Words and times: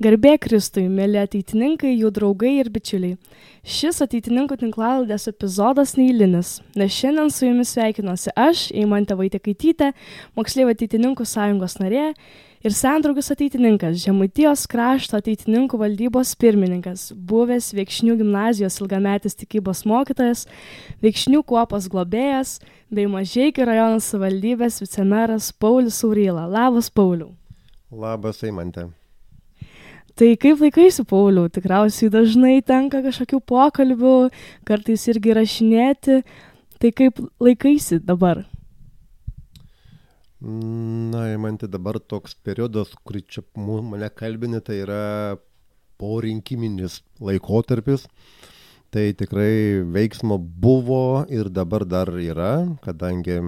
Garbė 0.00 0.38
Kristui, 0.40 0.86
mėly 0.88 1.18
ateitininkai, 1.20 1.90
jų 1.92 2.08
draugai 2.16 2.54
ir 2.56 2.70
bičiuliai. 2.72 3.18
Šis 3.68 3.98
ateitininkų 4.00 4.56
tinklaladės 4.62 5.28
epizodas 5.28 5.90
neįlinis, 5.98 6.54
nes 6.72 6.94
šiandien 6.96 7.28
su 7.28 7.44
jumis 7.44 7.74
sveikinuosi 7.74 8.32
aš, 8.32 8.62
Eimantė 8.72 9.18
Vaitekaitytė, 9.18 9.90
moksleivių 10.40 10.72
ateitininkų 10.72 11.26
sąjungos 11.28 11.76
narė 11.82 12.06
ir 12.64 12.76
sendraugis 12.78 13.28
ateitininkas, 13.34 13.98
Žemaitijos 14.00 14.62
krašto 14.72 15.18
ateitininkų 15.20 15.82
valdybos 15.82 16.32
pirmininkas, 16.40 17.10
buvęs 17.12 17.68
Viekšnių 17.76 18.16
gimnazijos 18.22 18.80
ilgametis 18.80 19.36
tikybos 19.36 19.84
mokytojas, 19.84 20.46
Viekšnių 21.04 21.42
kuopos 21.44 21.90
globėjas 21.92 22.54
bei 22.88 23.04
Mažiekių 23.04 23.68
rajono 23.68 24.00
savivaldybės 24.00 24.80
vicemeras 24.80 25.52
Paulius 25.52 26.00
Sauryla. 26.00 26.46
Labas, 26.48 26.88
Pauliu. 26.88 27.34
Labas, 27.92 28.40
Eimantė. 28.48 28.88
Tai 30.20 30.34
kaip 30.36 30.60
laikaisi, 30.60 31.00
Pauliau? 31.08 31.48
Tikriausiai 31.48 32.10
dažnai 32.12 32.58
tenka 32.60 32.98
kažkokių 33.00 33.38
pokalbių, 33.48 34.16
kartais 34.68 35.06
irgi 35.08 35.32
rašinėti. 35.32 36.16
Tai 36.76 36.88
kaip 36.98 37.22
laikaisi 37.40 37.96
dabar? 38.04 38.42
Na, 40.44 41.22
man 41.40 41.56
tai 41.56 41.70
dabar 41.72 41.96
toks 42.04 42.34
periodas, 42.36 42.92
kurį 43.00 43.22
čia 43.32 43.42
mane 43.56 44.10
kalbini, 44.12 44.60
tai 44.60 44.82
yra 44.82 45.38
porinkiminis 45.96 46.98
laikotarpis. 47.16 48.04
Tai 48.92 49.06
tikrai 49.16 49.80
veiksmo 49.88 50.36
buvo 50.36 51.24
ir 51.32 51.48
dabar 51.48 51.86
dar 51.88 52.12
yra, 52.20 52.68
kadangi 52.84 53.38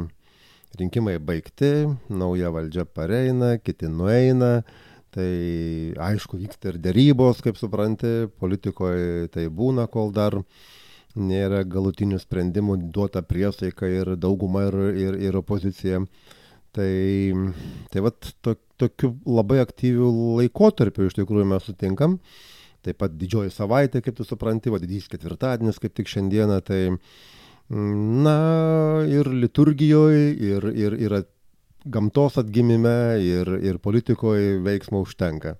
rinkimai 0.80 1.18
baigti, 1.20 1.72
nauja 2.08 2.48
valdžia 2.48 2.86
pareina, 2.88 3.58
kiti 3.60 3.92
nueina 3.92 4.62
Tai 5.12 5.30
aišku, 6.00 6.38
vyksta 6.40 6.70
ir 6.70 6.78
dėrybos, 6.80 7.42
kaip 7.44 7.58
supranti, 7.60 8.30
politikoje 8.40 9.28
tai 9.34 9.48
būna, 9.52 9.84
kol 9.92 10.08
dar 10.14 10.38
nėra 11.12 11.66
galutinių 11.68 12.16
sprendimų 12.22 12.78
duota 12.94 13.20
priesaika 13.20 13.90
ir 13.92 14.14
dauguma 14.16 14.64
ir, 14.70 14.78
ir, 14.96 15.18
ir 15.28 15.36
opozicija. 15.36 16.00
Tai, 16.72 16.92
tai 17.92 18.04
vat 18.06 18.30
to, 18.40 18.54
tokiu 18.80 19.12
labai 19.28 19.60
aktyviu 19.60 20.08
laikotarpiu 20.38 21.10
iš 21.10 21.18
tikrųjų 21.20 21.50
mes 21.50 21.68
sutinkam. 21.68 22.16
Taip 22.82 22.98
pat 23.04 23.12
didžioji 23.14 23.52
savaitė, 23.52 24.00
kaip 24.02 24.16
tu 24.16 24.24
supranti, 24.26 24.72
va 24.72 24.80
didysis 24.80 25.12
ketvirtadienis, 25.12 25.76
kaip 25.82 25.92
tik 25.94 26.08
šiandieną, 26.08 26.56
tai 26.64 26.80
na 27.68 28.38
ir 29.06 29.28
liturgijoje, 29.28 30.32
ir, 30.48 30.66
ir, 30.72 30.96
ir 31.04 31.18
gamtos 31.84 32.38
atgimime 32.40 33.18
ir, 33.22 33.48
ir 33.62 33.78
politikoje 33.82 34.58
veiksmo 34.64 35.02
užtenka. 35.02 35.56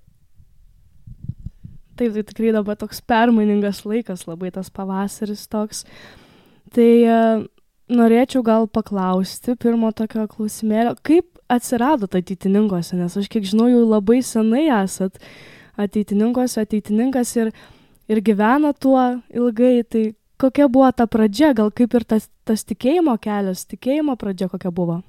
Taip, 1.99 2.15
tai 2.15 2.23
tikrai 2.25 2.53
dabar 2.55 2.79
toks 2.81 3.03
permainingas 3.05 3.83
laikas, 3.85 4.25
labai 4.27 4.51
tas 4.55 4.71
pavasaris 4.73 5.45
toks. 5.51 5.85
Tai 6.73 6.91
uh, 7.05 7.43
norėčiau 7.93 8.43
gal 8.47 8.67
paklausti 8.71 9.57
pirmo 9.61 9.91
tokio 9.93 10.25
klausimėlio, 10.31 10.95
kaip 11.05 11.29
atsirado 11.53 12.09
ateitininkose, 12.09 12.97
nes 12.97 13.17
aš 13.19 13.29
kiek 13.29 13.45
žinau, 13.49 13.69
jau 13.69 13.83
labai 13.85 14.23
senai 14.25 14.69
esat 14.81 15.21
ateitininkose, 15.81 16.65
ateitininkas 16.65 17.37
ir, 17.37 17.53
ir 18.09 18.23
gyvena 18.25 18.73
tuo 18.73 19.03
ilgai, 19.35 19.83
tai 19.85 20.05
kokia 20.41 20.69
buvo 20.73 20.91
ta 20.97 21.07
pradžia, 21.07 21.53
gal 21.57 21.71
kaip 21.75 21.95
ir 21.99 22.07
tas, 22.09 22.31
tas 22.49 22.65
tikėjimo 22.69 23.19
kelias, 23.23 23.67
tikėjimo 23.69 24.17
pradžia 24.21 24.49
kokia 24.53 24.73
buvo? 24.75 25.03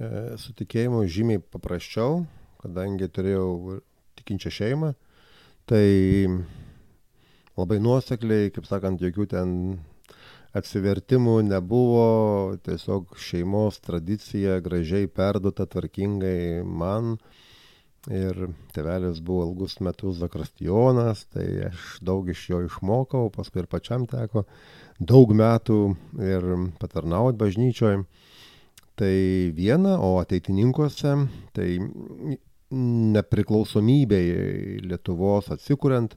E, 0.00 0.08
su 0.40 0.54
tikėjimu 0.56 1.02
žymiai 1.12 1.42
paprasčiau, 1.52 2.22
kadangi 2.62 3.08
turėjau 3.12 3.80
tikinčią 4.16 4.52
šeimą, 4.56 4.94
tai 5.68 5.84
labai 7.60 7.76
nuosekliai, 7.84 8.48
kaip 8.54 8.64
sakant, 8.64 9.02
jokių 9.04 9.26
ten 9.34 9.50
atsivertimų 10.56 11.34
nebuvo, 11.50 12.06
tiesiog 12.64 13.12
šeimos 13.20 13.82
tradicija 13.84 14.56
gražiai 14.64 15.10
perduota 15.20 15.68
tvarkingai 15.68 16.64
man. 16.64 17.18
Ir 18.08 18.46
tevelis 18.72 19.18
buvo 19.20 19.44
ilgus 19.50 19.76
metus 19.84 20.16
zakristijonas, 20.22 21.26
tai 21.28 21.44
aš 21.66 21.98
daug 22.00 22.30
iš 22.32 22.46
jo 22.48 22.62
išmokau, 22.64 23.28
paskui 23.34 23.60
ir 23.60 23.68
pačiam 23.68 24.08
teko 24.08 24.46
daug 24.96 25.36
metų 25.36 25.80
ir 26.24 26.46
patarnauti 26.80 27.36
bažnyčioje. 27.44 28.00
Tai 29.00 29.48
viena, 29.56 29.94
o 29.96 30.18
ateitininkuose, 30.20 31.14
tai 31.56 31.78
nepriklausomybei 32.70 34.82
Lietuvos 34.84 35.48
atsikuriant 35.54 36.12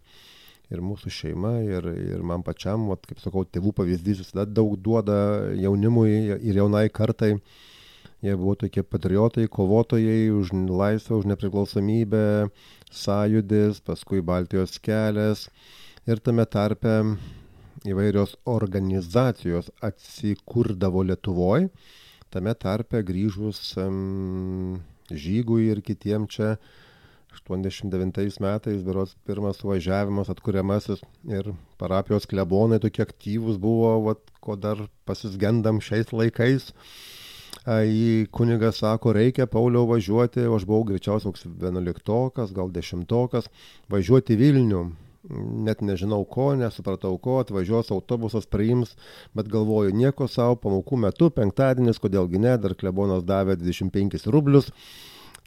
ir 0.73 0.81
mūsų 0.83 1.13
šeima, 1.15 1.53
ir, 1.63 1.87
ir 1.87 2.25
man 2.27 2.43
pačiam, 2.43 2.89
vat, 2.91 3.07
kaip 3.07 3.21
sakau, 3.23 3.45
tėvų 3.47 3.71
pavyzdys 3.77 4.19
visada 4.25 4.43
daug 4.59 4.75
duoda 4.83 5.15
jaunimui 5.55 6.35
ir 6.35 6.59
jaunai 6.59 6.89
kartai. 6.91 7.37
Jie 8.23 8.35
buvo 8.35 8.57
tokie 8.59 8.83
patriotai, 8.83 9.47
kovotojai 9.51 10.27
už 10.35 10.51
laisvę, 10.67 11.21
už 11.21 11.31
nepriklausomybę, 11.31 12.51
sąjudis, 12.91 13.79
paskui 13.79 14.19
Baltijos 14.19 14.75
kelias 14.83 15.47
ir 16.03 16.19
tame 16.19 16.43
tarpe 16.43 16.99
įvairios 17.87 18.35
organizacijos 18.59 19.71
atsikurdavo 19.79 21.07
Lietuvoje 21.07 21.71
tame 22.33 22.53
tarpe 22.57 23.03
grįžus 23.05 23.61
um, 23.81 24.81
žygui 25.13 25.69
ir 25.69 25.83
kitiem 25.85 26.25
čia 26.31 26.55
89 27.33 28.39
metais, 28.41 28.83
berots 28.85 29.15
pirmas 29.25 29.57
suvažiavimas 29.61 30.29
atkuriamasis 30.29 31.01
ir 31.29 31.49
parapijos 31.81 32.27
klebonai 32.29 32.79
tokie 32.81 33.03
aktyvūs 33.05 33.57
buvo, 33.61 33.95
vat, 34.07 34.21
ko 34.43 34.55
dar 34.55 34.85
pasisgendam 35.09 35.81
šiais 35.81 36.13
laikais. 36.13 36.69
Į 37.63 38.27
kunigą 38.33 38.73
sako, 38.75 39.13
reikia 39.15 39.47
Pauliau 39.47 39.87
važiuoti, 39.87 40.43
o 40.49 40.57
aš 40.57 40.65
buvau 40.67 40.83
greičiausiai 40.89 41.31
koks 41.31 41.45
vienuoliktokas, 41.61 42.51
gal 42.53 42.73
dešimtokas, 42.73 43.47
važiuoti 43.93 44.37
Vilnių 44.37 44.83
net 45.29 45.81
nežinau 45.81 46.25
ko, 46.27 46.51
nesupratau 46.59 47.15
ko, 47.21 47.39
atvažiuos 47.43 47.91
autobusas, 47.95 48.47
priims, 48.49 48.95
bet 49.37 49.47
galvoju, 49.51 49.93
nieko 49.95 50.27
savo, 50.27 50.57
pamokų 50.59 50.99
metu, 51.05 51.29
penktadienis, 51.33 52.01
kodėlgi 52.03 52.41
ne, 52.43 52.57
dar 52.59 52.75
klebonas 52.75 53.23
davė 53.27 53.55
25 53.61 54.27
rublius, 54.33 54.71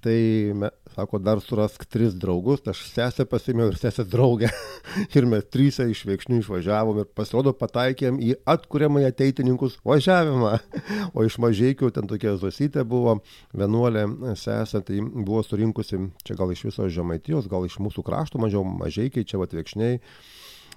tai, 0.04 0.52
me, 0.54 0.70
sako, 0.94 1.18
dar 1.22 1.40
surask 1.42 1.84
tris 1.90 2.14
draugus, 2.16 2.62
aš 2.68 2.82
sesę 2.90 3.26
pasimiau 3.28 3.70
ir 3.70 3.78
sesę 3.80 4.04
draugę. 4.08 4.50
ir 5.16 5.26
mes 5.28 5.44
trysę 5.52 5.88
iš 5.90 6.04
veikšnių 6.08 6.40
išvažiavom 6.42 7.00
ir 7.02 7.08
pasirodo 7.16 7.52
pataikėm 7.56 8.20
į 8.22 8.36
atkuriamą 8.48 9.02
ateitininkus 9.08 9.78
važiavimą. 9.86 10.54
o 11.16 11.26
iš 11.26 11.38
mažiekių 11.42 11.90
ten 11.96 12.08
tokia 12.10 12.36
zosytė 12.40 12.86
buvo, 12.88 13.18
vienuolė 13.56 14.06
sesė, 14.38 14.82
tai 14.86 15.02
buvo 15.02 15.42
surinkusi 15.46 16.00
čia 16.26 16.38
gal 16.38 16.54
iš 16.54 16.66
viso 16.70 16.88
žemaitijos, 16.88 17.50
gal 17.52 17.68
iš 17.68 17.80
mūsų 17.82 18.06
krašto 18.06 18.42
mažiau 18.42 18.64
mažiekiai, 18.66 19.26
čia 19.26 19.42
atvekšniai. 19.42 20.00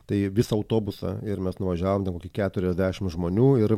Tai 0.09 0.19
visą 0.33 0.57
autobusą 0.57 1.19
ir 1.27 1.41
mes 1.43 1.59
nuvažiavom 1.61 2.07
ten 2.07 2.15
kokį 2.15 2.31
40 2.41 3.13
žmonių 3.13 3.49
ir 3.61 3.75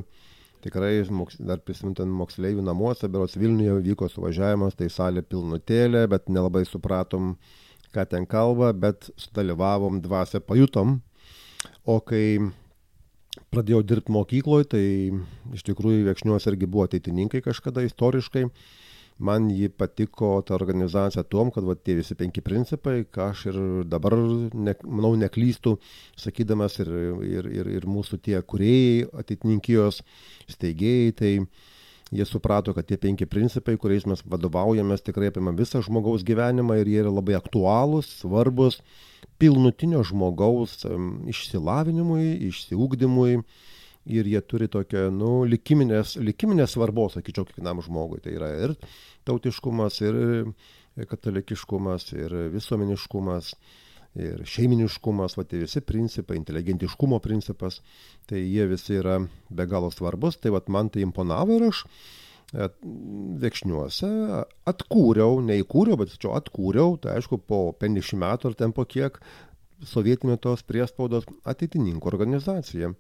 tikrai 0.64 0.94
dar 1.40 1.62
prisimintant 1.66 2.12
moksleivių 2.12 2.64
namuose, 2.66 3.10
berots 3.12 3.38
Vilniuje 3.40 3.80
vyko 3.86 4.10
suvažiavimas, 4.12 4.78
tai 4.78 4.90
salė 4.90 5.24
pilnutėlė, 5.26 6.06
bet 6.12 6.30
nelabai 6.30 6.64
supratom, 6.66 7.36
ką 7.92 8.06
ten 8.08 8.26
kalba, 8.30 8.72
bet 8.74 9.10
sudalyvavom 9.20 10.02
dvasę, 10.04 10.40
pajutom. 10.46 11.00
O 11.86 12.00
kai 12.00 12.40
pradėjau 13.52 13.82
dirbti 13.88 14.14
mokykloje, 14.16 14.70
tai 14.72 14.86
iš 15.56 15.66
tikrųjų 15.68 16.08
Vekšniuos 16.10 16.48
irgi 16.52 16.70
buvo 16.70 16.88
ateitininkai 16.88 17.44
kažkada 17.46 17.84
istoriškai 17.88 18.48
man 19.22 19.50
ji 19.54 19.70
patiko 19.70 20.34
ta 20.46 20.56
organizacija 20.58 21.24
tuom, 21.30 21.52
kad 21.54 21.66
va, 21.68 21.76
tie 21.76 21.96
visi 22.00 22.18
penki 22.18 22.44
principai, 22.46 23.04
ką 23.06 23.28
aš 23.32 23.46
ir 23.52 23.60
dabar, 23.90 24.18
ne, 24.54 24.76
manau, 24.86 25.14
neklystu, 25.20 25.78
sakydamas 26.20 26.80
ir, 26.84 26.90
ir, 27.28 27.52
ir, 27.62 27.70
ir 27.80 27.90
mūsų 27.90 28.22
tie 28.26 28.42
kuriejai, 28.42 29.06
ateitininkijos 29.24 30.02
steigėjai, 30.52 31.14
tai 31.22 31.32
jie 32.12 32.28
suprato, 32.28 32.74
kad 32.76 32.88
tie 32.90 32.98
penki 33.00 33.28
principai, 33.30 33.78
kuriais 33.80 34.08
mes 34.10 34.24
vadovaujamės, 34.28 35.06
tikrai 35.06 35.32
apima 35.32 35.54
visą 35.56 35.84
žmogaus 35.86 36.26
gyvenimą 36.28 36.82
ir 36.82 36.92
jie 36.92 37.02
yra 37.06 37.14
labai 37.14 37.38
aktualūs, 37.40 38.10
svarbus 38.22 38.82
pilnutinio 39.42 40.04
žmogaus 40.06 40.82
išsilavinimui, 41.32 42.34
išsiugdymui 42.50 43.38
ir 44.12 44.28
jie 44.28 44.42
turi 44.42 44.68
tokią, 44.72 45.08
nu, 45.14 45.32
likiminės, 45.50 46.16
likiminės 46.22 46.76
svarbos, 46.76 47.16
sakyčiau, 47.18 47.46
kiekvienam 47.48 47.82
žmogui. 47.86 48.22
Tai 48.24 48.34
yra 48.34 48.50
ir 48.66 48.76
tautiškumas, 49.28 50.02
ir 50.06 51.06
katalikiškumas, 51.10 52.10
ir 52.18 52.36
visuomeniškumas, 52.54 53.54
ir 54.22 54.42
šeiminiškumas, 54.48 55.38
va 55.40 55.46
tie 55.48 55.62
visi 55.62 55.84
principai, 55.86 56.40
inteligentiškumo 56.40 57.22
principas, 57.24 57.80
tai 58.28 58.44
jie 58.44 58.66
visi 58.72 58.98
yra 59.00 59.22
be 59.50 59.68
galo 59.72 59.92
svarbus, 59.94 60.40
tai 60.42 60.52
va 60.52 60.64
man 60.68 60.92
tai 60.92 61.06
imponavo 61.08 61.60
ir 61.60 61.70
aš 61.72 61.86
Vekšniuose, 62.52 64.08
atkūriau, 64.68 65.38
neįkūriau, 65.48 65.96
bet 66.02 66.18
čia 66.20 66.34
atkūriau, 66.36 66.98
tai 67.00 67.14
aišku, 67.16 67.40
po 67.48 67.62
50 67.80 68.20
metų 68.20 68.50
ar 68.50 68.58
ten 68.60 68.74
po 68.76 68.84
kiek 68.84 69.22
sovietinio 69.88 70.36
tos 70.42 70.66
priespaudos 70.68 71.30
ateitininkų 71.48 72.12
organizacija. 72.12 72.92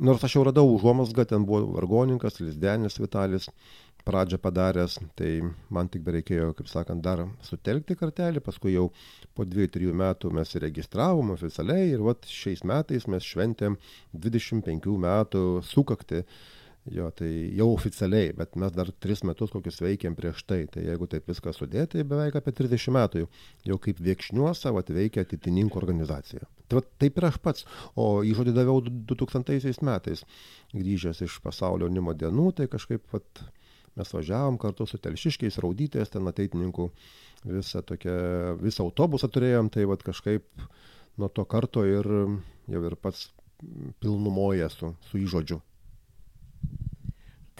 Nors 0.00 0.24
aš 0.24 0.38
jau 0.38 0.46
radau 0.48 0.64
užuomasgą, 0.72 1.26
ten 1.28 1.44
buvo 1.44 1.74
vargoninkas, 1.74 2.40
Lizdenis 2.40 2.96
Vitalis, 3.02 3.50
pradžią 4.06 4.40
padaręs, 4.42 4.98
tai 5.18 5.32
man 5.72 5.90
tik 5.92 6.04
bereikėjo, 6.06 6.52
kaip 6.58 6.70
sakant, 6.70 7.02
dar 7.04 7.24
sutelkti 7.46 7.96
kartelį, 8.00 8.42
paskui 8.44 8.74
jau 8.76 8.88
po 9.36 9.46
2-3 9.48 9.92
metų 10.02 10.32
mes 10.36 10.56
įregistravom 10.58 11.34
oficialiai 11.36 11.90
ir 11.94 12.04
vat 12.06 12.28
šiais 12.28 12.64
metais 12.68 13.08
mes 13.10 13.26
šventėm 13.26 13.76
25 14.14 14.96
metų 15.04 15.44
sukakti 15.66 16.24
Jo, 16.88 17.10
tai 17.12 17.28
jau 17.52 17.66
oficialiai, 17.74 18.30
bet 18.32 18.54
mes 18.58 18.72
dar 18.72 18.88
tris 19.04 19.20
metus 19.28 19.52
kokius 19.52 19.82
veikėm 19.84 20.14
prieš 20.16 20.40
tai. 20.48 20.62
Tai 20.72 20.80
jeigu 20.86 21.06
taip 21.12 21.28
viską 21.28 21.52
sudėti, 21.52 21.98
tai 21.98 22.06
beveik 22.08 22.38
apie 22.40 22.54
30 22.56 22.94
metų 22.96 23.20
jau, 23.20 23.28
jau 23.68 23.76
kaip 23.84 24.00
viekšniuosa 24.00 24.72
veikia 24.72 25.26
atitininkų 25.26 25.76
organizacija. 25.76 26.48
Tai 26.66 26.80
va, 26.80 26.84
taip 27.02 27.20
ir 27.20 27.28
aš 27.28 27.36
pats, 27.44 27.66
o 28.00 28.24
įžodį 28.24 28.56
daviau 28.56 28.80
2000 28.80 29.84
metais, 29.84 30.24
grįžęs 30.72 31.20
iš 31.28 31.36
pasaulio 31.44 31.84
jaunimo 31.84 32.16
dienų, 32.16 32.48
tai 32.56 32.68
kažkaip 32.72 33.04
vat, 33.12 33.44
mes 33.98 34.12
važiavom 34.14 34.58
kartu 34.60 34.86
su 34.86 35.00
telšiškiais, 35.02 35.58
raudytės, 35.62 36.12
ten 36.12 36.28
ateitininkų 36.30 36.86
visą, 37.50 37.82
tokią, 37.86 38.14
visą 38.60 38.84
autobusą 38.86 39.30
turėjom, 39.32 39.70
tai 39.72 39.86
vat, 39.90 40.04
kažkaip 40.06 40.44
nuo 41.20 41.28
to 41.28 41.44
karto 41.48 41.84
ir 41.88 42.06
jau 42.70 42.84
ir 42.86 42.96
pats 43.00 43.28
pilnumoje 44.00 44.68
su, 44.72 44.94
su 45.10 45.20
įžodžiu. 45.20 45.60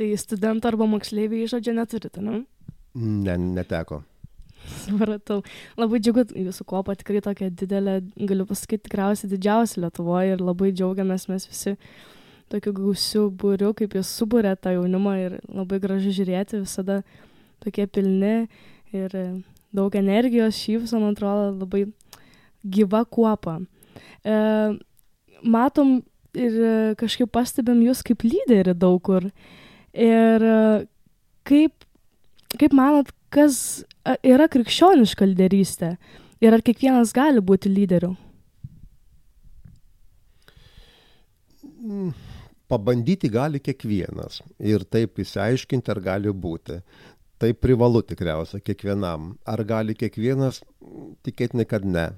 Tai 0.00 0.06
studentų 0.16 0.70
arba 0.70 0.86
moksleiviai 0.88 1.48
žodžio 1.50 1.74
neturite, 1.76 2.22
ne? 2.24 2.44
Ne, 2.94 3.36
neteko. 3.36 4.00
Supratau. 4.84 5.40
Labai 5.80 6.00
džiugu, 6.02 6.26
jūsų 6.36 6.64
kopa 6.68 6.94
tikrai 6.98 7.20
tokia 7.24 7.50
didelė, 7.52 8.00
galiu 8.28 8.46
pasakyti, 8.48 8.86
tikriausiai 8.88 9.30
didžiausia 9.32 9.84
Lietuvoje 9.84 10.36
ir 10.36 10.44
labai 10.44 10.70
džiaugiamės 10.76 11.28
mes 11.30 11.46
visi 11.48 11.76
tokiu 12.50 12.72
gausiu 12.74 13.28
būriu, 13.30 13.72
kaip 13.78 13.94
jūs 13.98 14.10
subūrė 14.20 14.56
tą 14.58 14.74
jaunimą 14.76 15.14
ir 15.20 15.38
labai 15.48 15.80
gražu 15.82 16.12
žiūrėti, 16.14 16.62
visada 16.64 17.00
tokie 17.62 17.86
pilni 17.86 18.48
ir 18.96 19.16
daug 19.76 19.94
energijos, 19.94 20.58
šypso, 20.58 20.98
man 20.98 21.14
atrodo, 21.14 21.52
labai 21.60 21.84
gyva 22.66 23.04
kuopa. 23.06 23.60
E, 24.26 24.38
matom 25.42 26.00
ir 26.36 26.56
kažkaip 27.00 27.30
pastebėm 27.32 27.84
jūs 27.86 28.02
kaip 28.06 28.24
lyderį 28.26 28.74
daug 28.78 28.98
kur. 29.06 29.28
Ir 29.94 30.46
e, 30.46 30.56
kaip, 31.46 31.86
kaip 32.58 32.74
manot, 32.76 33.12
kas 33.30 33.84
yra 34.26 34.48
krikščioniška 34.50 35.28
lyderystė 35.30 35.94
ir 36.42 36.56
ar 36.56 36.64
kiekvienas 36.66 37.14
gali 37.14 37.42
būti 37.44 37.70
lyderiu? 37.70 38.16
Mm, 41.80 42.10
pabandyti 42.70 43.30
gali 43.32 43.60
kiekvienas 43.62 44.40
ir 44.72 44.86
taip 44.86 45.18
įsiaiškinti, 45.22 45.92
ar 45.92 46.00
gali 46.04 46.32
būti. 46.46 46.80
Tai 47.40 47.50
privalu 47.56 48.02
tikriausia 48.04 48.60
kiekvienam. 48.60 49.34
Ar 49.48 49.62
gali 49.64 49.96
kiekvienas? 49.96 50.60
Tikėtina, 51.24 51.64
kad 51.68 51.86
ne. 51.88 52.10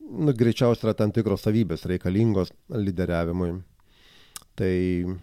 Nu, 0.00 0.32
greičiausiai 0.34 0.88
yra 0.88 0.94
tam 0.96 1.12
tikros 1.14 1.44
savybės 1.44 1.84
reikalingos 1.86 2.50
lyderiavimui. 2.72 3.52
Tai, 4.58 4.72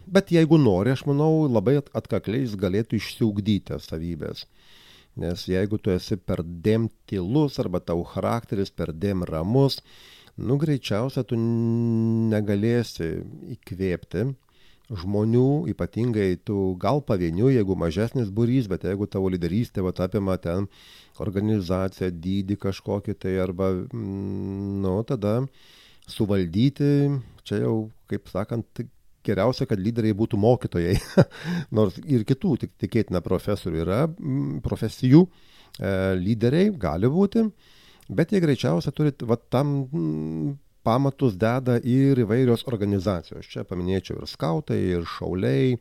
bet 0.08 0.32
jeigu 0.34 0.58
nori, 0.62 0.94
aš 0.94 1.04
manau, 1.10 1.48
labai 1.50 1.80
atkakliai 1.82 2.46
jis 2.46 2.56
galėtų 2.62 2.98
išsiugdyti 3.02 3.78
savybės. 3.84 4.46
Nes 5.18 5.44
jeigu 5.50 5.80
tu 5.82 5.92
esi 5.92 6.16
per 6.18 6.44
dėm 6.46 6.88
tylus 7.10 7.58
arba 7.62 7.82
tau 7.82 8.06
charakteris 8.06 8.70
per 8.70 8.94
dėm 8.94 9.26
ramus, 9.26 9.82
nu 10.38 10.58
greičiausia 10.62 11.24
tu 11.28 11.38
negalėsi 11.38 13.10
įkvėpti 13.58 14.28
žmonių, 14.88 15.68
ypatingai 15.74 16.38
tu 16.48 16.76
gal 16.80 17.02
pavienių, 17.04 17.50
jeigu 17.58 17.76
mažesnis 17.80 18.30
būrys, 18.32 18.70
bet 18.72 18.86
jeigu 18.88 19.08
tavo 19.12 19.32
lyderystė 19.34 19.84
va, 19.84 19.92
apima 19.92 20.38
ten 20.40 20.70
organizaciją, 21.24 22.12
dydį 22.24 22.56
kažkokį 22.62 23.18
tai 23.20 23.36
arba, 23.44 23.74
mm, 23.74 24.78
nu, 24.86 24.94
tada 25.08 25.42
suvaldyti, 26.08 26.92
čia 27.44 27.66
jau, 27.66 27.90
kaip 28.08 28.32
sakant, 28.32 28.86
geriausia, 29.28 29.68
kad 29.68 29.82
lyderiai 29.82 30.16
būtų 30.16 30.40
mokytojai, 30.40 30.96
nors 31.78 31.98
ir 32.08 32.24
kitų 32.28 32.56
tik, 32.64 32.78
tikėtina 32.80 33.20
profesorių 33.26 33.84
yra, 33.84 34.02
profesijų 34.64 35.26
e, 35.26 35.92
lyderiai 36.22 36.72
gali 36.80 37.12
būti, 37.12 37.44
bet 38.10 38.32
jie 38.32 38.42
greičiausia 38.44 38.94
turi 38.96 39.14
va, 39.28 39.38
tam 39.38 39.76
pamatus 40.88 41.36
deda 41.36 41.78
ir 41.84 42.22
įvairios 42.24 42.64
organizacijos. 42.70 43.48
Čia 43.52 43.66
paminėčiau 43.68 44.22
ir 44.22 44.30
skautai, 44.32 44.80
ir 44.96 45.08
šauliai, 45.18 45.76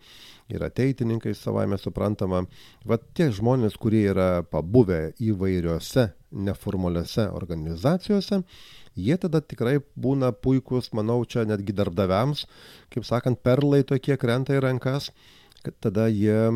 ir 0.51 0.65
ateitininkai 0.67 1.35
savaime 1.39 1.79
suprantama. 1.79 2.43
Va 2.87 2.99
tie 3.15 3.29
žmonės, 3.35 3.79
kurie 3.79 4.03
yra 4.11 4.43
pabuvę 4.51 5.13
įvairiose 5.23 6.09
neformaliose 6.47 7.29
organizacijose, 7.39 8.43
jie 8.99 9.17
tada 9.23 9.41
tikrai 9.41 9.79
būna 9.95 10.33
puikūs, 10.35 10.91
manau, 10.97 11.21
čia 11.25 11.47
netgi 11.47 11.77
darbdaviams, 11.77 12.47
kaip 12.91 13.07
sakant, 13.07 13.43
perlai 13.47 13.85
tokie 13.87 14.19
krenta 14.19 14.57
į 14.57 14.65
rankas, 14.67 15.13
tada 15.81 16.07
jie, 16.13 16.51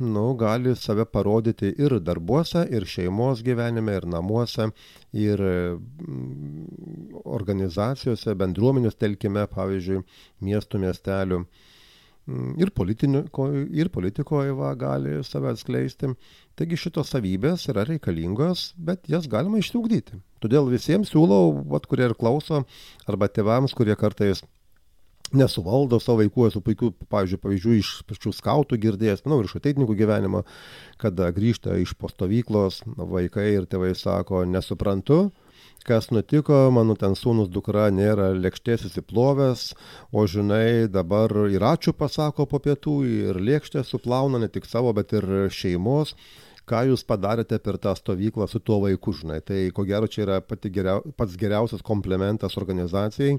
nu, 0.00 0.24
gali 0.38 0.74
save 0.76 1.04
parodyti 1.10 1.72
ir 1.80 1.98
darbuose, 2.00 2.64
ir 2.70 2.86
šeimos 2.88 3.42
gyvenime, 3.46 3.96
ir 3.98 4.06
namuose, 4.10 4.70
ir 5.12 5.42
mm, 5.44 7.20
organizacijose, 7.24 8.34
bendruomenės 8.40 8.98
telkime, 9.00 9.46
pavyzdžiui, 9.52 10.02
miestų, 10.48 10.82
miestelių. 10.86 11.42
Mm, 12.24 12.54
ir, 12.62 12.72
ir 13.82 13.92
politikoje 13.92 14.56
va, 14.56 14.72
gali 14.80 15.18
save 15.28 15.52
atskleisti. 15.52 16.14
Taigi 16.56 16.78
šitos 16.80 17.12
savybės 17.12 17.68
yra 17.72 17.84
reikalingos, 17.88 18.70
bet 18.76 19.10
jas 19.10 19.28
galima 19.28 19.60
išsiugdyti. 19.60 20.22
Todėl 20.44 20.70
visiems 20.72 21.12
siūlau, 21.12 21.52
vat, 21.72 21.88
kurie 21.90 22.08
ir 22.08 22.16
klauso, 22.16 22.64
arba 23.08 23.28
tėvams, 23.28 23.76
kurie 23.76 23.96
kartais 23.98 24.44
nesuvaldo 25.32 25.98
savo 26.02 26.20
vaikų, 26.22 26.48
esu 26.50 26.60
puikių, 26.64 26.90
pavyzdžiui, 27.10 27.40
pavyzdžių 27.42 27.76
iš 27.78 27.92
pačių 28.08 28.32
skautų 28.36 28.78
girdėjęs, 28.82 29.24
manau, 29.24 29.40
ir 29.40 29.48
iš 29.48 29.56
ateitininkų 29.60 29.96
gyvenimo, 29.98 30.44
kada 31.00 31.30
grįžta 31.34 31.78
iš 31.80 31.94
postovyklos 31.98 32.82
vaikai 32.86 33.54
ir 33.56 33.68
tėvai 33.70 33.94
sako, 33.98 34.44
nesuprantu, 34.48 35.32
kas 35.84 36.10
nutiko, 36.14 36.68
mano 36.74 36.96
ten 37.00 37.16
sūnus 37.18 37.50
dukra 37.52 37.88
nėra 37.92 38.30
lėkštės 38.36 38.86
įsiplovęs, 38.90 39.66
o 40.12 40.24
žinai, 40.30 40.86
dabar 40.92 41.32
ir 41.52 41.64
ačiū 41.64 41.96
pasako 41.96 42.48
po 42.50 42.60
pietų, 42.64 42.96
ir 43.28 43.40
lėkštę 43.40 43.84
suplauna 43.84 44.40
ne 44.42 44.48
tik 44.52 44.68
savo, 44.68 44.92
bet 44.96 45.16
ir 45.16 45.28
šeimos 45.52 46.14
ką 46.68 46.80
jūs 46.88 47.04
padarėte 47.06 47.58
per 47.62 47.78
tą 47.82 47.92
stovyklą 47.96 48.46
su 48.48 48.60
tuo 48.60 48.80
vaiku, 48.84 49.12
žinai. 49.16 49.40
Tai 49.44 49.58
ko 49.76 49.84
gero 49.88 50.08
čia 50.10 50.24
yra 50.24 50.38
geriau, 50.64 51.02
pats 51.16 51.36
geriausias 51.40 51.84
komplementas 51.84 52.56
organizacijai 52.60 53.38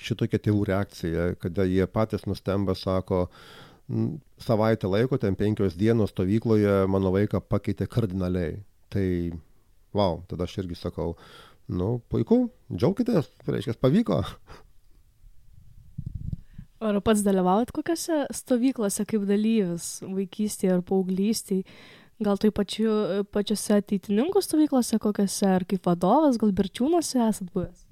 šitokia 0.00 0.40
tėvų 0.42 0.64
reakcija, 0.72 1.28
kada 1.42 1.66
jie 1.68 1.86
patys 1.86 2.26
nustemba, 2.26 2.74
sako, 2.78 3.28
savaitę 4.42 4.90
laiko, 4.90 5.18
ten 5.20 5.36
penkios 5.38 5.76
dienos 5.78 6.14
stovykloje 6.14 6.84
mano 6.90 7.14
vaiką 7.14 7.42
pakeitė 7.46 7.86
kardinaliai. 7.90 8.58
Tai, 8.92 9.06
wow, 9.94 10.22
tada 10.30 10.48
aš 10.48 10.58
irgi 10.64 10.78
sakau, 10.78 11.14
nu, 11.68 11.98
puiku, 12.10 12.46
džiaukitės, 12.72 13.30
reiškia, 13.46 13.78
pavyko. 13.80 14.22
Ar 16.84 16.98
pats 17.00 17.22
dalyvaujat 17.24 17.70
kokiose 17.72 18.24
stovyklose 18.34 19.06
kaip 19.08 19.22
dalyvis 19.28 20.02
vaikystėje 20.04 20.74
ar 20.74 20.82
paauglystėje? 20.84 21.64
Gal 22.22 22.38
tai 22.38 22.50
pačiu, 22.54 22.90
pačiose 23.34 23.80
ateitininkų 23.80 24.42
stovyklose 24.44 25.00
kokiose, 25.02 25.48
ar 25.50 25.64
kaip 25.66 25.88
vadovas, 25.88 26.38
gal 26.38 26.52
birčiūnuose 26.54 27.18
esat 27.26 27.48
buvęs? 27.50 27.86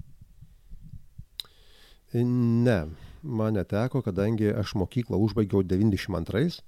Ne, 2.13 2.77
man 3.23 3.57
neteko, 3.57 4.03
kadangi 4.05 4.53
aš 4.53 4.75
mokyklą 4.79 5.19
užbaigiau 5.25 5.65
92 5.65 6.61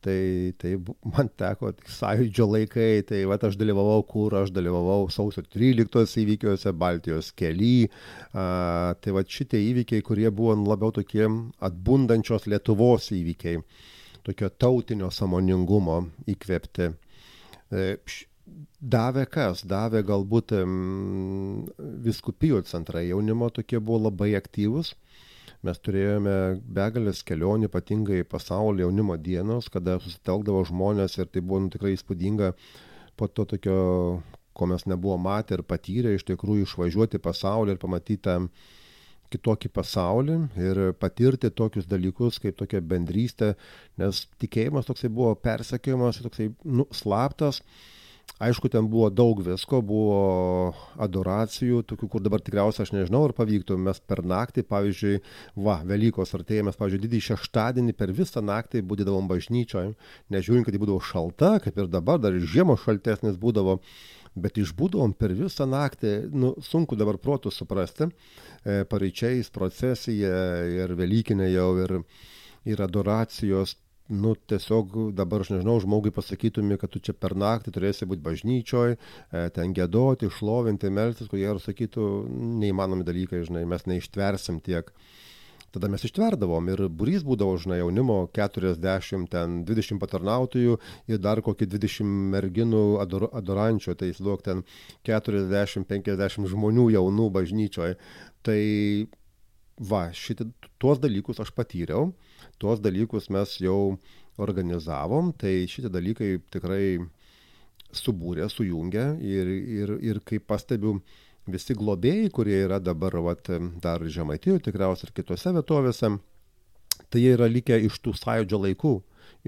tai 0.00 0.54
tai 0.56 0.74
man 1.04 1.28
teko 1.36 1.72
sąjūdžio 1.98 2.46
laikai, 2.54 3.02
tai 3.06 3.20
va 3.28 3.36
aš 3.48 3.58
dalyvavau 3.60 4.02
kur, 4.08 4.34
aš 4.40 4.52
dalyvavau 4.56 5.08
sausio 5.12 5.44
13 5.44 6.16
įvykiuose, 6.24 6.72
Baltijos 6.72 7.30
kely, 7.36 7.90
a, 8.32 8.96
tai 9.00 9.14
va 9.16 9.24
šitie 9.36 9.60
įvykiai, 9.70 10.04
kurie 10.06 10.30
buvo 10.32 10.56
labiau 10.56 10.94
tokie 10.96 11.26
atbundančios 11.60 12.48
Lietuvos 12.48 13.10
įvykiai, 13.16 13.60
tokio 14.26 14.50
tautinio 14.50 15.10
samoningumo 15.14 16.00
įkvėpti. 16.30 16.90
E, 17.70 17.86
davė 18.80 19.26
kas? 19.30 19.64
Davė 19.68 20.02
galbūt 20.06 20.56
viskupijų 22.08 22.64
centrai 22.68 23.08
jaunimo 23.08 23.50
tokie 23.54 23.80
buvo 23.80 24.06
labai 24.08 24.34
aktyvus 24.38 24.94
mes 25.66 25.80
turėjome 25.84 26.34
begalės 26.72 27.22
kelionių, 27.26 27.68
ypatingai 27.68 28.22
pasaulio 28.28 28.86
jaunimo 28.86 29.16
dienos, 29.20 29.68
kada 29.72 29.98
susitelkdavo 30.00 30.62
žmonės 30.70 31.18
ir 31.18 31.28
tai 31.28 31.42
buvo 31.44 31.64
nu, 31.66 31.72
tikrai 31.72 31.92
įspūdinga 31.96 32.52
po 33.20 33.28
to 33.28 33.44
tokio, 33.48 33.80
ko 34.56 34.68
mes 34.70 34.86
nebuvo 34.88 35.18
matę 35.20 35.58
ir 35.58 35.64
patyrę, 35.68 36.14
iš 36.16 36.24
tikrųjų 36.30 36.68
išvažiuoti 36.68 37.20
pasaulį 37.22 37.76
ir 37.76 37.82
pamatyti 37.82 38.22
tą 38.24 38.38
kitokį 39.30 39.70
pasaulį 39.74 40.36
ir 40.60 40.82
patirti 41.00 41.52
tokius 41.54 41.88
dalykus 41.90 42.40
kaip 42.42 42.58
tokia 42.58 42.82
bendrystė, 42.82 43.54
nes 44.00 44.26
tikėjimas 44.42 44.88
toksai 44.88 45.12
buvo 45.12 45.34
persekiojimas, 45.38 46.20
toksai 46.26 46.50
nu, 46.64 46.88
slaptas, 46.94 47.62
Aišku, 48.38 48.70
ten 48.72 48.86
buvo 48.88 49.08
daug 49.12 49.40
visko, 49.44 49.80
buvo 49.84 50.72
adoracijų, 51.02 51.82
tokių, 51.88 52.08
kur 52.12 52.22
dabar 52.24 52.40
tikriausiai 52.44 52.86
aš 52.86 52.92
nežinau, 52.94 53.24
ar 53.26 53.34
pavyktų. 53.36 53.76
Mes 53.84 53.98
per 54.00 54.22
naktį, 54.24 54.64
pavyzdžiui, 54.70 55.18
va, 55.66 55.80
Velykos 55.84 56.32
artėja, 56.38 56.64
mes, 56.64 56.78
pavyzdžiui, 56.78 57.02
didįjį 57.04 57.26
šeštadienį 57.26 57.96
per 57.98 58.14
visą 58.16 58.40
naktį 58.44 58.84
būdėdavom 58.88 59.28
bažnyčioje, 59.28 59.92
nežiūrint, 60.32 60.68
kad 60.68 60.76
ji 60.76 60.80
būdavo 60.80 61.02
šalta, 61.04 61.56
kaip 61.64 61.82
ir 61.82 61.90
dabar, 61.92 62.22
dar 62.22 62.36
ir 62.36 62.46
žiemos 62.48 62.86
šaltesnis 62.86 63.36
būdavo, 63.40 63.80
bet 64.34 64.58
išbūdavom 64.62 65.14
per 65.18 65.34
visą 65.34 65.66
naktį, 65.66 66.14
nu, 66.32 66.54
sunku 66.62 66.98
dabar 66.98 67.18
protų 67.18 67.52
suprasti, 67.54 68.08
e, 68.64 68.82
pareičiais, 68.90 69.50
procesija 69.54 70.66
ir 70.70 70.94
Velykinė 70.98 71.50
jau 71.50 71.70
ir, 71.82 71.96
ir 72.68 72.82
adoracijos 72.84 73.76
nu 74.10 74.34
tiesiog 74.34 74.96
dabar 75.14 75.44
aš 75.44 75.52
nežinau 75.54 75.76
žmogui 75.82 76.10
pasakytumei 76.14 76.78
kad 76.82 76.90
tu 76.90 76.98
čia 76.98 77.14
per 77.14 77.36
naktį 77.38 77.72
turėsi 77.76 78.08
būt 78.10 78.22
bažnyčioj 78.24 78.96
e, 78.96 78.98
ten 79.54 79.74
giedoti 79.76 80.30
šlovinti 80.34 80.90
melstis 80.90 81.30
ko 81.30 81.38
gero 81.38 81.62
sakytų 81.62 82.06
neįmanomi 82.60 83.06
dalykai 83.06 83.44
žinai 83.46 83.62
mes 83.70 83.86
neištversim 83.86 84.58
tiek 84.66 84.90
tada 85.74 85.90
mes 85.92 86.04
ištverdavom 86.06 86.70
ir 86.72 86.84
būrys 87.00 87.24
būdavo 87.26 87.58
žinai 87.62 87.80
jaunimo 87.80 88.18
keturiasdešimt 88.36 89.30
ten 89.34 89.60
dvidešimt 89.68 90.02
patarnautojų 90.02 90.78
ir 91.12 91.22
dar 91.22 91.42
kokį 91.46 91.70
dvidešimt 91.70 92.32
merginų 92.34 92.84
ador 93.02 93.28
adorančių 93.30 93.94
tai 93.94 94.10
įsivaizduok 94.10 94.44
ten 94.48 94.64
keturiasdešimt 95.06 95.88
penkiasdešimt 95.90 96.50
žmonių 96.50 96.90
jaunų 96.96 97.30
bažnyčioj. 97.38 97.96
Tai 98.46 98.60
va 99.80 100.08
šitą 100.16 100.48
tuos 100.80 101.00
dalykus 101.00 101.40
aš 101.40 101.54
patyriau 101.56 102.10
tuos 102.60 102.80
dalykus 102.80 103.30
mes 103.32 103.56
jau 103.60 103.96
organizavom, 104.40 105.32
tai 105.36 105.66
šitie 105.68 105.90
dalykai 105.92 106.30
tikrai 106.52 106.98
subūrė, 107.96 108.46
sujungė 108.52 109.06
ir, 109.26 109.50
ir, 109.80 109.94
ir 110.12 110.20
kaip 110.26 110.46
pastebiu, 110.48 111.00
visi 111.48 111.76
globėjai, 111.76 112.28
kurie 112.34 112.58
yra 112.66 112.80
dabar 112.82 113.16
vat, 113.24 113.48
dar 113.80 114.04
Žemaitijoje 114.04 114.66
tikriausiai 114.66 115.08
ir 115.08 115.14
kitose 115.16 115.54
vietovėse, 115.56 116.12
tai 117.10 117.22
jie 117.22 117.32
yra 117.36 117.48
likę 117.50 117.78
iš 117.86 118.00
tų 118.04 118.14
sąjūdžio 118.18 118.60
laikų, 118.66 118.94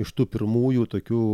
iš 0.01 0.13
tų 0.17 0.27
pirmųjų 0.33 0.89
tokių 0.97 1.25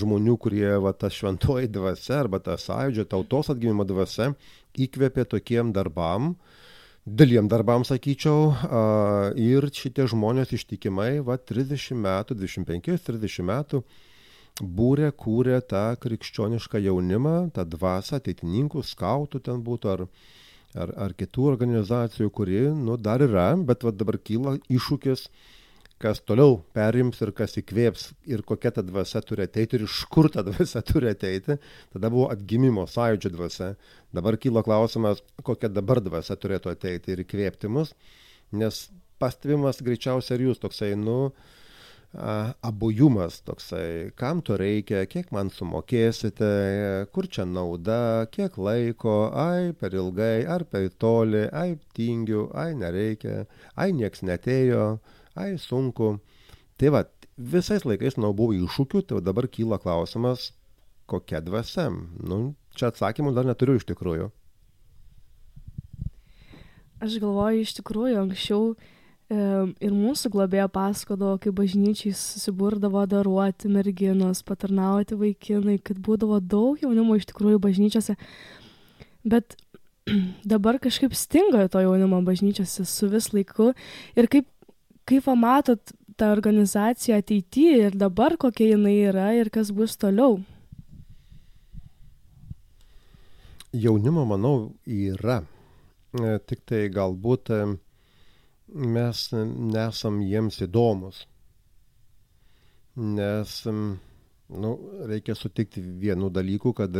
žmonių, 0.00 0.36
kurie 0.38 0.70
va, 0.78 0.92
ta 0.94 1.10
šventoji 1.10 1.70
dvasia 1.72 2.20
arba 2.22 2.38
ta 2.38 2.54
sąjūdžio 2.60 3.08
tautos 3.10 3.50
atgimimo 3.50 3.84
dvasia 3.88 4.30
įkvėpė 4.78 5.26
tokiem 5.32 5.72
darbam, 5.74 6.36
dideliem 7.06 7.48
darbam 7.50 7.82
sakyčiau 7.86 8.52
ir 9.40 9.66
šitie 9.74 10.06
žmonės 10.10 10.54
ištikimai 10.54 11.18
va 11.26 11.38
trisdešim 11.40 11.98
metų 12.04 12.36
dvidešim 12.38 12.66
penkis 12.68 13.02
trisdešim 13.06 13.48
metų 13.50 13.82
būrė 14.60 15.12
kūrė 15.16 15.60
tą 15.70 15.84
krikščionišką 16.02 16.82
jaunimą 16.86 17.36
tą 17.56 17.64
dvasią 17.76 18.20
ateitininkų 18.20 18.84
skautų 18.84 19.42
ten 19.46 19.62
būtų 19.66 19.94
ar 19.94 20.04
ar 20.80 20.92
ar 21.06 21.14
kitų 21.18 21.46
organizacijų 21.50 22.30
kuri 22.30 22.60
nu 22.74 22.96
dar 22.96 23.22
yra 23.24 23.48
bet 23.56 23.82
va 23.86 23.90
dabar 23.90 24.20
kyla 24.22 24.58
iššūkis 24.70 25.26
kas 26.00 26.22
toliau 26.24 26.54
perims 26.72 27.18
ir 27.20 27.32
kas 27.36 27.58
įkvėps 27.60 28.06
ir 28.32 28.40
kokia 28.48 28.72
ta 28.76 28.84
dvasia 28.84 29.20
turi 29.26 29.44
ateiti 29.44 29.76
ir 29.76 29.84
iš 29.84 29.98
kur 30.12 30.30
ta 30.32 30.40
dvasia 30.46 30.80
turi 30.88 31.10
ateiti. 31.12 31.58
Tada 31.92 32.08
buvo 32.12 32.30
atgimimo 32.32 32.86
sąjūdžio 32.88 33.32
dvasia. 33.34 33.74
Dabar 34.16 34.38
kyla 34.40 34.64
klausimas, 34.64 35.20
kokia 35.44 35.68
dabar 35.68 36.00
dvasia 36.00 36.38
turėtų 36.40 36.72
ateiti 36.72 37.12
ir 37.12 37.20
įkvėpti 37.26 37.68
mus, 37.68 37.92
nes 38.56 38.86
pastebimas 39.20 39.82
greičiausiai 39.84 40.38
ir 40.38 40.46
jūs 40.48 40.62
toksai, 40.62 40.94
nu, 40.96 41.34
abujumas 42.12 43.38
toksai, 43.46 44.10
kam 44.18 44.40
to 44.42 44.56
reikia, 44.58 45.04
kiek 45.06 45.30
man 45.30 45.52
sumokėsite, 45.54 46.50
kur 47.14 47.28
čia 47.30 47.46
nauda, 47.46 48.26
kiek 48.34 48.58
laiko, 48.58 49.30
ai 49.30 49.70
per 49.78 49.94
ilgai, 49.94 50.42
ar 50.42 50.64
per 50.66 50.88
toli, 50.98 51.46
ai 51.52 51.78
tingiu, 51.94 52.48
ai 52.54 52.74
nereikia, 52.74 53.46
ai 53.76 53.92
nieks 53.94 54.26
netėjo 54.26 54.98
ai 55.34 55.58
sunku. 55.58 56.18
Tai 56.76 56.88
va, 56.94 57.04
visais 57.36 57.84
laikais, 57.84 58.16
nu, 58.18 58.32
buvo 58.36 58.54
iššūkių, 58.56 59.04
tai 59.06 59.22
dabar 59.24 59.48
kyla 59.48 59.78
klausimas, 59.82 60.50
kokia 61.10 61.42
dvasia. 61.44 61.88
Nu, 61.90 62.54
čia 62.74 62.90
atsakymų 62.90 63.34
dar 63.36 63.48
neturiu 63.48 63.78
iš 63.78 63.86
tikrųjų. 63.90 64.30
Aš 67.00 67.16
galvoju, 67.22 67.64
iš 67.64 67.76
tikrųjų, 67.78 68.16
anksčiau 68.20 68.72
e, 68.74 68.88
ir 69.30 69.94
mūsų 69.94 70.32
globėjo 70.34 70.66
pasakodavo, 70.74 71.38
kaip 71.42 71.54
bažnyčiai 71.54 72.12
susiburdavo 72.16 73.04
daruoti 73.06 73.70
merginos, 73.70 74.42
patarnauti 74.46 75.18
vaikinai, 75.18 75.78
kad 75.78 76.00
būdavo 76.02 76.40
daug 76.42 76.82
jaunimo 76.82 77.18
iš 77.18 77.28
tikrųjų 77.30 77.60
bažnyčiose. 77.62 78.16
Bet 79.22 79.54
dabar 80.52 80.80
kažkaip 80.82 81.14
stinga 81.14 81.68
to 81.70 81.82
jaunimo 81.84 82.22
bažnyčiose 82.26 82.86
su 82.88 83.10
vis 83.12 83.30
laiku 83.34 83.72
ir 84.18 84.30
kaip 84.30 84.48
kaip 85.10 85.26
matot 85.34 85.92
tą 86.18 86.30
organizaciją 86.30 87.18
ateity 87.18 87.66
ir 87.86 87.96
dabar 87.98 88.36
kokia 88.36 88.74
jinai 88.74 88.96
yra 89.10 89.30
ir 89.34 89.50
kas 89.50 89.72
bus 89.74 89.96
toliau? 89.96 90.40
Jaunimo, 93.72 94.24
manau, 94.26 94.72
yra. 94.86 95.40
E, 96.10 96.38
tik 96.46 96.62
tai 96.66 96.88
galbūt 96.90 97.52
mes 98.74 99.26
nesam 99.34 100.20
jiems 100.22 100.60
įdomus. 100.66 101.24
Nes 103.00 103.52
nu, 103.66 104.70
reikia 105.08 105.36
sutikti 105.38 105.82
vienų 105.82 106.30
dalykų, 106.34 106.72
kad 106.76 106.96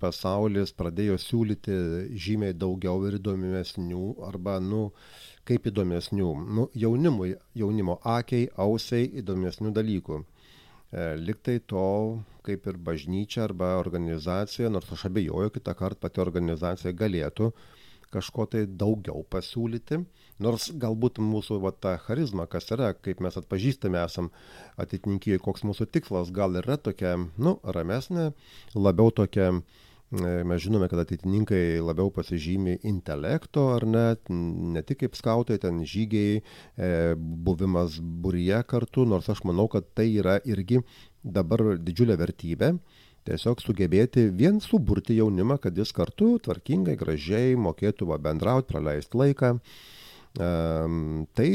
pasaulis 0.00 0.72
pradėjo 0.76 1.16
siūlyti 1.20 1.74
žymiai 2.20 2.56
daugiau 2.56 3.04
ir 3.08 3.18
įdomesnių 3.20 4.04
arba, 4.26 4.58
nu, 4.60 4.88
kaip 5.48 5.68
įdomesnių, 5.70 6.30
nu, 6.56 6.68
jaunimui, 6.74 7.34
jaunimo 7.56 7.98
akiai, 8.16 8.48
ausiai 8.56 9.10
įdomesnių 9.20 9.72
dalykų. 9.76 10.20
E, 10.20 11.06
Liktai 11.20 11.60
to, 11.68 11.86
kaip 12.44 12.66
ir 12.70 12.80
bažnyčia 12.88 13.44
arba 13.46 13.74
organizacija, 13.80 14.72
nors 14.72 14.90
aš 14.92 15.06
abejoju, 15.10 15.52
kitą 15.54 15.76
kartą 15.78 16.08
pati 16.08 16.24
organizacija 16.24 16.92
galėtų 16.96 17.52
kažko 18.14 18.46
tai 18.50 18.64
daugiau 18.68 19.24
pasiūlyti, 19.30 20.04
nors 20.42 20.70
galbūt 20.70 21.20
mūsų 21.22 21.60
va, 21.62 21.72
ta 21.72 21.96
charizma, 22.02 22.48
kas 22.50 22.70
yra, 22.74 22.92
kaip 22.94 23.22
mes 23.24 23.38
atpažįstame 23.40 24.00
esam 24.02 24.30
atitinkėjai, 24.80 25.42
koks 25.42 25.66
mūsų 25.68 25.88
tikslas, 25.94 26.34
gal 26.34 26.56
yra 26.60 26.78
tokia, 26.80 27.16
nu, 27.38 27.58
ramesnė, 27.76 28.32
labiau 28.74 29.14
tokia, 29.14 29.52
E, 30.14 30.44
mes 30.46 30.60
žinome, 30.62 30.86
kad 30.90 31.00
ateitininkai 31.02 31.80
labiau 31.82 32.10
pasižymi 32.14 32.76
intelekto 32.86 33.64
ar 33.74 33.86
ne, 33.88 34.04
ne 34.74 34.82
tik 34.86 35.00
kaip 35.02 35.16
skautai, 35.18 35.56
ten 35.62 35.80
žygiai, 35.88 36.36
e, 36.38 36.90
buvimas 37.16 37.96
būryje 37.98 38.60
kartu, 38.70 39.06
nors 39.10 39.30
aš 39.32 39.42
manau, 39.48 39.66
kad 39.72 39.88
tai 39.96 40.10
yra 40.12 40.36
irgi 40.44 40.82
dabar 41.24 41.74
didžiulė 41.80 42.18
vertybė. 42.20 42.74
Tiesiog 43.24 43.62
sugebėti 43.64 44.28
vien 44.28 44.60
suburti 44.60 45.16
jaunimą, 45.16 45.56
kad 45.58 45.78
jis 45.80 45.94
kartu 45.96 46.34
tvarkingai, 46.44 46.98
gražiai 47.00 47.56
mokėtų 47.56 48.12
bendrauti, 48.20 48.68
praleisti 48.70 49.18
laiką. 49.18 49.54
Tai 50.34 51.50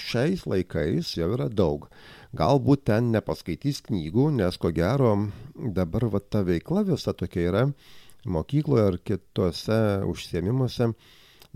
šiais 0.00 0.46
laikais 0.48 1.10
jau 1.18 1.28
yra 1.34 1.50
daug. 1.52 1.88
Galbūt 2.32 2.86
ten 2.88 3.10
nepaskaitys 3.12 3.82
knygų, 3.84 4.30
nes 4.38 4.56
ko 4.56 4.70
gero 4.72 5.10
dabar 5.52 6.06
va, 6.08 6.20
ta 6.20 6.40
veikla 6.40 6.86
visa 6.88 7.12
tokia 7.12 7.42
yra, 7.50 7.64
mokykloje 8.24 8.86
ar 8.88 8.96
kitose 9.04 9.80
užsiemimuose, 10.08 10.94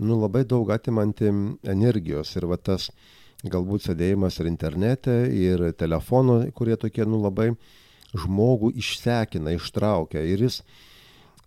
nu 0.05 0.19
labai 0.21 0.43
daug 0.45 0.69
atimanti 0.69 1.31
energijos 1.65 2.35
ir 2.37 2.45
va 2.45 2.59
tas 2.61 2.91
galbūt 3.41 3.87
sėdėjimas 3.87 4.37
ir 4.37 4.51
internete, 4.51 5.15
ir 5.33 5.71
telefono, 5.77 6.43
kurie 6.53 6.77
tokie, 6.77 7.05
nu 7.09 7.23
labai 7.23 7.55
žmogų 8.13 8.75
išsekina, 8.77 9.55
ištraukia 9.57 10.21
ir 10.21 10.45
jis 10.45 10.61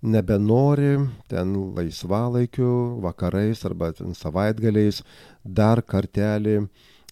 nebenori 0.02 0.96
ten 1.28 1.52
laisvalaikiu, 1.76 2.72
vakarais 3.04 3.64
arba 3.68 3.92
savaitgaliais 4.16 5.02
dar 5.44 5.82
kartelį 5.82 6.56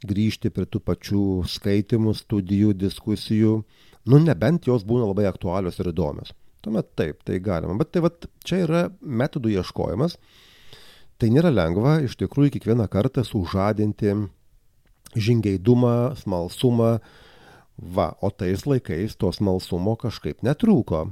grįžti 0.09 0.51
prie 0.55 0.67
tų 0.67 0.81
pačių 0.87 1.23
skaitimų, 1.51 2.15
studijų, 2.15 2.75
diskusijų, 2.79 3.63
nu 4.09 4.21
nebent 4.23 4.69
jos 4.71 4.87
būna 4.87 5.11
labai 5.11 5.27
aktualios 5.29 5.81
ir 5.83 5.91
įdomios 5.93 6.33
tuomet 6.69 6.91
taip, 6.97 7.23
tai 7.25 7.39
galima. 7.41 7.77
Bet 7.79 7.93
tai 7.95 8.03
vat, 8.05 8.27
čia 8.45 8.63
yra 8.67 8.83
metodų 9.01 9.57
ieškojimas. 9.59 10.19
tai 11.19 11.33
nėra 11.35 11.51
lengva 11.51 11.97
iš 12.07 12.15
tikrųjų 12.15 12.53
kiekvieną 12.55 12.85
kartą 12.87 13.25
sužadinti 13.27 14.13
žingeidumą, 15.19 16.15
smalsumą. 16.15 16.99
Va, 17.79 18.13
o 18.23 18.31
tais 18.31 18.63
laikais 18.67 19.17
to 19.19 19.33
smalsumo 19.35 19.97
kažkaip 19.99 20.43
netrūko. 20.47 21.09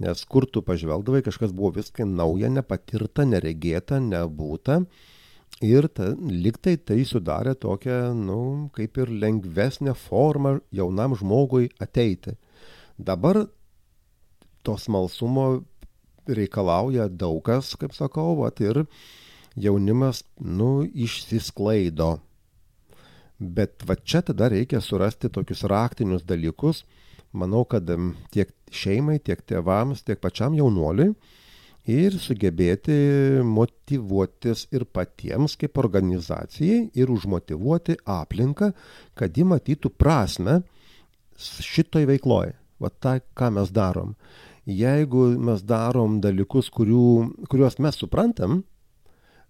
Nes 0.00 0.24
kur 0.24 0.46
tu 0.48 0.62
pažvelgdavai, 0.64 1.20
kažkas 1.26 1.52
buvo 1.52 1.74
viskai 1.76 2.06
nauja, 2.08 2.48
nepatirta, 2.52 3.26
neregėta, 3.28 4.00
nebūta. 4.00 4.80
Ir 5.60 5.90
ta, 5.92 6.14
liktai 6.16 6.78
tai 6.78 7.02
sudarė 7.04 7.52
tokią, 7.60 8.14
nu, 8.16 8.70
kaip 8.72 8.96
ir 9.02 9.10
lengvesnę 9.12 9.92
formą 9.98 10.54
jaunam 10.72 11.16
žmogui 11.18 11.68
ateiti. 11.84 12.36
Dabar 12.96 13.42
to 14.64 14.76
smalsumo 14.80 15.64
reikalauja 16.28 17.08
daug 17.08 17.42
kas, 17.44 17.74
kaip 17.76 17.92
sakau, 17.96 18.38
vat, 18.40 18.60
ir 18.64 18.86
jaunimas, 19.60 20.22
nu, 20.40 20.86
išsisklaido. 20.86 22.14
Bet 23.40 23.84
va 23.88 23.96
čia 23.96 24.20
tada 24.24 24.50
reikia 24.52 24.80
surasti 24.84 25.28
tokius 25.32 25.64
raktinius 25.68 26.24
dalykus, 26.28 26.84
manau, 27.32 27.66
kad 27.68 27.88
tiek 28.32 28.52
šeimai, 28.74 29.18
tiek 29.24 29.42
tėvams, 29.46 30.04
tiek 30.06 30.20
pačiam 30.22 30.56
jaunuoliui 30.58 31.12
ir 31.90 32.16
sugebėti 32.20 32.94
motivuotis 33.46 34.66
ir 34.70 34.84
patiems 34.84 35.56
kaip 35.60 35.80
organizacijai 35.80 36.90
ir 36.94 37.10
užmotivuoti 37.10 37.98
aplinką, 38.04 38.70
kad 39.16 39.36
ji 39.36 39.46
matytų 39.48 39.92
prasme 39.96 40.60
šitoj 41.40 42.06
veikloj. 42.10 42.54
Va 42.80 42.88
tai, 42.88 43.18
ką 43.36 43.50
mes 43.52 43.68
darom 43.76 44.14
jeigu 44.70 45.24
mes 45.40 45.62
darom 45.64 46.20
dalykus, 46.22 46.70
kurių, 46.72 47.46
kuriuos 47.50 47.78
mes 47.82 47.98
suprantam, 47.98 48.62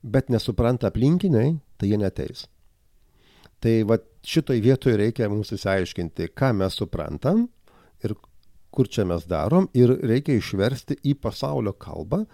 bet 0.03 0.31
nesupranta 0.33 0.89
aplinkiniai, 0.91 1.59
tai 1.79 1.91
jie 1.91 2.01
neteis. 2.01 2.47
Tai 3.61 3.75
va 3.89 3.99
šitoj 4.25 4.61
vietoje 4.65 4.97
reikia 4.97 5.29
mums 5.29 5.53
įsiaiškinti, 5.53 6.31
ką 6.33 6.53
mes 6.57 6.79
suprantam 6.81 7.49
ir 8.05 8.17
kur 8.71 8.89
čia 8.89 9.05
mes 9.09 9.27
darom 9.27 9.69
ir 9.75 9.93
reikia 10.07 10.39
išversti 10.39 10.99
į 11.03 11.17
pasaulio 11.23 11.73
kalbą, 11.75 12.25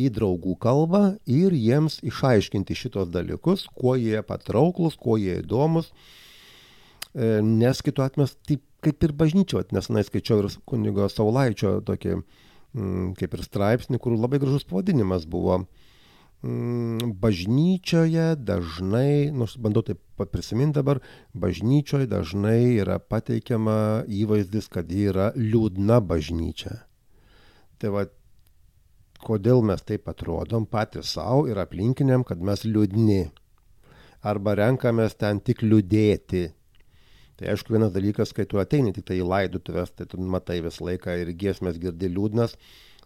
į 0.00 0.08
draugų 0.16 0.56
kalbą 0.62 1.02
ir 1.28 1.52
jiems 1.52 2.00
išaiškinti 2.06 2.76
šitos 2.76 3.12
dalykus, 3.12 3.66
kuo 3.76 3.94
jie 4.00 4.22
patrauklus, 4.26 4.96
kuo 4.96 5.18
jie 5.20 5.38
įdomus, 5.42 5.92
e, 7.14 7.40
nes 7.44 7.82
kitu 7.84 8.04
atveju 8.04 8.24
mes 8.24 8.36
taip 8.48 8.64
kaip 8.82 9.04
ir 9.06 9.14
bažnyčio, 9.14 9.62
nes 9.74 9.88
na, 9.92 10.02
skaičiau 10.02 10.42
ir 10.42 10.50
kunigo 10.66 11.06
Saulaičio 11.12 11.76
tokį, 11.86 12.16
mm, 12.74 13.12
kaip 13.20 13.36
ir 13.36 13.44
straipsnį, 13.46 14.00
kur 14.02 14.16
labai 14.16 14.40
gražus 14.42 14.66
pavadinimas 14.66 15.28
buvo. 15.30 15.62
Mm, 16.42 17.12
bažnyčioje 17.22 18.34
dažnai, 18.42 19.30
nors 19.30 19.54
bandau 19.62 19.84
taip 19.86 20.00
prisiminti 20.32 20.80
dabar, 20.80 20.98
bažnyčioje 21.38 22.08
dažnai 22.10 22.80
yra 22.82 22.96
pateikiama 22.98 23.76
įvaizdis, 24.10 24.66
kad 24.66 24.90
ji 24.90 25.06
yra 25.12 25.28
liūdna 25.38 26.00
bažnyčia. 26.02 26.80
Tai 27.78 27.92
va, 27.94 28.02
kodėl 29.22 29.62
mes 29.62 29.86
taip 29.86 30.10
atrodom 30.10 30.66
patys 30.66 31.14
savo 31.14 31.46
ir 31.46 31.62
aplinkiniam, 31.62 32.26
kad 32.26 32.42
mes 32.42 32.66
liūdni. 32.66 33.22
Arba 34.26 34.56
renkamės 34.58 35.14
ten 35.18 35.38
tik 35.46 35.62
liūdėti, 35.62 36.48
Tai 37.42 37.48
aišku, 37.50 37.72
vienas 37.74 37.90
dalykas, 37.90 38.30
kai 38.36 38.44
tu 38.46 38.60
ateini 38.60 38.92
tik 38.94 39.06
tai 39.08 39.16
į 39.18 39.24
laidutuvės, 39.26 39.90
tai 39.96 40.04
tu 40.06 40.20
matai 40.20 40.60
visą 40.62 40.84
laiką 40.86 41.16
ir 41.18 41.32
giesmės 41.34 41.80
girdi 41.82 42.06
liūdnas, 42.12 42.52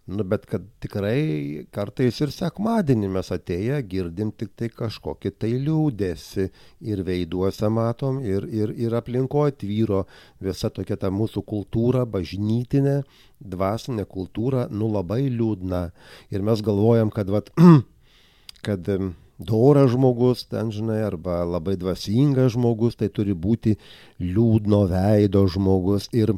nu, 0.07 0.23
bet 0.23 0.45
kad 0.47 0.63
tikrai 0.79 1.65
kartais 1.75 2.21
ir 2.23 2.31
sekmadienį 2.31 3.09
mes 3.11 3.29
atėję 3.35 3.81
girdim 3.91 4.31
tik 4.31 4.53
tai 4.55 4.69
kažkokį 4.71 5.31
tai 5.35 5.51
liūdėsi 5.65 6.47
ir 6.87 7.03
veiduose 7.07 7.67
matom, 7.73 8.21
ir, 8.23 8.47
ir, 8.47 8.71
ir 8.71 8.95
aplinkoje 8.95 9.57
tvyro 9.63 10.05
visa 10.43 10.71
tokia 10.71 10.95
ta 11.01 11.11
mūsų 11.11 11.43
kultūra, 11.51 12.05
bažnytinė, 12.07 13.01
dvasinė 13.43 14.07
kultūra, 14.07 14.67
nu 14.71 14.87
labai 14.93 15.25
liūdna. 15.27 15.83
Ir 16.31 16.45
mes 16.47 16.63
galvojam, 16.63 17.11
kad, 17.11 17.31
vat, 17.33 17.51
kad 18.67 18.87
doras 19.37 19.91
žmogus, 19.91 20.47
ten 20.47 20.71
žinai, 20.71 21.01
arba 21.09 21.41
labai 21.43 21.75
dvasingas 21.75 22.55
žmogus, 22.55 22.95
tai 22.95 23.11
turi 23.11 23.35
būti 23.35 23.75
liūdno 24.23 24.85
veido 24.87 25.43
žmogus 25.51 26.07
ir 26.15 26.31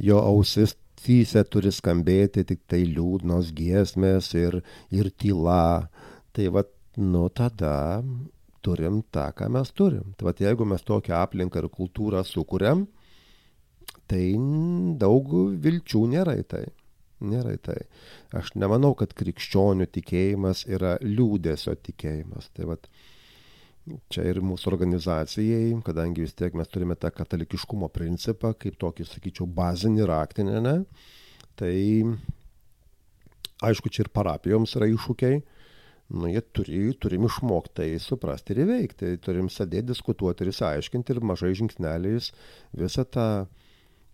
jo 0.00 0.16
ausis 0.18 0.72
fyse 1.02 1.42
turi 1.50 1.72
skambėti 1.74 2.44
tik 2.48 2.62
tai 2.70 2.82
liūdnos 2.88 3.52
giesmės 3.56 4.32
ir, 4.38 4.60
ir 4.90 5.10
tyla. 5.18 5.88
Tai 6.32 6.48
vad, 6.56 6.70
nu 6.96 7.28
tada 7.34 8.02
turim 8.62 9.02
tą, 9.14 9.28
ką 9.36 9.50
mes 9.52 9.72
turim. 9.76 10.14
Tai 10.16 10.30
vad, 10.30 10.42
jeigu 10.42 10.66
mes 10.68 10.84
tokią 10.86 11.18
aplinką 11.22 11.62
ir 11.62 11.72
kultūrą 11.72 12.22
sukūrėm, 12.26 12.86
tai 14.08 14.22
daug 15.00 15.34
vilčių 15.64 16.06
nėra 16.14 16.38
į 16.40 16.46
tai 16.54 16.64
nėra 17.22 17.54
tai. 17.62 17.78
Aš 18.34 18.52
nemanau, 18.58 18.92
kad 18.98 19.14
krikščionių 19.18 19.88
tikėjimas 19.94 20.66
yra 20.70 20.96
liūdėsio 21.02 21.74
tikėjimas. 21.86 22.50
Tai 22.56 22.72
vat, 22.72 22.88
čia 24.12 24.26
ir 24.30 24.40
mūsų 24.44 24.70
organizacijai, 24.70 25.72
kadangi 25.86 26.26
vis 26.26 26.36
tiek 26.38 26.54
mes 26.58 26.70
turime 26.70 26.96
tą 26.98 27.10
katalikiškumo 27.14 27.88
principą, 27.92 28.52
kaip 28.58 28.78
tokį, 28.80 29.06
sakyčiau, 29.08 29.48
bazinį 29.50 30.06
raktinę, 30.10 30.60
ne? 30.62 30.76
tai 31.58 31.74
aišku, 33.62 33.90
čia 33.92 34.06
ir 34.06 34.12
parapijoms 34.14 34.76
yra 34.78 34.88
iššūkiai. 34.90 35.42
Nu, 36.12 36.28
jie 36.28 36.42
turi, 36.52 36.80
turim 37.00 37.24
išmokti 37.24 37.74
tai 37.78 37.88
suprasti 38.02 38.52
ir 38.52 38.66
įveikti. 38.66 39.14
Turim 39.24 39.48
sėdėti, 39.48 39.88
diskutuoti 39.94 40.44
ir 40.44 40.50
įsiaiškinti 40.52 41.14
ir 41.14 41.22
mažai 41.24 41.54
žingsneliais 41.56 42.32
visą 42.76 43.06
tą 43.08 43.28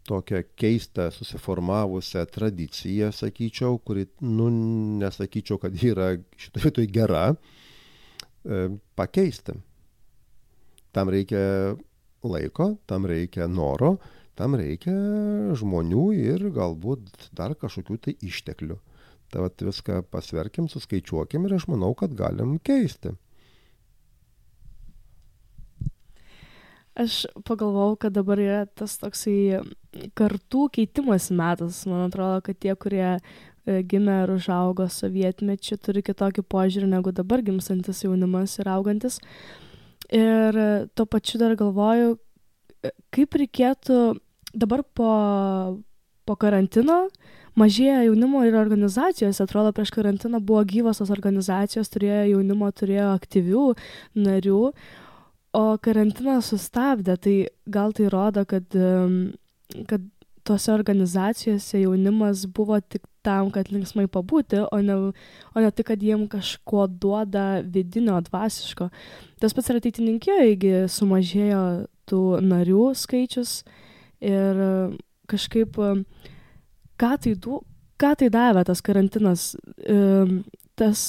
tokią 0.09 0.44
keistą 0.57 1.09
susiformavusią 1.12 2.22
tradiciją, 2.33 3.11
sakyčiau, 3.12 3.81
kuri, 3.85 4.07
nu, 4.24 4.46
nesakyčiau, 5.02 5.59
kad 5.61 5.74
yra 5.85 6.14
šitoje 6.38 6.64
vietoje 6.68 6.92
gera, 6.94 7.24
e, 7.35 7.57
pakeisti. 8.98 9.56
Tam 10.92 11.11
reikia 11.12 11.76
laiko, 12.24 12.72
tam 12.88 13.06
reikia 13.06 13.46
noro, 13.50 13.96
tam 14.38 14.56
reikia 14.58 14.94
žmonių 15.58 16.04
ir 16.16 16.48
galbūt 16.54 17.30
dar 17.37 17.54
kažkokių 17.58 17.98
tai 18.06 18.16
išteklių. 18.24 18.78
Tai 19.28 19.48
viską 19.61 20.02
pasverkim, 20.08 20.70
suskaičiuokim 20.72 21.44
ir 21.44 21.58
aš 21.58 21.66
manau, 21.68 21.92
kad 21.94 22.14
galim 22.16 22.56
keisti. 22.64 23.12
Aš 26.98 27.28
pagalvojau, 27.46 27.94
kad 28.02 28.16
dabar 28.16 28.40
yra 28.42 28.62
tas 28.66 28.96
toksai 28.98 29.61
kartų 30.18 30.64
keitimas 30.74 31.28
metas. 31.30 31.84
Man 31.87 32.08
atrodo, 32.08 32.40
kad 32.48 32.58
tie, 32.58 32.72
kurie 32.74 33.04
e, 33.12 33.20
gimė 33.90 34.22
ir 34.24 34.35
užaugo 34.37 34.88
sovietmečiu, 34.92 35.78
turi 35.83 36.02
kitokį 36.07 36.44
požiūrį 36.50 36.90
negu 36.92 37.12
dabar 37.14 37.42
gimstantis 37.46 38.04
jaunimas 38.04 38.59
ir 38.59 38.70
augantis. 38.72 39.18
Ir 40.14 40.57
e, 40.57 40.68
tuo 40.96 41.07
pačiu 41.07 41.40
dar 41.42 41.57
galvoju, 41.59 42.16
e, 42.83 42.92
kaip 43.14 43.37
reikėtų 43.40 43.98
dabar 44.57 44.85
po, 44.96 45.11
po 46.24 46.37
karantino 46.40 47.02
mažėja 47.59 48.07
jaunimo 48.07 48.44
ir 48.46 48.57
organizacijos. 48.57 49.42
Atrodo, 49.44 49.74
prieš 49.76 49.92
karantiną 49.96 50.40
buvo 50.40 50.62
gyvos 50.68 51.02
tos 51.02 51.12
organizacijos, 51.12 51.90
turėjo 51.92 52.24
jaunimo, 52.37 52.70
turėjo 52.72 53.12
aktyvių 53.18 53.66
narių 54.16 54.62
o 55.57 55.64
karantinas 55.83 56.50
sustabdė, 56.52 57.16
tai 57.16 57.37
gal 57.66 57.94
tai 57.96 58.09
rodo, 58.12 58.44
kad, 58.48 58.74
kad 59.88 60.07
tose 60.48 60.72
organizacijose 60.72 61.82
jaunimas 61.82 62.46
buvo 62.56 62.78
tik 62.80 63.04
tam, 63.26 63.50
kad 63.52 63.68
linksmai 63.72 64.06
pabūti, 64.08 64.62
o 64.72 64.80
ne, 64.84 64.96
o 65.52 65.62
ne 65.62 65.70
tik, 65.70 65.90
kad 65.90 66.02
jiem 66.02 66.24
kažko 66.30 66.87
duoda 66.88 67.61
vidinio, 67.64 68.16
dvasiško. 68.28 68.88
Tas 69.42 69.56
pats 69.56 69.68
ir 69.70 69.80
ateitininkijoje 69.82 70.87
sumažėjo 70.92 71.62
tų 72.08 72.22
narių 72.44 72.88
skaičius 72.96 73.61
ir 74.24 74.64
kažkaip, 75.28 75.76
ką 76.98 77.12
tai, 77.22 77.34
du, 77.37 77.61
ką 78.00 78.14
tai 78.18 78.30
davė 78.32 78.64
tas 78.66 78.80
karantinas, 78.84 79.52
tas 80.78 81.04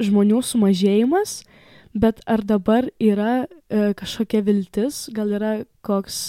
žmonių 0.00 0.40
sumažėjimas 0.44 1.40
Bet 1.96 2.20
ar 2.28 2.42
dabar 2.44 2.84
yra 3.00 3.46
e, 3.46 3.94
kažkokia 3.96 4.42
viltis, 4.44 5.06
gal 5.16 5.30
yra 5.32 5.52
koks, 5.86 6.28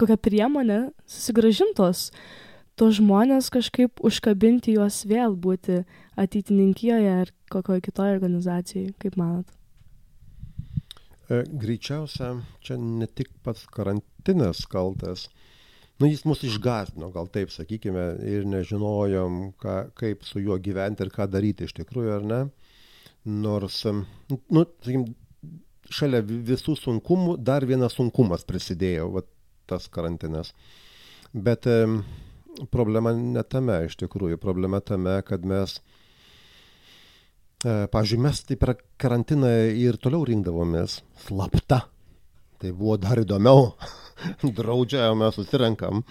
kokia 0.00 0.16
priemonė 0.20 0.80
susigražintos 1.08 2.10
tos 2.76 2.98
žmonės 2.98 3.48
kažkaip 3.52 4.02
užkabinti 4.04 4.76
juos 4.76 5.02
vėl 5.08 5.36
būti 5.36 5.82
ateitininkijoje 6.20 7.12
ar 7.22 7.32
kokioje 7.52 7.86
kitoje 7.88 8.16
organizacijoje, 8.18 8.94
kaip 9.00 9.16
manot? 9.20 9.48
E, 11.26 11.42
greičiausia, 11.48 12.36
čia 12.62 12.76
ne 12.78 13.08
tik 13.08 13.32
pats 13.42 13.64
karantinas 13.72 14.62
kaltas, 14.70 15.26
nu 15.98 16.10
jis 16.10 16.22
mus 16.28 16.44
išgazdino, 16.46 17.08
gal 17.14 17.30
taip 17.32 17.50
sakykime, 17.54 18.04
ir 18.28 18.46
nežinojom, 18.46 19.40
ką, 19.62 19.76
kaip 19.98 20.26
su 20.28 20.44
juo 20.44 20.58
gyventi 20.62 21.06
ir 21.06 21.12
ką 21.14 21.26
daryti 21.32 21.66
iš 21.66 21.74
tikrųjų, 21.80 22.12
ar 22.18 22.28
ne. 22.28 22.40
Nors, 23.26 23.80
nu, 23.90 24.66
sakykim, 24.84 25.08
šalia 25.90 26.20
visų 26.22 26.76
sunkumų 26.78 27.36
dar 27.42 27.66
vienas 27.66 27.96
sunkumas 27.98 28.46
prisidėjo, 28.46 29.08
va, 29.16 29.24
tas 29.66 29.88
karantinas. 29.92 30.52
Bet 31.32 31.66
problema 32.70 33.12
ne 33.16 33.42
tame 33.42 33.82
iš 33.86 33.98
tikrųjų, 34.00 34.38
problema 34.40 34.80
tame, 34.80 35.18
kad 35.26 35.44
mes, 35.48 35.78
e, 37.64 37.84
pažiūrėjau, 37.92 38.24
mes 38.24 38.42
tai 38.48 38.56
per 38.60 38.76
karantiną 39.00 39.52
ir 39.76 39.98
toliau 40.00 40.24
rinkdavomės 40.28 41.00
slapta. 41.26 41.84
Tai 42.56 42.72
buvo 42.72 42.96
dar 43.00 43.20
įdomiau, 43.20 43.74
draudžia, 44.58 45.10
mes 45.18 45.36
susirenkam 45.36 46.04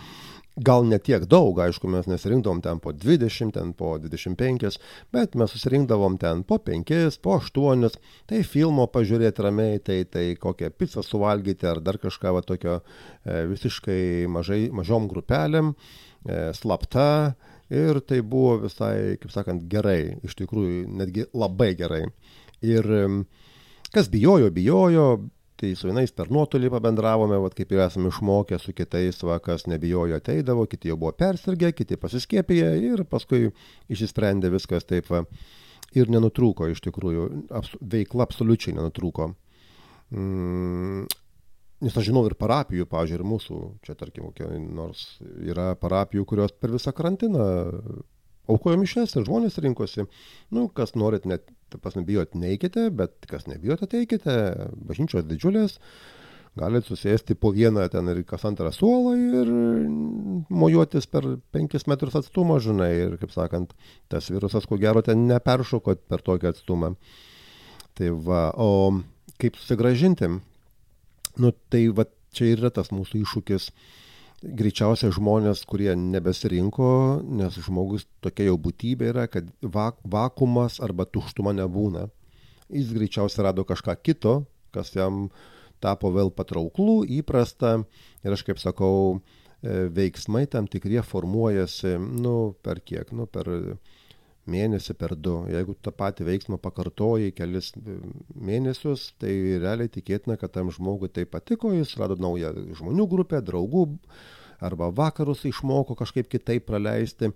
gal 0.56 0.86
ne 0.88 1.00
tiek 1.04 1.26
daug, 1.28 1.58
aišku, 1.60 1.90
mes 1.92 2.08
nesirinkdavom 2.08 2.62
ten 2.64 2.80
po 2.80 2.94
20, 2.96 3.52
ten 3.56 3.74
po 3.76 3.96
25, 4.00 4.78
bet 5.12 5.36
mes 5.36 5.52
susirinkdavom 5.52 6.18
ten 6.22 6.44
po 6.48 6.58
5, 6.64 7.20
po 7.24 7.38
8, 7.42 7.90
tai 8.30 8.42
filmo 8.48 8.88
pažiūrėti 8.92 9.44
ramiai, 9.44 9.82
tai, 9.84 10.04
tai 10.08 10.26
kokią 10.40 10.72
pizzą 10.72 11.04
suvalgyti 11.04 11.68
ar 11.68 11.84
dar 11.84 12.00
kažką 12.00 12.36
va 12.38 12.44
tokio 12.46 12.80
e, 12.80 13.44
visiškai 13.52 14.28
mažai, 14.32 14.70
mažom 14.72 15.10
grupelėm, 15.12 15.74
e, 15.76 16.40
slapta 16.56 17.36
ir 17.70 18.00
tai 18.08 18.22
buvo 18.24 18.62
visai, 18.64 19.20
kaip 19.20 19.34
sakant, 19.36 19.68
gerai, 19.68 20.16
iš 20.24 20.38
tikrųjų 20.40 20.86
netgi 21.02 21.28
labai 21.36 21.74
gerai. 21.76 22.06
Ir 22.66 22.88
kas 23.94 24.08
bijojo, 24.12 24.48
bijojo, 24.56 25.08
tai 25.60 25.72
su 25.78 25.88
vienais 25.88 26.12
per 26.16 26.32
nuotolį 26.34 26.70
pabendravome, 26.74 27.38
vat, 27.40 27.56
kaip 27.58 27.72
jau 27.72 27.82
esame 27.86 28.12
išmokę, 28.12 28.60
su 28.60 28.74
kitais, 28.76 29.22
va, 29.24 29.38
kas 29.44 29.68
nebijojo 29.72 30.18
ateidavo, 30.20 30.66
kiti 30.72 30.92
jau 30.92 30.98
buvo 31.00 31.14
persirgę, 31.16 31.72
kiti 31.76 31.98
pasiskėpė 32.00 32.58
ir 32.90 33.06
paskui 33.10 33.50
išsisprendė 33.92 34.52
viskas 34.54 34.88
taip 34.88 35.12
va. 35.12 35.24
Ir 35.96 36.10
nenutrūko 36.12 36.68
iš 36.68 36.82
tikrųjų, 36.84 37.28
abs 37.56 37.76
veikla 37.80 38.26
absoliučiai 38.26 38.74
nenutrūko. 38.76 39.30
Mm, 40.12 41.06
nes 41.86 41.96
aš 41.96 42.10
žinau 42.10 42.26
ir 42.28 42.36
parapijų, 42.40 42.88
pažiūrėjau, 42.92 43.22
ir 43.22 43.30
mūsų, 43.30 43.60
čia 43.86 43.96
tarkim, 43.96 44.28
nors 44.76 45.06
yra 45.40 45.70
parapijų, 45.80 46.26
kurios 46.28 46.52
per 46.60 46.74
visą 46.76 46.92
karantiną 46.96 47.46
aukojo 48.52 48.80
mišes 48.82 49.16
ir 49.16 49.26
žmonės 49.28 49.60
rinkosi. 49.64 50.06
Nu, 50.54 50.68
kas 50.74 50.96
norit 51.00 51.26
net 51.30 51.48
ta 51.72 51.80
prasme, 51.82 52.06
bijot 52.08 52.36
neikite, 52.38 52.90
bet 52.96 53.26
kas 53.30 53.48
nebijot 53.50 53.84
ateikite, 53.86 54.36
bažnyčios 54.88 55.26
didžiulės, 55.28 55.80
galite 56.56 56.88
susėsti 56.88 57.36
po 57.40 57.52
vieną 57.56 57.88
ten 57.92 58.08
ir 58.14 58.22
kas 58.28 58.46
antrą 58.48 58.72
suolą 58.74 59.16
ir 59.42 59.52
mojuotis 60.54 61.10
per 61.12 61.28
penkis 61.52 61.88
metrus 61.92 62.16
atstumą, 62.22 62.62
žinai, 62.64 62.92
ir 63.08 63.18
kaip 63.22 63.34
sakant, 63.36 63.76
tas 64.12 64.30
virusas, 64.32 64.68
ko 64.70 64.80
gero, 64.80 65.04
ten 65.04 65.26
neperšoko 65.30 65.98
per 66.08 66.24
tokį 66.26 66.54
atstumą. 66.54 66.94
Tai 67.96 68.12
va, 68.24 68.48
o 68.56 69.02
kaip 69.42 69.60
susigražinti? 69.60 70.32
Nu, 71.44 71.52
tai 71.72 71.88
va, 71.96 72.08
čia 72.36 72.54
yra 72.54 72.72
tas 72.72 72.92
mūsų 72.96 73.24
iššūkis 73.24 73.70
greičiausiai 74.44 75.14
žmonės, 75.16 75.64
kurie 75.70 75.94
nebesirinko, 75.98 76.90
nes 77.24 77.58
žmogus 77.66 78.08
tokia 78.24 78.50
jau 78.50 78.58
būtybė 78.62 79.12
yra, 79.14 79.26
kad 79.32 79.48
vak 79.62 80.02
vakumas 80.04 80.80
arba 80.84 81.08
tuštuma 81.08 81.56
nebūna. 81.56 82.08
Jis 82.74 82.92
greičiausiai 82.96 83.46
rado 83.48 83.66
kažką 83.68 83.96
kito, 84.02 84.36
kas 84.76 84.94
jam 84.96 85.30
tapo 85.84 86.12
vėl 86.14 86.32
patrauklų, 86.34 87.04
įprasta 87.20 87.78
ir 88.26 88.36
aš 88.36 88.46
kaip 88.48 88.62
sakau, 88.62 89.20
e, 89.62 89.86
veiksmai 89.94 90.46
tam 90.52 90.68
tikrie 90.72 91.02
formuojasi, 91.06 91.98
nu, 92.00 92.56
per 92.66 92.82
kiek, 92.82 93.12
nu, 93.14 93.28
per 93.30 93.52
mėnesį 94.52 94.96
per 95.00 95.16
du. 95.18 95.40
Jeigu 95.52 95.76
tą 95.82 95.94
patį 95.96 96.28
veiksmą 96.30 96.60
pakartoji 96.62 97.34
kelis 97.36 97.72
mėnesius, 98.36 99.12
tai 99.22 99.34
realiai 99.62 99.92
tikėtina, 99.92 100.38
kad 100.42 100.54
tam 100.56 100.72
žmogui 100.74 101.10
tai 101.10 101.26
patiko, 101.30 101.74
jis 101.74 101.96
rado 102.00 102.18
naują 102.22 102.54
žmonių 102.78 103.08
grupę, 103.12 103.42
draugų, 103.46 103.88
arba 104.64 104.90
vakarus 104.94 105.46
išmoko 105.46 105.98
kažkaip 106.00 106.30
kitaip 106.32 106.66
praleisti 106.70 107.32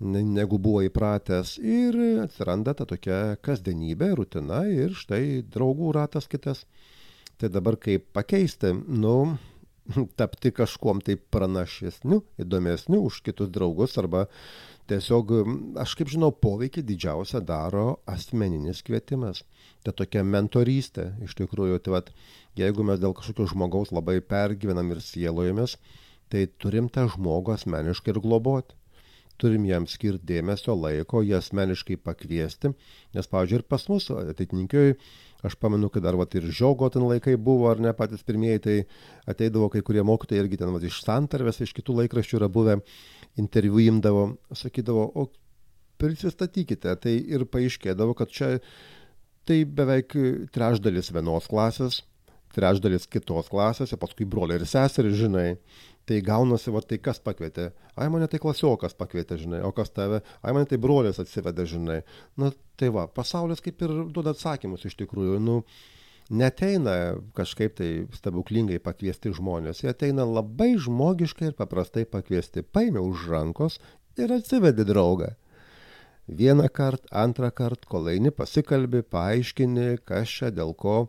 negu 0.00 0.56
buvo 0.58 0.80
įpratęs 0.86 1.58
ir 1.60 1.96
atsiranda 2.22 2.72
ta 2.76 2.86
tokia 2.88 3.36
kasdienybė, 3.44 4.14
rutina 4.16 4.62
ir 4.68 4.96
štai 4.96 5.42
draugų 5.44 5.92
ratas 5.96 6.28
kitas. 6.30 6.64
Tai 7.40 7.48
dabar 7.52 7.76
kaip 7.80 8.06
pakeisti, 8.16 8.72
nu, 8.72 9.36
tapti 10.20 10.52
kažkuom 10.56 11.00
tai 11.04 11.16
pranašesniu, 11.16 12.22
įdomesniu 12.40 13.02
už 13.08 13.20
kitus 13.26 13.52
draugus 13.52 13.96
arba 14.00 14.26
tiesiog, 14.90 15.32
aš 15.80 15.94
kaip 15.98 16.10
žinau, 16.12 16.32
poveikį 16.34 16.82
didžiausią 16.86 17.40
daro 17.46 18.00
asmeninis 18.10 18.82
kvietimas. 18.86 19.44
Tai 19.86 19.94
tokia 19.96 20.24
mentorystė, 20.26 21.12
iš 21.24 21.36
tikrųjų, 21.38 21.78
tai 21.84 21.94
vad, 21.94 22.10
jeigu 22.58 22.84
mes 22.86 23.00
dėl 23.00 23.14
kažkokio 23.16 23.48
žmogaus 23.54 23.94
labai 23.94 24.18
pergyvenam 24.20 24.92
ir 24.94 25.00
sielojamės, 25.04 25.78
tai 26.30 26.46
turim 26.62 26.90
tą 26.92 27.06
žmogų 27.14 27.56
asmeniškai 27.56 28.14
ir 28.14 28.22
globoti. 28.22 28.76
Turim 29.40 29.64
jam 29.64 29.86
skirti 29.88 30.34
dėmesio, 30.34 30.74
laiko, 30.76 31.22
jį 31.24 31.38
asmeniškai 31.38 31.96
pakviesti, 32.04 32.74
nes, 33.16 33.28
pavyzdžiui, 33.30 33.62
ir 33.62 33.64
pas 33.72 33.86
mus 33.88 34.10
ateitininkiai, 34.12 34.98
aš 35.48 35.56
pamenu, 35.56 35.88
kad 35.88 36.04
dar 36.04 36.18
vat, 36.20 36.36
ir 36.36 36.44
žiogo 36.52 36.90
ten 36.92 37.06
laikai 37.08 37.38
buvo, 37.40 37.70
ar 37.70 37.80
ne 37.80 37.94
patys 37.96 38.20
pirmieji, 38.26 38.60
tai 38.66 38.76
ateidavo 39.32 39.70
kai 39.72 39.80
kurie 39.86 40.04
mokytojai 40.04 40.44
irgi 40.44 40.60
ten 40.60 40.74
vat, 40.74 40.84
iš 40.84 41.00
santarvės, 41.06 41.62
iš 41.64 41.72
kitų 41.78 42.02
laikraščių 42.02 42.36
yra 42.42 42.50
buvę, 42.52 42.76
interviu 43.38 43.78
imdavo, 43.82 44.24
sakydavo, 44.56 45.06
o 45.14 45.28
prisistatykite, 46.00 46.94
tai 47.02 47.16
ir 47.28 47.44
paaiškėdavo, 47.50 48.16
kad 48.18 48.32
čia 48.32 48.56
tai 49.48 49.62
beveik 49.64 50.14
trečdalis 50.54 51.12
vienos 51.14 51.48
klasės, 51.50 52.00
trečdalis 52.54 53.06
kitos 53.10 53.50
klasės, 53.50 53.92
o 53.94 54.00
paskui 54.00 54.26
broliai 54.28 54.60
ir 54.60 54.66
seserys, 54.68 55.18
žinai. 55.20 55.54
Tai 56.08 56.16
gaunasi, 56.26 56.72
va 56.74 56.80
tai 56.82 56.98
kas 56.98 57.20
pakvietė. 57.22 57.68
Ai 58.00 58.08
mane 58.10 58.26
tai 58.30 58.40
klasiokas 58.42 58.96
pakvietė, 58.98 59.36
žinai, 59.38 59.60
o 59.62 59.70
kas 59.76 59.92
tave, 59.94 60.22
ai 60.42 60.54
mane 60.56 60.66
tai 60.66 60.80
brolis 60.82 61.20
atsivedė, 61.22 61.68
žinai. 61.70 62.00
Na 62.40 62.50
tai 62.80 62.88
va, 62.94 63.04
pasaulis 63.06 63.62
kaip 63.62 63.84
ir 63.84 63.94
duoda 64.10 64.34
atsakymus 64.34 64.88
iš 64.88 64.96
tikrųjų. 65.04 65.38
Nu, 65.44 65.60
neteina 66.30 67.16
kažkaip 67.36 67.76
tai 67.80 67.90
stebuklingai 68.14 68.78
pakviesti 68.82 69.32
žmonės, 69.34 69.82
jie 69.82 69.90
ateina 69.92 70.24
labai 70.24 70.72
žmogiškai 70.78 71.50
ir 71.50 71.58
paprastai 71.58 72.06
pakviesti. 72.08 72.62
Paėmė 72.62 73.02
už 73.02 73.28
rankos 73.32 73.80
ir 74.18 74.32
atsivedė 74.34 74.86
draugą. 74.88 75.34
Vieną 76.30 76.68
kartą, 76.70 77.08
antrą 77.10 77.50
kartą, 77.50 77.88
kol 77.90 78.06
eini 78.12 78.30
pasikalbi, 78.30 79.02
paaiškini, 79.02 79.98
kas 80.06 80.30
čia, 80.30 80.52
dėl 80.54 80.76
ko, 80.78 81.08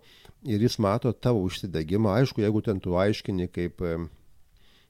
ir 0.50 0.64
jis 0.66 0.80
mato 0.82 1.12
tavo 1.14 1.44
užsidegimą. 1.46 2.16
Aišku, 2.18 2.42
jeigu 2.42 2.64
ten 2.66 2.82
tu 2.82 2.98
aiškini, 2.98 3.46
kaip 3.54 3.84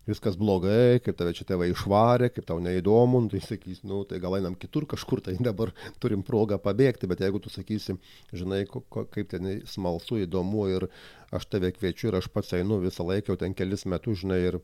viskas 0.10 0.38
blogai, 0.40 1.00
kaip 1.04 1.18
tave 1.18 1.34
čia 1.38 1.46
tėvai 1.50 1.70
išvarė, 1.72 2.32
kaip 2.34 2.48
tau 2.50 2.58
neįdomu, 2.64 3.22
nu, 3.26 3.32
tai 3.32 3.42
sakys, 3.46 3.84
nu, 3.88 4.02
tai 4.10 4.18
gal 4.24 4.38
einam 4.38 4.56
kitur 4.58 4.88
kažkur, 4.90 5.22
tai 5.26 5.36
dabar 5.40 5.74
turim 6.02 6.24
progą 6.26 6.58
pabėgti, 6.62 7.10
bet 7.10 7.22
jeigu 7.22 7.42
tu 7.44 7.52
sakysi, 7.54 7.98
žinai, 8.34 8.64
kaip 8.68 9.30
ten 9.34 9.52
smalsu, 9.70 10.24
įdomu 10.26 10.66
ir 10.74 10.88
aš 11.36 11.46
tave 11.54 11.70
kviečiu 11.76 12.10
ir 12.10 12.20
aš 12.22 12.32
pats 12.34 12.56
einu 12.58 12.82
visą 12.82 13.06
laiką, 13.06 13.34
jau 13.34 13.44
ten 13.44 13.54
kelis 13.58 13.86
metus, 13.86 14.24
žinai, 14.24 14.42
ir 14.50 14.60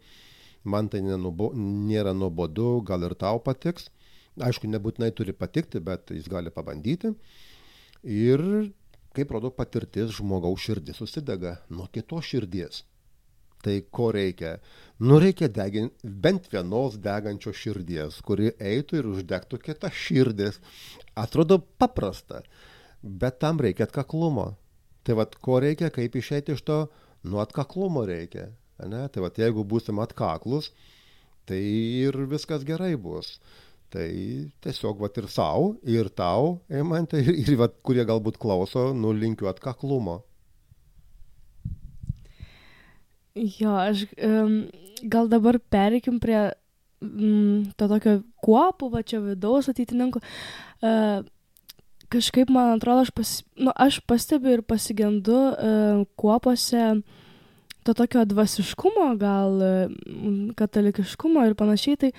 man 0.66 0.90
tai 0.90 1.04
nenubo, 1.06 1.52
nėra 1.54 2.16
nuobodu, 2.18 2.82
gal 2.88 3.06
ir 3.06 3.16
tau 3.20 3.38
patiks. 3.44 3.92
Aišku, 4.38 4.70
nebūtinai 4.70 5.14
turi 5.18 5.34
patikti, 5.34 5.80
bet 5.82 6.12
jis 6.14 6.28
gali 6.30 6.52
pabandyti. 6.54 7.14
Ir, 8.06 8.44
kaip 9.18 9.32
rodo 9.34 9.50
patirtis, 9.50 10.12
žmogaus 10.20 10.62
širdis 10.62 11.00
susidega 11.02 11.56
nuo 11.74 11.88
kitos 11.90 12.30
širdies. 12.30 12.84
Tai 13.68 13.82
ko 13.92 14.12
reikia? 14.16 14.54
Nu 15.04 15.18
reikia 15.20 15.50
deginti 15.52 16.08
bent 16.24 16.46
vienos 16.54 16.96
degančios 17.04 17.58
širdies, 17.60 18.22
kuri 18.24 18.54
eitų 18.64 19.02
ir 19.02 19.10
uždegtų 19.12 19.60
kitą 19.66 19.90
širdis. 19.92 20.62
Atrodo 21.20 21.58
paprasta, 21.82 22.40
bet 23.04 23.42
tam 23.44 23.60
reikia 23.60 23.90
atkaklumo. 23.90 24.54
Tai 25.04 25.18
vad, 25.20 25.36
ko 25.44 25.60
reikia, 25.64 25.92
kaip 25.92 26.16
išeiti 26.16 26.56
iš 26.56 26.64
to, 26.68 26.80
nu 27.28 27.42
atkaklumo 27.44 28.06
reikia. 28.08 28.48
Ne? 28.88 29.04
Tai 29.12 29.26
vad, 29.26 29.36
jeigu 29.36 29.68
būsim 29.68 30.00
atkaklus, 30.00 30.72
tai 31.48 31.60
ir 32.06 32.16
viskas 32.32 32.64
gerai 32.68 32.94
bus. 32.96 33.36
Tai 33.92 34.08
tiesiog 34.64 35.04
vat 35.04 35.20
ir 35.20 35.28
savo, 35.32 35.74
ir 35.84 36.08
tau, 36.16 36.58
Eimantė, 36.72 37.20
ir, 37.24 37.36
ir 37.44 37.60
vat, 37.60 37.76
kurie 37.84 38.08
galbūt 38.08 38.40
klauso, 38.40 38.90
nulinkiu 38.96 39.52
atkaklumo. 39.52 40.22
Jo, 43.38 43.76
aš 43.78 44.06
um, 44.18 44.66
gal 45.06 45.30
dabar 45.30 45.60
pereikim 45.60 46.18
prie 46.24 46.40
um, 47.04 47.68
to 47.78 47.90
tokio 47.92 48.16
kuopų, 48.44 48.90
va 48.94 49.04
čia 49.06 49.22
vidaus 49.22 49.70
ateitininkų. 49.70 50.22
Uh, 50.82 51.22
kažkaip, 52.14 52.50
man 52.54 52.78
atrodo, 52.78 53.06
aš, 53.06 53.14
pas, 53.14 53.36
nu, 53.60 53.74
aš 53.76 54.02
pastebiu 54.10 54.58
ir 54.58 54.66
pasigendu 54.66 55.38
uh, 55.38 56.02
kuopose 56.18 56.90
to 57.86 57.96
tokio 57.96 58.26
dvasiškumo, 58.28 59.14
gal 59.22 59.62
uh, 59.62 60.52
katalikiškumo 60.58 61.46
ir 61.46 61.58
panašiai. 61.60 62.04
Tai 62.08 62.14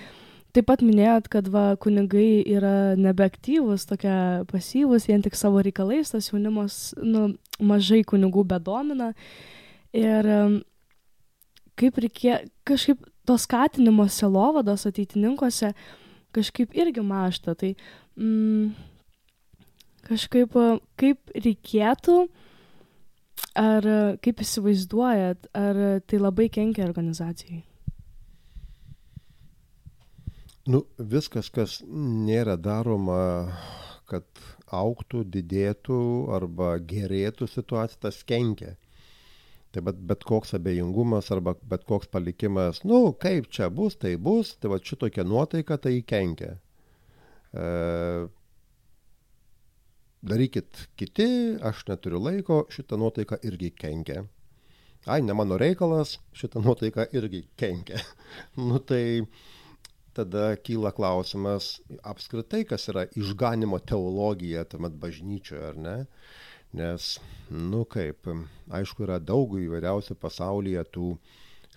Taip 0.49 0.65
pat 0.65 0.81
minėjot, 0.81 1.27
kad 1.29 1.45
va, 1.53 1.75
kunigai 1.77 2.41
yra 2.49 2.95
nebeaktyvus, 2.97 3.83
tokie 3.85 4.13
pasyvus, 4.49 5.05
vien 5.05 5.21
tik 5.21 5.35
savo 5.37 5.61
reikalais, 5.61 6.09
tas 6.09 6.31
jaunimas, 6.31 6.95
nu, 6.97 7.35
mažai 7.61 7.99
kunigų 8.01 8.47
bedomina. 8.49 9.11
Ir 9.93 10.29
kaip 11.79 11.97
reikia, 12.03 12.41
kažkaip 12.67 13.05
to 13.27 13.37
skatinimo 13.39 14.07
selovados 14.11 14.85
ateitininkuose 14.89 15.73
kažkaip 16.35 16.75
irgi 16.77 17.03
mašta. 17.05 17.55
Tai 17.55 17.73
mm, 18.19 18.73
kažkaip 20.09 20.57
kaip 20.99 21.33
reikėtų, 21.35 22.19
ar 23.59 23.89
kaip 24.23 24.45
įsivaizduojat, 24.45 25.49
ar 25.57 25.81
tai 26.05 26.21
labai 26.21 26.49
kenkia 26.53 26.85
organizacijai? 26.87 27.63
Nu, 30.69 30.83
viskas, 31.01 31.47
kas 31.49 31.79
nėra 31.89 32.53
daroma, 32.61 33.55
kad 34.09 34.25
auktų, 34.69 35.23
didėtų 35.33 36.01
arba 36.35 36.75
gerėtų 36.77 37.47
situacija, 37.49 38.03
tas 38.05 38.19
kenkia. 38.27 38.75
Tai 39.69 39.83
bet, 39.85 39.99
bet 40.09 40.23
koks 40.25 40.55
abejingumas 40.57 41.29
arba 41.33 41.53
bet 41.69 41.83
koks 41.85 42.09
palikimas, 42.09 42.81
nu, 42.89 43.11
kaip 43.21 43.51
čia 43.53 43.69
bus, 43.69 43.99
tai 44.01 44.15
bus, 44.17 44.55
tai 44.57 44.71
va 44.73 44.79
šitokia 44.81 45.25
nuotaika 45.27 45.77
tai 45.77 45.99
kenkia. 46.01 46.55
E, 47.53 47.67
darykit 50.25 50.87
kiti, 50.97 51.29
aš 51.61 51.85
neturiu 51.89 52.21
laiko, 52.23 52.63
šitą 52.73 52.97
nuotaiką 52.97 53.39
irgi 53.45 53.69
kenkia. 53.77 54.25
Ai, 55.05 55.21
ne 55.21 55.37
mano 55.37 55.57
reikalas, 55.61 56.17
šitą 56.35 56.61
nuotaiką 56.65 57.05
irgi 57.15 57.45
kenkia. 57.59 58.01
nu 58.67 58.81
tai 58.81 59.23
tada 60.17 60.55
kyla 60.57 60.91
klausimas 60.97 61.77
apskritai, 62.03 62.65
kas 62.67 62.89
yra 62.91 63.05
išganimo 63.15 63.79
teologija 63.79 64.65
tuomet 64.67 64.97
bažnyčioje, 64.99 65.65
ar 65.71 65.77
ne? 65.79 65.97
Nes, 66.77 67.05
nu 67.49 67.83
kaip, 67.89 68.27
aišku, 68.79 69.05
yra 69.07 69.17
daug 69.17 69.55
įvairiausių 69.57 70.17
pasaulyje 70.21 70.83
tų 70.93 71.13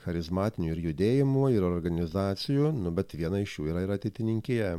charizmatinių 0.02 0.72
ir 0.72 0.82
judėjimų, 0.88 1.46
ir 1.54 1.64
organizacijų, 1.64 2.72
nu, 2.76 2.92
bet 2.92 3.14
viena 3.16 3.40
iš 3.40 3.58
jų 3.58 3.70
yra 3.72 3.86
ir 3.86 3.94
ateitininkėje. 3.96 4.72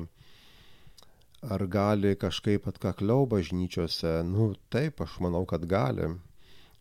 Ar 1.53 1.65
gali 1.67 2.13
kažkaip 2.19 2.67
atkakliau 2.69 3.25
bažnyčiose? 3.27 4.21
Nu, 4.27 4.53
taip, 4.71 5.01
aš 5.01 5.17
manau, 5.23 5.43
kad 5.49 5.65
gali 5.67 6.13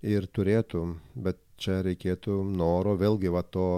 ir 0.02 0.28
turėtų, 0.28 0.84
bet 1.14 1.40
čia 1.62 1.80
reikėtų 1.86 2.42
noro, 2.52 2.94
vėlgi 3.00 3.32
va 3.32 3.42
to 3.42 3.70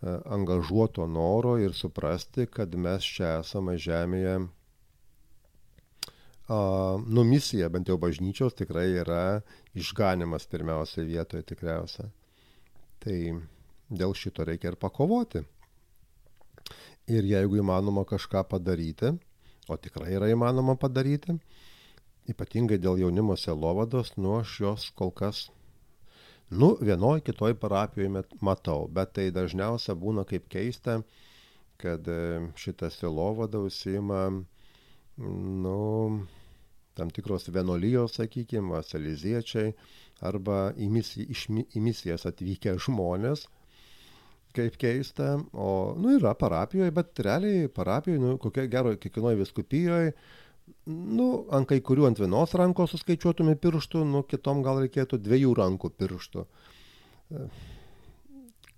E, 0.00 0.12
angažuoto 0.32 1.04
noro 1.06 1.58
ir 1.60 1.74
suprasti, 1.76 2.46
kad 2.56 2.74
mes 2.84 3.04
čia 3.16 3.34
esame 3.40 3.74
žemėje. 3.86 4.36
Nu, 6.50 7.22
misija, 7.24 7.68
bent 7.70 7.88
jau 7.88 7.96
bažnyčios, 8.00 8.56
tikrai 8.58 8.88
yra 9.04 9.40
išganimas 9.78 10.48
pirmiausia 10.50 11.04
vietoje 11.06 11.46
tikriausia. 11.46 12.08
Tai 13.00 13.18
dėl 13.90 14.14
šito 14.18 14.46
reikia 14.48 14.72
ir 14.72 14.78
pakovoti. 14.80 15.44
Ir 17.10 17.26
jeigu 17.26 17.60
įmanoma 17.62 18.02
kažką 18.06 18.42
padaryti, 18.50 19.12
o 19.70 19.78
tikrai 19.78 20.16
yra 20.18 20.30
įmanoma 20.34 20.74
padaryti, 20.78 21.38
ypatingai 22.30 22.78
dėl 22.82 22.98
jaunimo 23.04 23.38
selovados, 23.38 24.16
nu 24.18 24.36
aš 24.40 24.58
jos 24.66 24.90
kol 24.98 25.14
kas 25.14 25.46
Nu, 26.50 26.76
vienoj 26.80 27.20
kitoj 27.22 27.54
parapijoje 27.62 28.22
matau, 28.42 28.88
bet 28.90 29.12
tai 29.14 29.28
dažniausia 29.30 29.94
būna 29.94 30.24
kaip 30.26 30.48
keista, 30.50 30.96
kad 31.78 32.08
e, 32.10 32.16
šitas 32.58 32.96
silovada 32.98 33.60
užsima, 33.62 34.24
nu, 35.62 35.76
tam 37.00 37.10
tikros 37.14 37.48
vienolyjos, 37.52 38.18
sakykime, 38.20 38.82
seliziečiai 38.86 39.72
arba 40.26 40.68
į, 40.76 40.90
misi, 40.92 41.24
iš, 41.32 41.46
į 41.48 41.82
misijas 41.82 42.26
atvykę 42.28 42.76
žmonės, 42.84 43.46
kaip 44.56 44.76
keista, 44.80 45.36
o, 45.52 45.70
nu, 45.98 46.12
yra 46.18 46.34
parapijoje, 46.38 46.92
bet 46.94 47.22
realiai 47.24 47.70
parapijoje, 47.72 48.20
nu, 48.22 48.36
kokia 48.42 48.66
gero, 48.70 48.92
kiekvienoje 49.00 49.40
viskupijoje, 49.40 50.14
nu, 50.90 51.28
ant 51.54 51.68
kai 51.70 51.80
kurių 51.86 52.08
ant 52.10 52.20
vienos 52.20 52.54
rankos 52.58 52.94
suskaičiuotume 52.94 53.56
pirštų, 53.62 54.04
nu, 54.06 54.24
kitom 54.28 54.64
gal 54.66 54.82
reikėtų 54.84 55.20
dviejų 55.22 55.54
rankų 55.58 55.92
pirštų. 56.02 56.46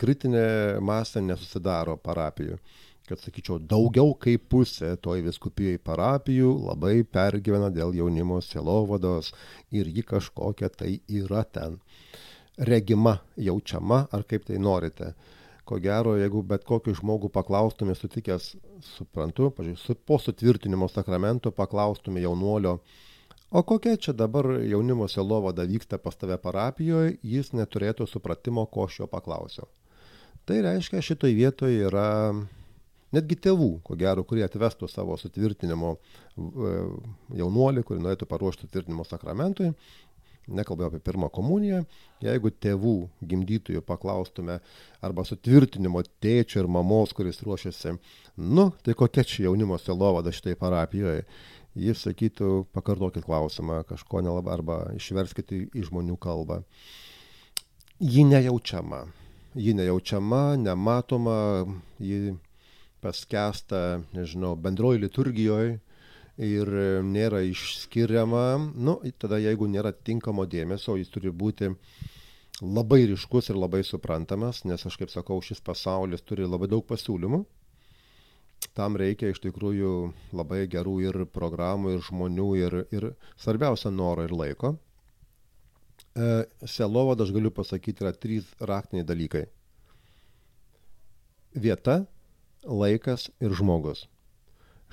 Kritinė 0.03 0.47
masė 0.85 1.23
nesusidaro 1.25 1.97
parapijų. 2.01 2.59
Kad 3.13 3.21
sakyčiau, 3.21 3.59
daugiau 3.69 4.15
kaip 4.17 4.47
pusė 4.49 4.95
toj 5.05 5.21
viskupijai 5.27 5.77
parapijų 5.85 6.55
labai 6.71 7.03
pergyvena 7.05 7.69
dėl 7.69 7.93
jaunimo 7.99 8.39
selovados 8.41 9.35
ir 9.69 9.91
ji 9.93 10.01
kažkokia 10.09 10.71
tai 10.73 10.95
yra 11.13 11.43
ten. 11.45 11.77
Regima, 12.57 13.19
jaučiama, 13.37 14.07
ar 14.17 14.25
kaip 14.25 14.49
tai 14.49 14.57
norite 14.57 15.13
ko 15.69 15.79
gero, 15.81 16.15
jeigu 16.19 16.43
bet 16.47 16.65
kokį 16.69 16.95
žmogų 16.99 17.31
paklaustume, 17.33 17.95
sutikęs, 17.97 18.55
suprantu, 18.95 19.51
pažiūrėjau, 19.57 19.99
po 20.09 20.19
sutvirtinimo 20.21 20.89
sakramento 20.91 21.53
paklaustume 21.55 22.23
jaunuolio, 22.25 22.79
o 23.53 23.63
kokia 23.69 23.99
čia 24.01 24.17
dabar 24.17 24.49
jaunimo 24.65 25.09
selovada 25.09 25.69
vyksta 25.69 26.01
pas 26.03 26.17
tave 26.19 26.41
parapijoje, 26.41 27.19
jis 27.23 27.53
neturėtų 27.53 28.09
supratimo, 28.11 28.67
ko 28.67 28.89
aš 28.89 29.03
jo 29.03 29.11
paklausiau. 29.13 29.71
Tai 30.49 30.59
reiškia, 30.67 31.05
šitoj 31.13 31.37
vietoje 31.39 31.87
yra 31.87 32.09
netgi 33.17 33.39
tėvų, 33.47 33.71
ko 33.87 33.97
gero, 34.01 34.25
kurie 34.29 34.45
atvestų 34.47 34.89
savo 34.91 35.17
sutvirtinimo 35.21 35.97
e, 35.97 36.73
jaunuolį, 37.41 37.85
kurį 37.89 38.07
norėtų 38.07 38.29
paruošti 38.31 38.67
sutvirtinimo 38.67 39.07
sakramentui, 39.09 39.73
nekalbėjau 40.51 40.91
apie 40.91 41.01
pirmą 41.05 41.29
komuniją, 41.33 41.83
jeigu 42.23 42.51
tėvų 42.51 42.97
gimdytojų 43.31 43.83
paklaustume 43.87 44.59
arba 45.05 45.25
sutvirtinimo 45.27 46.03
tėčio 46.23 46.63
ir 46.63 46.71
mamos, 46.71 47.15
kuris 47.15 47.43
ruošiasi, 47.47 47.95
nu, 48.43 48.71
tai 48.83 48.97
kokia 48.99 49.25
čia 49.29 49.47
jaunimo 49.47 49.79
selovada 49.79 50.33
šitai 50.35 50.57
parapijoje, 50.59 51.25
jis 51.79 52.05
sakytų, 52.05 52.67
pakartokit 52.75 53.25
klausimą, 53.25 53.83
kažko 53.89 54.23
nelabai, 54.25 54.59
arba 54.59 54.79
išverskite 54.99 55.67
į 55.73 55.87
žmonių 55.89 56.19
kalbą. 56.21 56.63
Ji 58.03 58.25
nejaučiama, 58.27 59.05
ji 59.55 59.77
nejaučiama, 59.79 60.57
nematoma, 60.59 61.39
ji 62.03 62.35
paskesta, 63.03 64.03
nežinau, 64.15 64.55
bendroji 64.57 65.03
liturgijoje 65.03 65.81
ir 66.43 66.71
nėra 67.05 67.43
išskiriama, 67.45 68.45
nu, 68.73 68.97
tada 69.21 69.39
jeigu 69.43 69.69
nėra 69.69 69.93
tinkamo 69.93 70.47
dėmesio, 70.49 70.97
jis 70.97 71.11
turi 71.13 71.31
būti 71.31 71.73
labai 72.63 73.03
ryškus 73.11 73.51
ir 73.51 73.59
labai 73.59 73.83
suprantamas, 73.85 74.63
nes 74.65 74.87
aš 74.87 74.97
kaip 75.01 75.11
sakau, 75.13 75.41
šis 75.43 75.61
pasaulis 75.61 76.23
turi 76.23 76.47
labai 76.47 76.71
daug 76.71 76.87
pasiūlymų. 76.87 77.43
Tam 78.79 78.97
reikia 78.97 79.33
iš 79.33 79.43
tikrųjų 79.43 79.93
labai 80.39 80.63
gerų 80.71 80.95
ir 81.03 81.19
programų, 81.35 81.97
ir 81.97 82.05
žmonių, 82.07 82.49
ir, 82.61 82.77
ir 82.95 83.09
svarbiausia 83.37 83.91
noro 83.91 84.25
ir 84.25 84.33
laiko. 84.33 84.77
E, 86.15 86.45
Selovada, 86.69 87.27
aš 87.27 87.35
galiu 87.35 87.51
pasakyti, 87.51 88.05
yra 88.05 88.15
trys 88.15 88.47
raktiniai 88.61 89.05
dalykai. 89.09 89.45
Vieta, 91.53 92.05
laikas 92.65 93.31
ir 93.41 93.55
žmogus. 93.59 94.07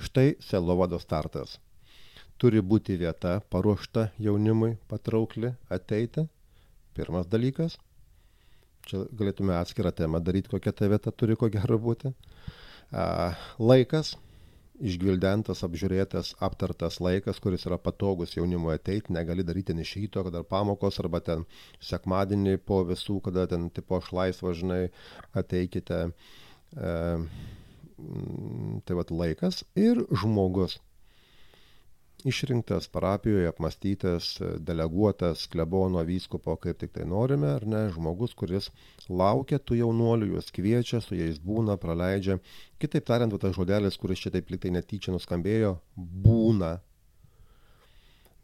Štai 0.00 0.34
Selovado 0.40 0.98
startas. 0.98 1.58
Turi 2.40 2.62
būti 2.64 2.96
vieta 2.96 3.40
paruošta 3.52 4.08
jaunimui, 4.18 4.78
patraukli, 4.88 5.52
ateiti. 5.68 6.24
Pirmas 6.96 7.28
dalykas. 7.28 7.76
Čia 8.88 9.04
galėtume 9.12 9.52
atskirą 9.58 9.92
temą 9.92 10.22
daryti, 10.24 10.48
kokia 10.48 10.72
ta 10.72 10.88
vieta 10.88 11.12
turi 11.12 11.36
ko 11.36 11.50
gero 11.52 11.76
būti. 11.78 12.14
A, 12.90 13.36
laikas, 13.60 14.14
išgvildentas, 14.80 15.60
apžiūrėtas, 15.66 16.32
aptartas 16.40 16.96
laikas, 17.04 17.38
kuris 17.44 17.68
yra 17.68 17.76
patogus 17.78 18.34
jaunimui 18.38 18.72
ateiti, 18.74 19.12
negali 19.12 19.44
daryti 19.44 19.76
iš 19.84 19.94
ryto, 20.00 20.24
kada 20.26 20.42
pamokos, 20.42 20.98
arba 21.04 21.20
ten 21.20 21.44
sekmadienį 21.84 22.56
po 22.64 22.80
visų, 22.88 23.20
kada 23.28 23.46
ten 23.52 23.68
tipo 23.70 24.00
aš 24.00 24.10
laisvą, 24.16 24.56
žinai, 24.56 24.82
ateikite. 25.36 26.06
E, 26.72 26.94
tai 28.84 28.96
vad 28.98 29.10
laikas 29.10 29.64
ir 29.78 30.04
žmogus. 30.22 30.78
Išrinktas 32.24 32.88
parapijoje, 32.92 33.48
apmastytas, 33.48 34.26
deleguotas 34.60 35.46
klebono 35.48 36.02
vyskupo, 36.04 36.56
kaip 36.60 36.76
tik 36.82 36.92
tai 36.92 37.06
norime, 37.08 37.48
ar 37.54 37.64
ne, 37.64 37.86
žmogus, 37.94 38.34
kuris 38.36 38.68
laukia 39.08 39.56
tų 39.56 39.78
jaunuolių, 39.78 40.34
juos 40.34 40.52
kviečia, 40.52 41.00
su 41.00 41.16
jais 41.16 41.40
būna, 41.40 41.78
praleidžia. 41.80 42.36
Kitaip 42.82 43.08
tariant, 43.08 43.38
tas 43.40 43.56
žodelis, 43.56 43.96
kuris 43.96 44.20
čia 44.20 44.34
taip 44.34 44.52
liktai 44.52 44.74
netyčia 44.76 45.16
nuskambėjo, 45.16 45.78
būna. 45.96 46.74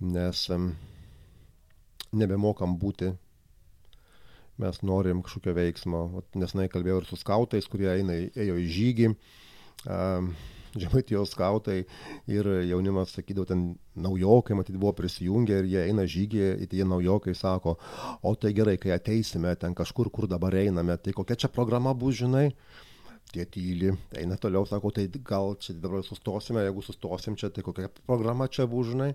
Nes 0.00 0.46
nebemokam 2.16 2.78
būti 2.80 3.12
mes 4.56 4.80
norim 4.82 5.20
kažkokio 5.24 5.52
veiksmo. 5.56 6.02
Nesnai 6.40 6.70
kalbėjau 6.72 7.02
ir 7.02 7.08
su 7.10 7.18
skautais, 7.20 7.68
kurie 7.68 7.90
eina, 7.92 8.16
ėjo 8.32 8.56
į 8.62 8.70
žygį 8.72 9.10
žemaitijos 10.80 11.32
skautai 11.34 11.82
ir 12.30 12.48
jaunimas 12.68 13.14
sakydavo, 13.16 13.46
ten 13.48 13.62
naujokai, 13.96 14.56
matyt, 14.58 14.78
buvo 14.80 14.92
prisijungę 14.96 15.60
ir 15.62 15.70
jie 15.70 15.84
eina 15.88 16.06
žygį, 16.08 16.42
ir 16.64 16.70
tie 16.72 16.84
naujokai 16.88 17.34
sako, 17.36 17.76
o 18.22 18.34
tai 18.40 18.52
gerai, 18.56 18.76
kai 18.82 18.94
ateisime 18.96 19.54
ten 19.60 19.76
kažkur, 19.76 20.10
kur 20.12 20.28
dabar 20.30 20.56
einame, 20.58 20.98
tai 21.00 21.14
kokia 21.16 21.38
čia 21.44 21.52
programa 21.52 21.94
bus, 21.94 22.20
žinai. 22.22 22.50
Tie 23.26 23.42
tyli, 23.50 23.90
eina 24.14 24.36
toliau, 24.38 24.62
sako, 24.68 24.92
tai 24.94 25.08
gal 25.26 25.56
čia 25.60 25.74
dabar 25.82 26.04
sustosime, 26.06 26.62
jeigu 26.62 26.84
sustosim 26.84 27.34
čia, 27.38 27.50
tai 27.50 27.64
kokia 27.66 27.90
programa 28.06 28.46
čia 28.48 28.68
bus, 28.70 28.92
žinai. 28.92 29.14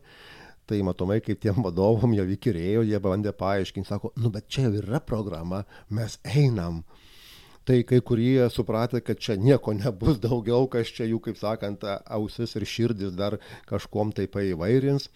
Tai 0.67 0.78
matomai, 0.86 1.21
kaip 1.26 1.39
tiem 1.41 1.63
vadovom 1.65 2.13
jau 2.15 2.26
įkirėjo, 2.36 2.84
jie 2.88 3.00
bandė 3.02 3.32
paaiškinti, 3.36 3.89
sako, 3.89 4.12
nu 4.21 4.30
bet 4.34 4.50
čia 4.52 4.67
jau 4.67 4.76
yra 4.84 5.02
programa, 5.04 5.63
mes 5.89 6.19
einam 6.36 6.84
tai 7.65 7.84
kai 7.88 8.02
kurie 8.02 8.50
supratę, 8.50 9.02
kad 9.02 9.19
čia 9.21 9.36
nieko 9.38 9.74
nebus 9.78 10.19
daugiau, 10.21 10.67
kas 10.71 10.89
čia 10.95 11.08
jų, 11.10 11.21
kaip 11.28 11.38
sakant, 11.38 11.86
ausis 12.10 12.56
ir 12.58 12.65
širdis 12.65 13.13
dar 13.17 13.38
kažkom 13.69 14.13
tai 14.15 14.28
paįvairins. 14.32 15.10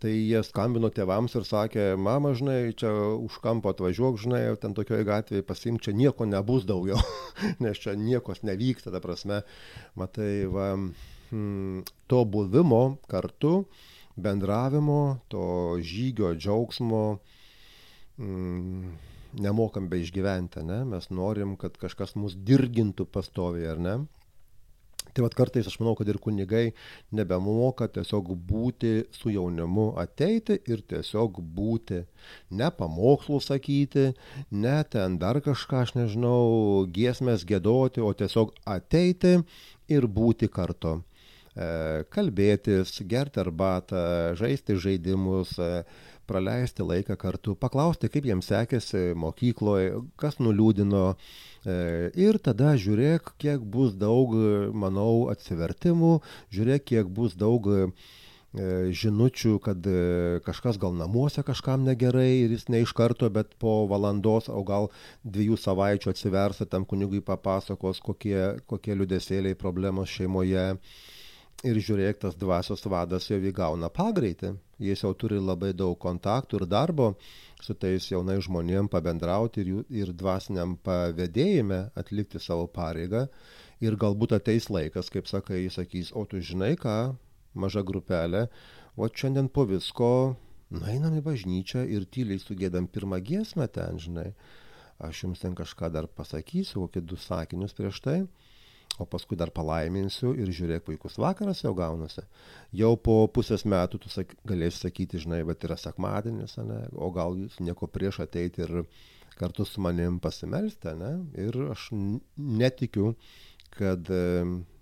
Tai 0.00 0.08
jie 0.08 0.40
skambino 0.46 0.88
tėvams 0.88 1.34
ir 1.36 1.44
sakė, 1.44 1.82
mama, 2.00 2.30
žinai, 2.32 2.72
čia 2.72 2.88
už 3.20 3.36
kampo 3.44 3.68
atvažiuok, 3.68 4.16
žinai, 4.22 4.40
ten 4.60 4.72
tokioje 4.72 5.04
gatvėje 5.04 5.44
pasimk, 5.44 5.82
čia 5.84 5.92
nieko 5.92 6.24
nebus 6.24 6.64
daugiau, 6.64 6.96
nes 7.64 7.80
čia 7.82 7.92
niekos 7.92 8.40
nevyksta, 8.48 8.94
ta 8.94 9.02
prasme. 9.04 9.42
Matai, 10.00 10.46
va, 10.48 10.70
hmm, 11.28 11.84
to 12.08 12.24
buvimo 12.24 12.96
kartu, 13.12 13.66
bendravimo, 14.16 15.18
to 15.28 15.44
žygio 15.84 16.32
džiaugsmo, 16.32 17.04
hmm, 18.16 18.96
nemokam 19.40 19.88
be 19.90 20.00
išgyventi, 20.02 20.64
ne? 20.66 20.82
mes 20.88 21.10
norim, 21.10 21.56
kad 21.60 21.78
kažkas 21.80 22.14
mus 22.18 22.36
dirgintų 22.36 23.06
pastoviai, 23.10 23.70
ar 23.74 23.82
ne? 23.82 23.96
Tai 25.14 25.22
vad 25.22 25.34
kartais 25.38 25.68
aš 25.70 25.76
manau, 25.78 25.92
kad 25.94 26.08
ir 26.10 26.16
kunigai 26.18 26.72
nebemoka 27.14 27.86
tiesiog 27.94 28.32
būti 28.48 29.04
su 29.14 29.30
jaunimu, 29.30 29.92
ateiti 30.00 30.56
ir 30.66 30.82
tiesiog 30.90 31.38
būti. 31.54 32.00
Ne 32.58 32.70
pamokslų 32.74 33.38
sakyti, 33.44 34.08
ne 34.50 34.76
ten 34.90 35.18
dar 35.22 35.38
kažką, 35.44 35.84
aš 35.86 35.94
nežinau, 36.00 36.86
giesmės 36.90 37.46
gėdoti, 37.46 38.02
o 38.02 38.10
tiesiog 38.10 38.56
ateiti 38.66 39.36
ir 39.92 40.08
būti 40.18 40.50
kartu. 40.50 40.96
E, 41.54 42.02
kalbėtis, 42.10 42.96
gerti 43.06 43.44
arbatą, 43.44 44.34
žaisti 44.40 44.74
žaidimus. 44.74 45.54
Praleisti 46.28 46.84
laiką 46.86 47.16
kartu, 47.20 47.54
paklausti, 47.60 48.10
kaip 48.12 48.26
jiems 48.28 48.48
sekėsi 48.50 49.12
mokykloje, 49.18 50.02
kas 50.20 50.40
nuliūdino. 50.40 51.06
E, 51.14 51.76
ir 52.20 52.40
tada 52.44 52.74
žiūrėk, 52.80 53.34
kiek 53.40 53.64
bus 53.76 53.94
daug, 53.98 54.34
manau, 54.72 55.30
atsivertimų, 55.32 56.18
žiūrėk, 56.54 56.86
kiek 56.92 57.10
bus 57.12 57.36
daug 57.40 57.70
e, 57.72 57.86
žinučių, 58.54 59.58
kad 59.64 59.86
e, 59.86 60.40
kažkas 60.46 60.78
gal 60.78 60.94
namuose 60.94 61.42
kažkam 61.42 61.82
negerai 61.86 62.44
ir 62.44 62.54
jis 62.54 62.68
ne 62.70 62.84
iš 62.84 62.92
karto, 62.94 63.28
bet 63.30 63.56
po 63.58 63.82
valandos, 63.90 64.48
o 64.48 64.62
gal 64.62 64.90
dviejų 65.24 65.58
savaičių 65.58 66.12
atsivers 66.12 66.62
ir 66.62 66.70
tam 66.70 66.86
kunigui 66.86 67.20
papasakos, 67.24 68.00
kokie, 68.04 68.60
kokie 68.70 68.94
liudesėliai 68.94 69.58
problemos 69.58 70.12
šeimoje 70.12 70.70
ir 71.64 71.80
žiūrėk, 71.80 72.20
tas 72.22 72.36
dvasios 72.38 72.84
vadas 72.90 73.26
jau 73.30 73.38
įgauna 73.40 73.88
pagreitį. 73.92 74.52
Jis 74.84 75.04
jau 75.04 75.12
turi 75.16 75.38
labai 75.40 75.72
daug 75.72 75.96
kontaktų 76.00 76.60
ir 76.60 76.66
darbo 76.68 77.14
su 77.64 77.76
tais 77.78 78.06
jaunais 78.10 78.44
žmonėm 78.44 78.90
pabendrauti 78.92 79.62
ir, 79.62 79.70
jų, 79.72 79.84
ir 80.02 80.12
dvasiniam 80.12 80.76
pavėdėjime 80.84 81.80
atlikti 81.96 82.42
savo 82.42 82.66
pareigą. 82.68 83.26
Ir 83.84 83.96
galbūt 84.00 84.36
ateis 84.36 84.68
laikas, 84.70 85.10
kaip 85.12 85.28
sakai, 85.30 85.62
jis 85.64 85.78
sakys, 85.80 86.12
o 86.12 86.24
tu 86.28 86.40
žinai 86.40 86.74
ką, 86.80 87.14
maža 87.54 87.84
grupelė, 87.86 88.46
o 88.96 89.08
šiandien 89.08 89.48
po 89.48 89.64
visko 89.68 90.10
nueinam 90.74 91.16
į 91.18 91.24
bažnyčią 91.24 91.84
ir 91.90 92.06
tyliai 92.10 92.42
sugėdam 92.42 92.88
pirmą 92.90 93.20
giesmę 93.24 93.68
ten, 93.72 94.00
žinai. 94.00 94.32
Aš 95.02 95.24
jums 95.24 95.40
ten 95.42 95.56
kažką 95.58 95.90
dar 95.90 96.06
pasakysiu, 96.06 96.84
kokį 96.84 97.02
du 97.08 97.16
sakinius 97.18 97.74
prieš 97.74 97.98
tai 98.04 98.18
o 98.98 99.06
paskui 99.10 99.38
dar 99.38 99.50
palaiminsiu 99.54 100.34
ir 100.38 100.50
žiūrėk, 100.54 100.84
puikus 100.86 101.18
vakaras 101.18 101.64
jau 101.64 101.72
gaunasi. 101.76 102.22
Jau 102.76 102.94
po 102.96 103.16
pusės 103.34 103.66
metų 103.66 104.00
tu 104.04 104.12
sak, 104.12 104.36
galėsi 104.46 104.84
sakyti, 104.84 105.22
žinai, 105.24 105.42
bet 105.48 105.66
yra 105.66 105.78
sekmadienis, 105.80 106.58
ne, 106.62 106.84
o 106.94 107.10
gal 107.14 107.38
jūs 107.38 107.58
nieko 107.64 107.90
prieš 107.90 108.22
ateiti 108.26 108.62
ir 108.66 108.84
kartu 109.38 109.66
su 109.66 109.82
manim 109.82 110.20
pasimelsti, 110.22 110.94
ne? 111.00 111.10
Ir 111.46 111.58
aš 111.74 111.88
netikiu, 112.38 113.14
kad 113.78 114.08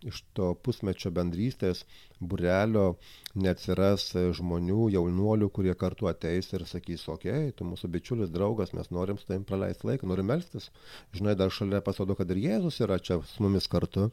iš 0.02 0.22
to 0.37 0.52
pusmečio 0.66 1.12
bendrystės 1.14 1.85
burelio 2.20 2.96
neatsiras 3.38 4.09
žmonių, 4.38 4.88
jaunuolių, 4.96 5.48
kurie 5.55 5.74
kartu 5.78 6.11
ateis 6.11 6.50
ir 6.52 6.66
sakys, 6.68 7.07
okei, 7.09 7.48
okay, 7.48 7.57
tu 7.57 7.66
mūsų 7.68 7.90
bičiulis, 7.96 8.33
draugas, 8.35 8.74
mes 8.76 8.90
norim 8.94 9.18
su 9.18 9.28
tavim 9.28 9.46
praleisti 9.48 9.88
laiką, 9.88 10.09
norim 10.11 10.31
melstis. 10.33 10.70
Žinai, 11.16 11.37
dar 11.38 11.55
šalia 11.55 11.83
pasirodo, 11.85 12.18
kad 12.18 12.31
ir 12.35 12.42
Jėzus 12.42 12.81
yra 12.85 12.98
čia 12.98 13.20
su 13.26 13.44
mumis 13.44 13.70
kartu. 13.70 14.11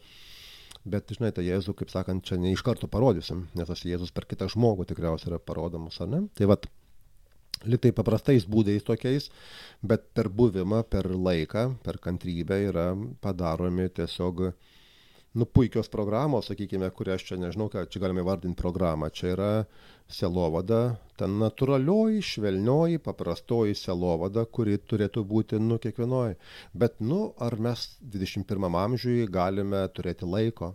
Bet, 0.89 1.11
žinai, 1.11 1.33
tą 1.35 1.43
Jėzų, 1.43 1.73
kaip 1.75 1.89
sakant, 1.91 2.23
čia 2.25 2.37
ne 2.39 2.53
iš 2.55 2.61
karto 2.63 2.87
parodysim, 2.87 3.47
nes 3.57 3.67
tas 3.67 3.81
Jėzus 3.83 4.13
per 4.15 4.25
kitą 4.29 4.47
žmogų 4.53 4.87
tikriausiai 4.87 5.33
yra 5.33 5.39
parodomas, 5.43 5.99
ar 5.99 6.07
ne? 6.07 6.21
Tai 6.39 6.47
vad, 6.53 6.69
liktai 7.67 7.91
paprastais 7.95 8.45
būdais 8.47 8.85
tokiais, 8.87 9.29
bet 9.81 10.09
per 10.15 10.29
buvimą, 10.29 10.83
per 10.87 11.09
laiką, 11.11 11.65
per 11.83 11.99
kantrybę 12.03 12.59
yra 12.69 12.89
padaromi 13.21 13.89
tiesiog 13.89 14.51
nu, 15.33 15.45
puikios 15.45 15.89
programos, 15.93 16.49
sakykime, 16.49 16.89
kurią 16.95 17.15
aš 17.17 17.25
čia 17.27 17.37
nežinau, 17.37 17.69
ką 17.69 17.83
čia 17.91 18.01
galime 18.01 18.23
vardinti 18.25 18.57
programą. 18.57 19.11
Čia 19.13 19.33
yra 19.35 19.49
selovada, 20.09 20.97
ten 21.21 21.35
natūralioji, 21.41 22.23
švelnioji, 22.25 23.01
paprastoji 23.05 23.77
selovada, 23.77 24.45
kuri 24.49 24.79
turėtų 24.81 25.25
būti, 25.29 25.61
nu, 25.61 25.77
kiekvienoje. 25.83 26.39
Bet, 26.73 26.97
nu, 26.99 27.35
ar 27.37 27.59
mes 27.61 27.85
21 28.01 28.79
amžiui 28.83 29.27
galime 29.29 29.85
turėti 29.93 30.25
laiko 30.25 30.73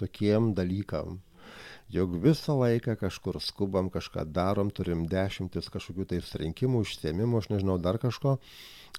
tokiem 0.00 0.54
dalykam? 0.58 1.20
Juk 1.92 2.14
visą 2.22 2.56
laiką 2.56 2.96
kažkur 2.96 3.36
skubam, 3.44 3.90
kažką 3.92 4.24
darom, 4.32 4.70
turim 4.72 5.04
dešimtis 5.10 5.68
kažkokių 5.72 6.06
tai 6.08 6.22
surinkimų, 6.24 6.86
užsiemimų, 6.86 7.42
aš 7.42 7.50
nežinau, 7.52 7.76
dar 7.82 8.00
kažko. 8.00 8.38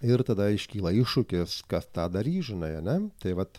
Ir 0.05 0.21
tada 0.27 0.51
iškyla 0.53 0.93
iššūkis, 1.01 1.63
kas 1.69 1.89
tą 1.89 2.05
darys, 2.13 2.51
žinai, 2.51 2.75
ne? 2.85 2.99
Tai 3.23 3.33
vad, 3.39 3.57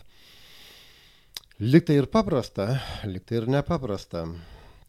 Liktai 1.55 1.95
ir 1.95 2.09
paprasta, 2.11 2.81
liktai 3.07 3.37
ir 3.39 3.45
nepaprasta. 3.47 4.25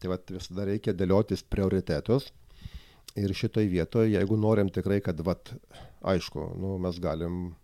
Tai 0.02 0.08
vat 0.10 0.32
visada 0.34 0.64
reikia 0.66 0.96
dėliotis 0.98 1.44
prioritetus. 1.46 2.32
Ir 3.14 3.30
šitoj 3.30 3.68
vietoje, 3.70 4.10
jeigu 4.16 4.34
norim 4.34 4.66
tikrai, 4.74 4.98
kad, 4.98 5.22
vat, 5.22 5.52
aišku, 6.02 6.48
nu, 6.58 6.72
mes 6.82 6.98
galim 6.98 7.54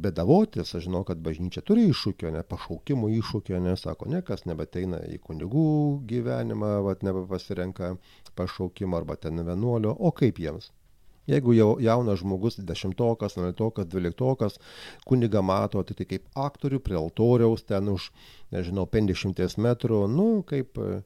bedavotis, 0.00 0.74
aš 0.74 0.86
žinau, 0.86 1.02
kad 1.08 1.20
bažnyčia 1.24 1.62
turi 1.66 1.88
iššūkio, 1.90 2.30
ne 2.34 2.42
pašaukimo 2.46 3.10
iššūkio, 3.20 3.58
nesako, 3.62 4.08
ne 4.12 4.22
kas 4.26 4.46
nebeteina 4.48 5.02
į 5.12 5.18
kunigų 5.26 5.66
gyvenimą, 6.08 6.74
vat 6.86 7.02
nebepasirenka 7.06 7.96
pašaukimo 8.38 8.96
arba 8.98 9.18
ten 9.20 9.42
vienuolio, 9.46 9.92
o 9.92 10.12
kaip 10.16 10.40
jiems. 10.42 10.70
Jeigu 11.30 11.54
jau 11.54 11.68
jaunas 11.78 12.18
žmogus, 12.18 12.56
dešimtokas, 12.66 13.36
vienuoliktokas, 13.38 13.86
dvyliktokas, 13.86 14.58
kuniga 15.06 15.42
mato, 15.42 15.82
tai, 15.86 15.94
tai 16.00 16.06
kaip 16.10 16.24
aktorių 16.34 16.80
prie 16.82 16.98
altoriaus 16.98 17.62
ten 17.68 17.92
už, 17.92 18.08
nežinau, 18.54 18.88
50 18.90 19.60
metrų, 19.62 20.00
nu, 20.10 20.28
kaip 20.48 20.80
e, 20.82 21.02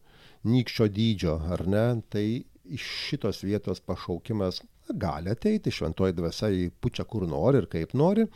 nykščio 0.48 0.88
dydžio, 0.88 1.36
ar 1.52 1.66
ne, 1.68 1.84
tai 2.08 2.24
iš 2.64 2.86
šitos 3.10 3.42
vietos 3.44 3.82
pašaukimas 3.84 4.62
gali 4.88 5.30
ateiti, 5.30 5.74
šventoji 5.74 6.16
dvasia 6.16 6.48
į 6.48 6.70
pučia 6.80 7.04
kur 7.04 7.26
nori 7.28 7.60
ir 7.62 7.68
kaip 7.70 7.92
nori. 7.94 8.26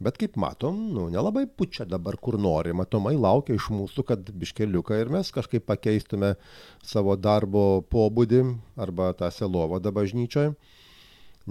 Bet 0.00 0.16
kaip 0.16 0.38
matom, 0.40 0.76
nu, 0.94 1.08
nelabai 1.12 1.44
pučia 1.44 1.84
dabar 1.84 2.16
kur 2.16 2.38
nori, 2.40 2.72
matomai 2.72 3.12
laukia 3.20 3.58
iš 3.58 3.66
mūsų, 3.68 4.04
kad 4.08 4.30
biškeliuką 4.42 4.96
ir 4.96 5.10
mes 5.12 5.28
kažkaip 5.34 5.66
pakeistume 5.68 6.30
savo 6.80 7.18
darbo 7.20 7.82
pobūdį 7.92 8.40
arba 8.80 9.10
tą 9.18 9.28
selovadą 9.36 9.92
bažnyčioje 9.92 10.54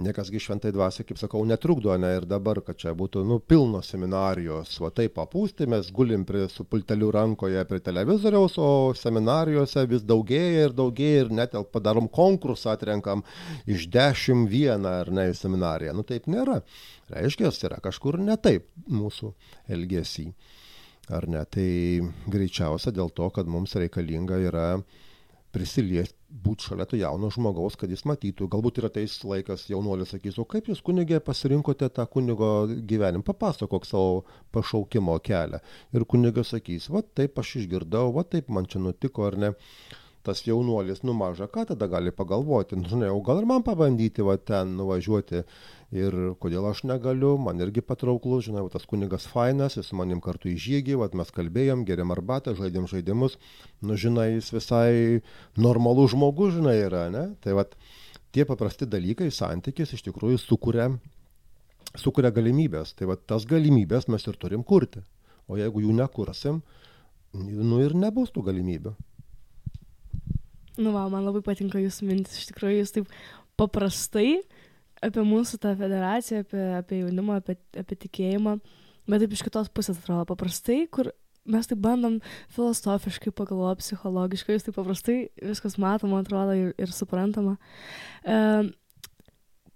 niekasgi 0.04 0.40
šventai 0.42 0.72
dvasiai, 0.74 1.06
kaip 1.08 1.18
sakau, 1.20 1.42
netrukdo, 1.48 1.92
ne 2.00 2.12
ir 2.18 2.26
dabar, 2.28 2.60
kad 2.66 2.78
čia 2.80 2.92
būtų, 2.96 3.22
nu, 3.28 3.38
pilnos 3.40 3.90
seminarijos, 3.92 4.76
va 4.82 4.90
taip 4.94 5.14
papūsti, 5.18 5.68
mes 5.70 5.90
gulim 5.94 6.24
prie, 6.28 6.46
su 6.52 6.64
pulteliu 6.68 7.10
rankoje 7.14 7.64
prie 7.68 7.80
televizoriaus, 7.84 8.56
o 8.60 8.70
seminarijose 8.98 9.84
vis 9.90 10.06
daugėja 10.06 10.68
ir 10.68 10.76
daugėja 10.76 11.26
ir 11.26 11.34
net 11.40 11.58
padarom 11.72 12.08
konkursą, 12.12 12.74
atrenkam 12.74 13.24
iš 13.70 13.88
dešimt 13.92 14.50
vieną 14.50 14.96
ar 15.04 15.12
ne 15.14 15.28
į 15.30 15.36
seminariją. 15.38 15.94
Nu 15.96 16.06
taip 16.06 16.30
nėra. 16.30 16.60
Reiškia, 17.10 17.50
yra 17.66 17.80
kažkur 17.82 18.20
ne 18.22 18.36
taip 18.40 18.68
mūsų 18.88 19.34
elgesį. 19.74 20.30
Ar 21.10 21.26
ne? 21.26 21.42
Tai 21.50 21.68
greičiausia 22.30 22.92
dėl 22.94 23.10
to, 23.10 23.26
kad 23.34 23.48
mums 23.50 23.74
reikalinga 23.78 24.38
yra 24.46 24.66
prisiliesti, 25.54 26.16
būti 26.30 26.68
šalia 26.68 26.86
to 26.86 26.98
jauno 26.98 27.30
žmogaus, 27.34 27.76
kad 27.78 27.90
jis 27.90 28.04
matytų. 28.08 28.46
Galbūt 28.52 28.78
yra 28.82 28.90
teis 28.94 29.16
laikas, 29.26 29.66
jaunuolis 29.70 30.14
sakys, 30.14 30.38
o 30.38 30.46
kaip 30.48 30.70
jūs 30.70 30.82
kunigė 30.86 31.18
pasirinkote 31.26 31.88
tą 31.94 32.06
kunigo 32.10 32.50
gyvenimą, 32.68 33.26
papasakok 33.26 33.88
savo 33.88 34.22
pašaukimo 34.54 35.18
kelią. 35.26 35.62
Ir 35.96 36.06
kunigas 36.10 36.54
sakys, 36.54 36.90
va 36.94 37.02
taip 37.02 37.38
aš 37.42 37.56
išgirdau, 37.64 38.12
va 38.14 38.26
taip 38.26 38.50
man 38.54 38.70
čia 38.70 38.82
nutiko 38.82 39.26
ar 39.26 39.38
ne 39.40 39.52
tas 40.22 40.42
jaunuolis, 40.44 41.02
nu 41.06 41.14
maža, 41.16 41.48
ką 41.48 41.64
tada 41.70 41.88
gali 41.88 42.12
pagalvoti, 42.12 42.76
nu, 42.76 42.88
žinai, 42.88 43.08
o 43.08 43.20
gal 43.24 43.40
ir 43.40 43.46
man 43.48 43.64
pabandyti 43.64 44.24
va 44.26 44.36
ten 44.36 44.74
nuvažiuoti? 44.76 45.44
Ir 45.96 46.14
kodėl 46.38 46.68
aš 46.70 46.84
negaliu, 46.86 47.32
man 47.42 47.58
irgi 47.64 47.82
patrauklus, 47.82 48.44
žinai, 48.46 48.62
tas 48.70 48.84
kunigas 48.86 49.24
fainas, 49.26 49.74
jis 49.80 49.90
manim 49.96 50.20
kartu 50.22 50.52
į 50.52 50.58
žygį, 50.66 50.98
va, 51.00 51.08
mes 51.18 51.32
kalbėjom, 51.34 51.82
geriam 51.88 52.12
arbatą, 52.14 52.54
žaidėm 52.58 52.86
žaidimus, 52.90 53.40
nu 53.82 53.96
žinai, 53.98 54.28
jis 54.36 54.52
visai 54.54 54.92
normalus 55.58 56.12
žmogus, 56.14 56.54
žinai, 56.60 56.76
yra, 56.84 57.08
ne? 57.10 57.24
Tai 57.42 57.56
va, 57.58 57.66
tie 58.30 58.46
paprasti 58.46 58.86
dalykai, 58.86 59.32
santykis 59.34 59.96
iš 59.96 60.06
tikrųjų 60.06 60.38
sukuria, 60.38 60.92
sukuria 61.98 62.30
galimybės, 62.30 62.94
tai 62.94 63.10
va, 63.10 63.18
tas 63.18 63.48
galimybės 63.50 64.06
mes 64.12 64.30
ir 64.30 64.38
turim 64.38 64.62
kurti, 64.62 65.02
o 65.50 65.58
jeigu 65.58 65.82
jų 65.88 65.96
nekursim, 66.04 66.62
nu 67.34 67.82
ir 67.82 67.98
nebus 67.98 68.30
tų 68.30 68.46
galimybių. 68.46 68.94
Nu, 70.78 70.92
va, 70.94 71.06
man 71.10 71.26
labai 71.26 71.42
patinka 71.44 71.80
jūsų 71.82 72.06
mintis, 72.08 72.38
iš 72.38 72.50
tikrųjų 72.52 72.82
jūs 72.82 72.94
taip 72.94 73.14
paprastai 73.58 74.40
apie 75.04 75.24
mūsų 75.24 75.58
tą 75.62 75.72
federaciją, 75.78 76.44
apie, 76.44 76.62
apie 76.78 77.00
jaunimą, 77.00 77.40
apie, 77.40 77.56
apie 77.80 77.96
tikėjimą, 78.04 78.58
bet 79.08 79.24
taip 79.24 79.34
iš 79.34 79.44
kitos 79.46 79.70
pusės 79.72 79.98
atrodo 79.98 80.26
paprastai, 80.28 80.84
kur 80.92 81.10
mes 81.50 81.68
taip 81.68 81.80
bandom 81.82 82.18
filosofiškai 82.54 83.32
pagalvoti, 83.36 83.84
psichologiškai, 83.84 84.56
jūs 84.56 84.68
taip 84.68 84.76
paprastai 84.76 85.16
viskas 85.40 85.78
matoma, 85.80 86.20
atrodo 86.20 86.56
ir, 86.56 86.74
ir 86.78 86.92
suprantama. 86.94 87.56
E, 88.22 88.36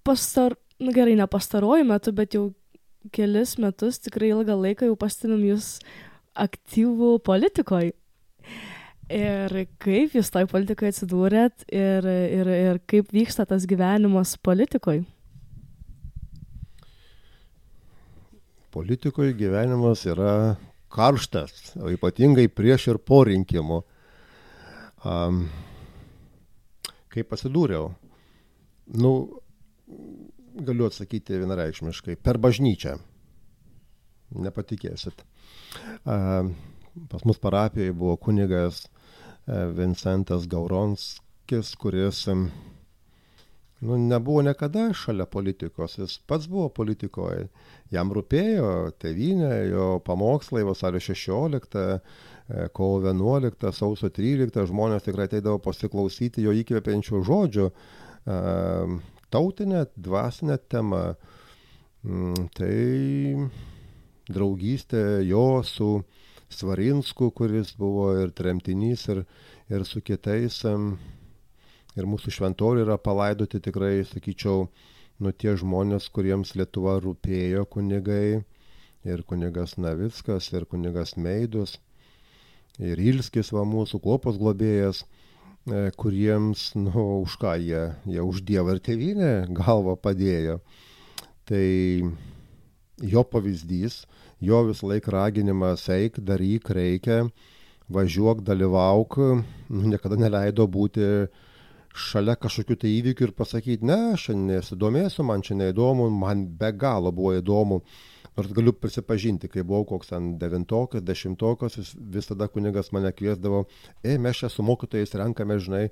pastar, 0.07 0.59
nu 0.79 0.95
gerai, 0.95 1.17
ne 1.19 1.27
pastaruoju 1.31 1.89
metu, 1.89 2.13
bet 2.17 2.37
jau 2.37 2.51
kelis 3.15 3.57
metus, 3.61 4.01
tikrai 4.05 4.31
ilgą 4.33 4.57
laiką 4.61 4.89
jau 4.89 4.97
pastebim 5.01 5.43
jūs 5.49 5.79
aktyvų 6.45 7.17
politikoje. 7.25 7.95
Ir 9.13 9.53
kaip 9.83 10.15
jūs 10.17 10.31
toj 10.33 10.47
politikoje 10.49 10.95
atsidūrėt 10.95 11.67
ir, 11.69 12.07
ir, 12.09 12.49
ir 12.49 12.79
kaip 12.89 13.11
vyksta 13.13 13.45
tas 13.45 13.67
gyvenimas 13.69 14.33
politikoje? 14.41 15.03
Politikoje 18.73 19.35
gyvenimas 19.37 20.07
yra 20.09 20.57
karštas, 20.95 21.75
o 21.77 21.91
ypatingai 21.93 22.49
prieš 22.49 22.89
ir 22.95 22.99
po 22.99 23.21
rinkimų. 23.29 23.83
Um, 25.05 25.45
kaip 27.13 27.29
pasidūriau? 27.29 27.93
Nu, 28.97 29.13
galiu 30.65 30.89
atsakyti 30.89 31.43
vienareikšmiškai. 31.45 32.17
Per 32.25 32.41
bažnyčią. 32.41 32.97
Nepatikėsit. 34.41 35.27
Um, 36.09 36.55
pas 37.13 37.23
mus 37.29 37.39
parapijoje 37.43 37.93
buvo 37.93 38.17
kunigas 38.17 38.87
Vincentas 39.47 40.47
Gauronskis, 40.49 41.75
kuris 41.77 42.25
nu, 43.85 43.99
nebuvo 43.99 44.43
niekada 44.43 44.87
šalia 44.97 45.27
politikos, 45.27 45.99
jis 45.99 46.19
pats 46.27 46.49
buvo 46.49 46.71
politikoje, 46.73 47.49
jam 47.93 48.13
rūpėjo 48.17 48.95
tevinė, 49.03 49.53
jo 49.69 49.89
pamokslai 50.07 50.65
vasario 50.65 51.03
16, 51.05 51.77
e, 51.85 52.69
kovo 52.73 53.03
11, 53.05 53.69
sausio 53.77 54.09
13, 54.09 54.65
žmonės 54.71 55.05
tikrai 55.05 55.29
ateidavo 55.29 55.61
pasiklausyti 55.67 56.47
jo 56.47 56.57
įkvepiančių 56.63 57.23
žodžių, 57.29 57.69
e, 57.69 58.41
tautinė, 59.35 59.87
dvasinė 59.97 60.59
tema. 60.73 61.05
Mm, 62.05 62.49
tai 62.57 62.73
draugystė 64.29 65.25
jo 65.29 65.63
su 65.65 65.89
Svarinsku, 66.53 67.31
kuris 67.35 67.73
buvo 67.79 68.11
ir 68.21 68.33
tremtinys, 68.37 69.07
ir, 69.13 69.25
ir 69.71 69.87
su 69.89 70.03
kitais. 70.05 70.61
Ir 71.95 72.09
mūsų 72.11 72.33
šventorių 72.35 72.85
yra 72.89 72.99
palaidoti 72.99 73.61
tikrai, 73.63 74.03
sakyčiau, 74.09 74.67
nu 75.23 75.31
tie 75.31 75.55
žmonės, 75.59 76.09
kuriems 76.11 76.57
Lietuva 76.59 76.99
rūpėjo 77.05 77.65
kunigai. 77.71 78.43
Ir 79.05 79.21
kunigas 79.29 79.77
Navickas, 79.77 80.49
ir 80.57 80.65
kunigas 80.65 81.13
Meidus, 81.21 81.77
ir 82.81 82.97
Ilskis 82.97 83.53
va 83.53 83.67
mūsų 83.69 84.01
kopos 84.01 84.39
globėjas 84.41 85.03
e, 85.05 85.91
kuriems, 86.01 86.71
nu, 86.79 87.21
už 87.21 87.37
ką 87.43 87.53
jie, 87.61 87.83
jie 88.09 88.25
už 88.25 88.41
Dievą 88.49 88.79
ir 88.79 88.81
tėvynę 88.87 89.33
galvą 89.61 89.99
padėjo. 90.01 90.57
Tai 91.45 91.67
jo 93.05 93.25
pavyzdys, 93.29 94.05
jo 94.45 94.63
visą 94.69 94.91
laiką 94.93 95.13
raginimas 95.15 95.89
eik, 95.93 96.21
daryk, 96.21 96.71
reikia, 96.77 97.25
važiuok, 97.93 98.43
dalyvauk, 98.45 99.19
nu, 99.69 99.83
niekada 99.93 100.19
neleido 100.21 100.67
būti 100.71 101.29
šalia 101.95 102.35
kažkokių 102.41 102.77
tai 102.81 102.91
įvykių 102.99 103.29
ir 103.29 103.33
pasakyti, 103.39 103.87
ne, 103.87 104.01
aš 104.17 104.33
nesidomėsiu, 104.35 105.23
man 105.27 105.45
čia 105.47 105.57
neįdomu, 105.61 106.09
man 106.11 106.49
be 106.59 106.73
galo 106.75 107.13
buvo 107.15 107.37
įdomu. 107.39 107.81
Nors 108.35 108.51
galiu 108.51 108.73
prisipažinti, 108.75 109.47
kai 109.47 109.63
buvau 109.63 109.85
koks 109.87 110.09
ten 110.11 110.33
devintokas, 110.41 111.05
dešimtokas, 111.07 111.77
vis, 111.79 111.93
visada 112.17 112.49
kunigas 112.51 112.91
mane 112.91 113.13
kviesdavo, 113.15 113.61
e, 114.03 114.17
mes 114.19 114.41
čia 114.41 114.51
su 114.51 114.65
mokytojais 114.67 115.15
renkame, 115.21 115.61
žinai, 115.63 115.85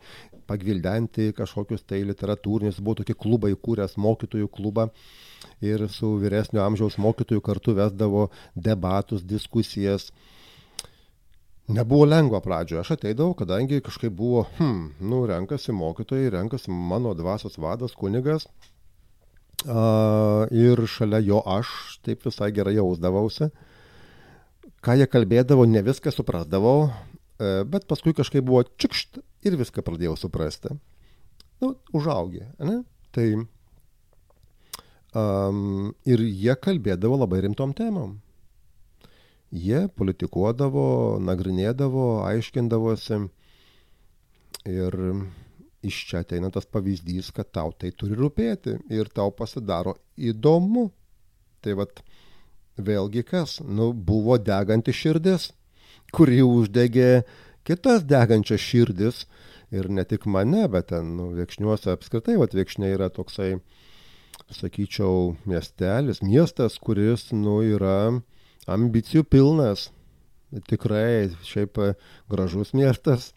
pagvildenti 0.51 1.29
kažkokius 1.39 1.87
tai 1.87 2.01
literatūrinius, 2.09 2.83
buvo 2.83 2.99
tokie 2.99 3.15
klubai 3.15 3.53
kūręs, 3.55 3.95
mokytojų 3.95 4.51
klubą 4.59 4.89
ir 5.65 5.87
su 5.91 6.15
vyresnio 6.23 6.63
amžiaus 6.65 6.99
mokytojų 7.03 7.43
kartu 7.45 7.75
vesdavo 7.79 8.29
debatus, 8.55 9.23
diskusijas. 9.23 10.11
Nebuvo 11.73 12.05
lengva 12.09 12.41
pradžioje, 12.43 12.83
aš 12.83 12.91
ateidavau, 12.97 13.37
kadangi 13.39 13.81
kažkaip 13.85 14.13
buvo, 14.19 14.45
hm, 14.59 14.81
nu, 15.01 15.23
renkasi 15.31 15.73
mokytojai, 15.73 16.33
renkasi 16.35 16.75
mano 16.75 17.15
dvasios 17.15 17.57
vadas, 17.63 17.95
kunigas, 17.97 18.49
uh, 19.67 20.47
ir 20.51 20.83
šalia 20.91 21.23
jo 21.23 21.41
aš 21.47 21.71
taip 22.05 22.27
visai 22.27 22.51
gerai 22.55 22.75
jausdavausi. 22.77 23.49
Ką 24.83 24.99
jie 24.99 25.07
kalbėdavo, 25.07 25.65
ne 25.71 25.85
viską 25.87 26.11
suprasdavau, 26.13 26.89
uh, 26.91 27.63
bet 27.71 27.87
paskui 27.91 28.15
kažkaip 28.19 28.45
buvo 28.49 28.65
čikšt 28.67 29.23
ir 29.47 29.59
viską 29.61 29.87
pradėjau 29.87 30.17
suprasti. 30.19 30.75
Nu, 31.63 31.77
užaugė, 31.95 32.49
ne? 32.59 32.83
Tai 33.15 33.27
Um, 35.13 35.91
ir 36.09 36.23
jie 36.25 36.55
kalbėdavo 36.57 37.19
labai 37.21 37.43
rimtom 37.45 37.75
temom. 37.77 38.15
Jie 39.53 39.85
politikuodavo, 39.93 41.19
nagrinėdavo, 41.21 42.23
aiškindavosi. 42.25 43.19
Ir 44.73 44.97
iš 45.85 45.99
čia 46.09 46.23
ateina 46.25 46.49
tas 46.55 46.65
pavyzdys, 46.65 47.29
kad 47.37 47.51
tau 47.53 47.75
tai 47.77 47.91
turi 47.93 48.17
rūpėti 48.17 48.79
ir 48.89 49.13
tau 49.13 49.35
pasidaro 49.37 49.99
įdomu. 50.17 50.87
Tai 51.61 51.77
vad, 51.83 52.01
vėlgi 52.81 53.27
kas, 53.29 53.59
nu, 53.61 53.91
buvo 53.93 54.39
deganti 54.41 54.97
širdis, 54.97 55.51
kuri 56.17 56.41
uždegė 56.41 57.27
kitas 57.69 58.09
degančias 58.09 58.65
širdis 58.65 59.27
ir 59.75 59.93
ne 59.93 60.09
tik 60.09 60.25
mane, 60.25 60.65
bet 60.73 60.89
ten, 60.95 61.13
nu, 61.19 61.35
viekšniuose 61.37 61.93
apskritai, 61.93 62.41
vad, 62.41 62.57
viekšniai 62.57 62.97
yra 62.97 63.13
toksai, 63.13 63.55
uh, 63.59 63.82
sakyčiau, 64.53 65.35
miestelis, 65.49 66.23
miestas, 66.23 66.79
kuris, 66.83 67.31
nu, 67.33 67.61
yra 67.65 68.23
ambicijų 68.71 69.25
pilnas. 69.29 69.91
Tikrai 70.69 71.33
šiaip 71.47 71.79
gražus 72.29 72.75
miestas, 72.77 73.31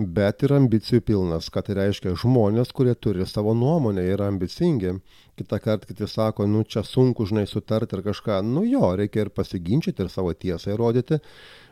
bet 0.00 0.42
ir 0.42 0.54
ambicijų 0.56 1.02
pilnas. 1.04 1.50
Ką 1.52 1.60
tai 1.66 1.76
reiškia? 1.76 2.14
Žmonės, 2.18 2.72
kurie 2.74 2.94
turi 2.96 3.26
savo 3.28 3.52
nuomonę, 3.54 4.02
yra 4.14 4.30
ambicingi. 4.32 4.94
Kita 5.36 5.60
kartą 5.60 5.90
kiti 5.90 6.08
sako, 6.08 6.46
nu 6.48 6.64
čia 6.64 6.82
sunku, 6.86 7.26
žinai, 7.28 7.44
sutarti 7.50 7.98
ir 7.98 8.04
kažką. 8.06 8.40
Nu 8.48 8.64
jo, 8.64 8.94
reikia 8.96 9.26
ir 9.26 9.32
pasiginčyti, 9.34 10.02
ir 10.02 10.10
savo 10.10 10.32
tiesą 10.32 10.72
įrodyti, 10.72 11.20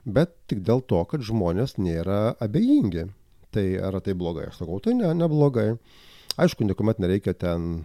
bet 0.05 0.37
tik 0.51 0.61
dėl 0.67 0.85
to, 0.85 1.01
kad 1.09 1.25
žmonės 1.25 1.79
nėra 1.81 2.37
abejingi. 2.43 3.09
Tai 3.53 3.67
ar 3.85 3.99
tai 4.01 4.15
blogai? 4.17 4.49
Aš 4.49 4.63
sakau, 4.63 4.79
tai 4.81 4.95
ne, 4.97 5.11
neblogai. 5.17 5.73
Aišku, 6.41 6.65
niekuomet 6.65 7.01
nereikia 7.03 7.35
ten 7.37 7.83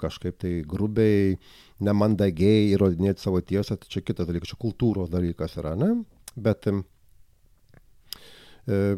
kažkaip 0.00 0.38
tai 0.42 0.54
grubiai, 0.68 1.36
nemandagiai 1.84 2.72
įrodinėti 2.74 3.24
savo 3.24 3.40
tiesą, 3.40 3.78
tai 3.78 3.90
čia 3.92 4.02
kitas 4.04 4.28
dalykas, 4.28 4.52
čia 4.52 4.58
kultūros 4.60 5.12
dalykas 5.12 5.56
yra, 5.60 5.74
ne? 5.78 5.92
Bet 6.34 6.66
e, 6.68 6.74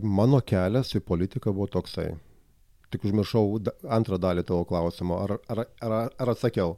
mano 0.03 0.41
kelias 0.47 0.95
į 0.97 1.05
politiką 1.05 1.53
buvo 1.55 1.68
toksai. 1.77 2.11
Tik 2.93 3.07
užmiršau 3.09 3.45
antrą 3.93 4.18
dalį 4.22 4.47
tavo 4.47 4.64
klausimo. 4.68 5.20
Ar, 5.24 5.39
ar, 5.53 5.64
ar, 5.83 5.97
ar 6.09 6.33
atsakiau? 6.33 6.77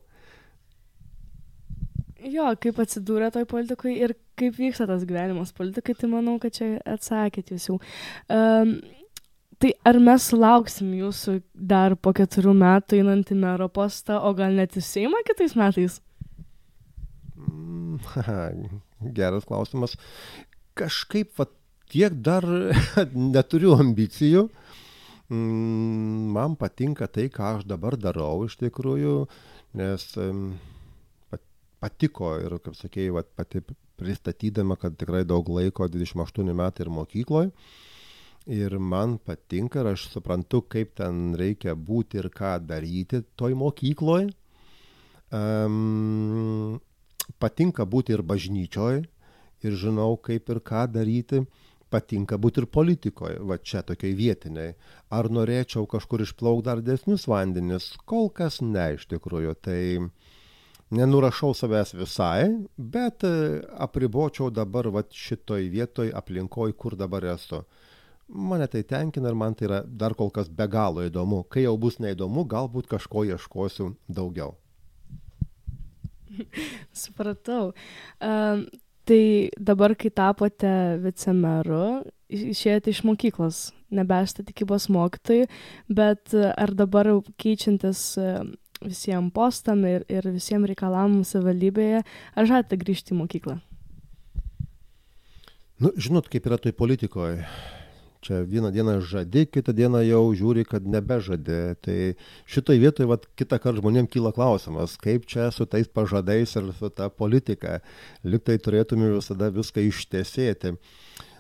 Jo, 2.19 2.49
kaip 2.59 2.81
atsidūrė 2.83 3.29
toj 3.31 3.45
politikai 3.47 3.93
ir 3.95 4.17
kaip 4.39 4.57
vyksta 4.59 4.89
tas 4.91 5.05
gyvenimas 5.07 5.53
politikai, 5.55 5.95
tai 5.95 6.09
manau, 6.11 6.35
kad 6.43 6.57
čia 6.57 6.73
atsakėt 6.83 7.53
jūs 7.55 7.69
jau. 7.69 7.77
Um, 8.35 8.81
tai 9.63 9.73
ar 9.87 9.99
mes 10.03 10.29
sulauksim 10.31 10.93
jūsų 10.99 11.39
dar 11.55 11.97
po 11.99 12.13
keturių 12.17 12.55
metų 12.59 13.01
einant 13.01 13.33
į 13.35 13.39
mero 13.39 13.69
postą, 13.73 14.21
o 14.23 14.33
gal 14.39 14.55
net 14.59 14.79
į 14.79 14.85
Seimą 14.87 15.23
kitais 15.27 15.57
metais? 15.59 15.99
Mm, 17.39 17.99
geras 19.19 19.47
klausimas. 19.49 19.97
Kažkaip 20.79 21.35
va, 21.39 21.49
tiek 21.91 22.15
dar 22.23 22.47
neturiu 23.35 23.75
ambicijų. 23.79 24.49
Mm, 25.29 26.31
man 26.33 26.57
patinka 26.57 27.11
tai, 27.13 27.29
ką 27.33 27.59
aš 27.59 27.69
dabar 27.69 27.99
darau 28.01 28.47
iš 28.47 28.57
tikrųjų, 28.63 29.21
nes 29.79 30.07
patiko 31.83 32.33
ir, 32.43 32.57
kaip 32.63 32.77
sakėjai, 32.79 33.25
pati 33.39 33.63
pristatydama, 33.99 34.79
kad 34.79 34.97
tikrai 34.99 35.25
daug 35.27 35.49
laiko, 35.51 35.87
28 35.91 36.55
metai 36.57 36.87
ir 36.87 36.91
mokykloje. 36.95 37.53
Ir 38.49 38.79
man 38.81 39.19
patinka 39.21 39.83
ir 39.83 39.91
aš 39.91 40.07
suprantu, 40.09 40.63
kaip 40.73 40.95
ten 40.97 41.35
reikia 41.37 41.75
būti 41.77 42.17
ir 42.17 42.31
ką 42.33 42.55
daryti 42.65 43.21
toj 43.37 43.53
mokykloje. 43.61 44.31
Um, 45.29 46.79
patinka 47.37 47.85
būti 47.85 48.15
ir 48.17 48.23
bažnyčioj 48.25 49.03
ir 49.69 49.77
žinau, 49.77 50.15
kaip 50.17 50.49
ir 50.49 50.63
ką 50.65 50.87
daryti. 50.95 51.43
Patinka 51.89 52.37
būti 52.37 52.61
ir 52.61 52.67
politikoje, 52.69 53.39
va 53.49 53.57
čia 53.57 53.81
tokiai 53.85 54.13
vietiniai. 54.17 54.75
Ar 55.13 55.29
norėčiau 55.33 55.87
kažkur 55.89 56.21
išplaukti 56.25 56.67
dar 56.67 56.83
desnius 56.85 57.25
vandenis? 57.29 57.95
Kol 58.05 58.29
kas 58.29 58.61
ne 58.61 58.91
iš 58.97 59.07
tikrųjų. 59.09 59.55
Tai 59.65 59.81
nenurašau 60.93 61.55
savęs 61.57 61.95
visai, 61.97 62.49
bet 62.77 63.25
e, 63.25 63.61
apribočiau 63.81 64.51
dabar 64.53 64.89
va 64.93 65.05
šitoj 65.05 65.69
vietoj 65.73 66.13
aplinkoj, 66.21 66.73
kur 66.77 66.97
dabar 66.97 67.25
esu. 67.35 67.63
Mane 68.29 68.67
tai 68.69 68.83
tenkina 68.85 69.31
ir 69.33 69.37
man 69.41 69.55
tai 69.57 69.67
yra 69.69 69.79
dar 69.87 70.13
kol 70.15 70.29
kas 70.31 70.51
be 70.53 70.67
galo 70.69 71.01
įdomu. 71.07 71.45
Kai 71.49 71.65
jau 71.65 71.77
bus 71.81 71.97
neįdomu, 71.97 72.45
galbūt 72.45 72.91
kažko 72.91 73.25
ieškosiu 73.25 73.95
daugiau. 74.05 74.53
Supratau. 76.93 77.73
Um, 78.21 78.67
tai 79.09 79.49
dabar, 79.57 79.95
kai 79.97 80.13
tapote 80.13 80.73
vicemeru, 81.01 82.03
išėjote 82.29 82.93
iš 82.93 83.01
mokyklos, 83.09 83.63
nebesate 83.97 84.45
tikybos 84.51 84.91
mokytojai, 84.93 85.49
bet 85.89 86.37
ar 86.37 86.75
dabar 86.77 87.09
keičiantis 87.41 88.03
visiems 88.85 89.33
postam 89.35 89.87
ir, 89.89 90.05
ir 90.13 90.29
visiems 90.35 90.69
reikalavimams 90.69 91.33
savivaldybėje, 91.33 92.05
ar 92.37 92.51
žadate 92.53 92.79
grįžti 92.85 93.17
į 93.17 93.23
mokyklą? 93.23 93.57
Nu, 95.79 95.95
žinot, 95.97 96.29
kaip 96.29 96.45
yra 96.51 96.59
toj 96.61 96.75
politikoje 96.77 97.47
čia 98.25 98.43
vieną 98.49 98.71
dieną 98.75 98.99
žadi, 99.01 99.47
kitą 99.47 99.73
dieną 99.77 100.03
jau 100.07 100.23
žiūri, 100.37 100.65
kad 100.69 100.87
nebežadi. 100.87 101.59
Tai 101.85 101.99
šitoj 102.51 102.81
vietoj, 102.83 103.09
vat, 103.11 103.27
kitą 103.39 103.61
kartą 103.63 103.83
žmonėms 103.83 104.13
kyla 104.13 104.33
klausimas, 104.37 104.97
kaip 105.01 105.27
čia 105.31 105.51
su 105.55 105.67
tais 105.67 105.89
pažadais 105.89 106.57
ir 106.59 106.73
su 106.79 106.91
ta 106.91 107.09
politika. 107.09 107.79
Liktai 108.25 108.59
turėtume 108.63 109.15
visada 109.17 109.51
viską 109.55 109.87
ištesėti. 109.89 110.77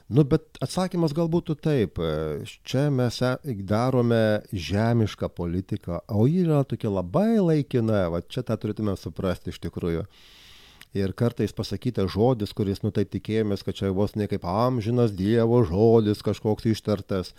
Nu, 0.08 0.24
bet 0.24 0.56
atsakymas 0.64 1.12
galbūt 1.12 1.52
taip. 1.60 2.00
Čia 2.64 2.86
mes 2.88 3.20
e, 3.20 3.34
darome 3.68 4.40
žemišką 4.52 5.28
politiką, 5.36 6.00
o 6.08 6.24
ji 6.24 6.46
yra 6.46 6.62
tokia 6.64 6.88
labai 6.94 7.36
laikina, 7.36 8.06
va 8.14 8.22
čia 8.24 8.46
tą 8.46 8.56
turėtume 8.56 8.96
suprasti 8.96 9.52
iš 9.52 9.60
tikrųjų 9.66 10.06
ir 10.96 11.12
kartais 11.12 11.52
pasakytas 11.52 12.12
žodis, 12.14 12.52
kuris, 12.56 12.82
nu 12.84 12.92
taip 12.94 13.10
tikėjomės, 13.12 13.64
kad 13.66 13.76
čia 13.76 13.92
vos 13.94 14.14
ne 14.16 14.28
kaip 14.30 14.44
amžinas 14.48 15.12
Dievo 15.16 15.60
žodis 15.68 16.22
kažkoks 16.24 16.68
ištartas, 16.72 17.34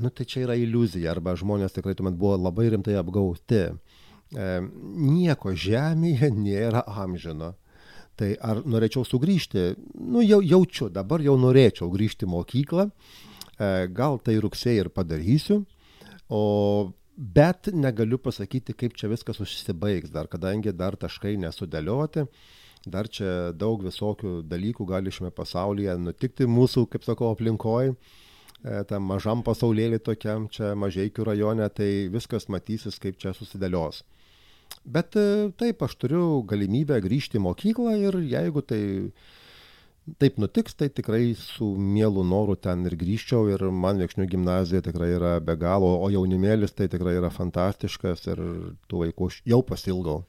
nu 0.00 0.10
tai 0.10 0.24
čia 0.24 0.46
yra 0.46 0.56
iliuzija, 0.56 1.10
arba 1.12 1.36
žmonės 1.36 1.76
tikrai 1.76 1.96
tuomet 1.98 2.16
buvo 2.18 2.38
labai 2.40 2.70
rimtai 2.72 2.96
apgauti. 3.00 3.66
E, 4.30 4.52
nieko 4.62 5.52
žemėje 5.58 6.30
nėra 6.32 6.84
amžino. 6.86 7.54
Tai 8.20 8.30
ar 8.44 8.62
norėčiau 8.68 9.04
sugrįžti? 9.06 9.74
Nu, 9.96 10.22
jau 10.24 10.40
jaučiu, 10.44 10.90
dabar 10.92 11.22
jau 11.24 11.36
norėčiau 11.40 11.88
grįžti 11.92 12.26
į 12.26 12.32
mokyklą, 12.34 12.86
e, 12.88 13.90
gal 13.96 14.20
tai 14.24 14.38
rugsėjai 14.40 14.84
ir 14.84 14.90
padarysiu, 14.94 15.62
o 16.30 16.42
bet 17.16 17.68
negaliu 17.74 18.20
pasakyti, 18.22 18.76
kaip 18.76 18.96
čia 18.96 19.10
viskas 19.12 19.40
užsibaigs 19.42 20.12
dar, 20.12 20.28
kadangi 20.32 20.72
dar 20.72 20.96
taškai 20.96 21.34
nesudėlioti 21.40 22.24
dar 22.86 23.08
čia 23.08 23.52
daug 23.52 23.82
visokių 23.84 24.40
dalykų 24.48 24.86
gali 24.88 25.12
šiame 25.12 25.30
pasaulyje 25.34 25.96
nutikti 26.00 26.48
mūsų, 26.48 26.86
kaip 26.92 27.04
sakau, 27.04 27.32
aplinkoje, 27.34 27.96
tam 28.88 29.08
mažam 29.08 29.44
pasaulėlį 29.44 30.00
tokiam 30.04 30.48
čia 30.52 30.74
mažiekių 30.76 31.24
rajone, 31.24 31.68
tai 31.72 32.08
viskas 32.12 32.48
matysis, 32.52 32.98
kaip 33.00 33.20
čia 33.20 33.32
susidėlios. 33.36 34.02
Bet 34.84 35.16
e, 35.18 35.50
taip, 35.58 35.82
aš 35.82 35.96
turiu 36.00 36.42
galimybę 36.48 37.00
grįžti 37.02 37.40
į 37.40 37.44
mokyklą 37.44 37.96
ir 38.00 38.18
jeigu 38.30 38.62
tai 38.64 38.80
taip 40.20 40.38
nutiks, 40.40 40.74
tai 40.74 40.88
tikrai 40.88 41.34
su 41.38 41.74
mielu 41.76 42.22
noru 42.26 42.56
ten 42.56 42.86
ir 42.88 42.96
grįžčiau 42.98 43.50
ir 43.52 43.66
man 43.70 44.00
Viekšnių 44.00 44.26
gimnazija 44.30 44.82
tikrai 44.86 45.12
yra 45.18 45.34
be 45.44 45.56
galo, 45.60 45.92
o 46.00 46.08
jaunimėlis 46.10 46.74
tai 46.74 46.88
tikrai 46.90 47.18
yra 47.18 47.30
fantastiškas 47.34 48.26
ir 48.32 48.42
tų 48.88 49.04
vaikų 49.04 49.30
jau 49.52 49.60
pasilgau. 49.66 50.22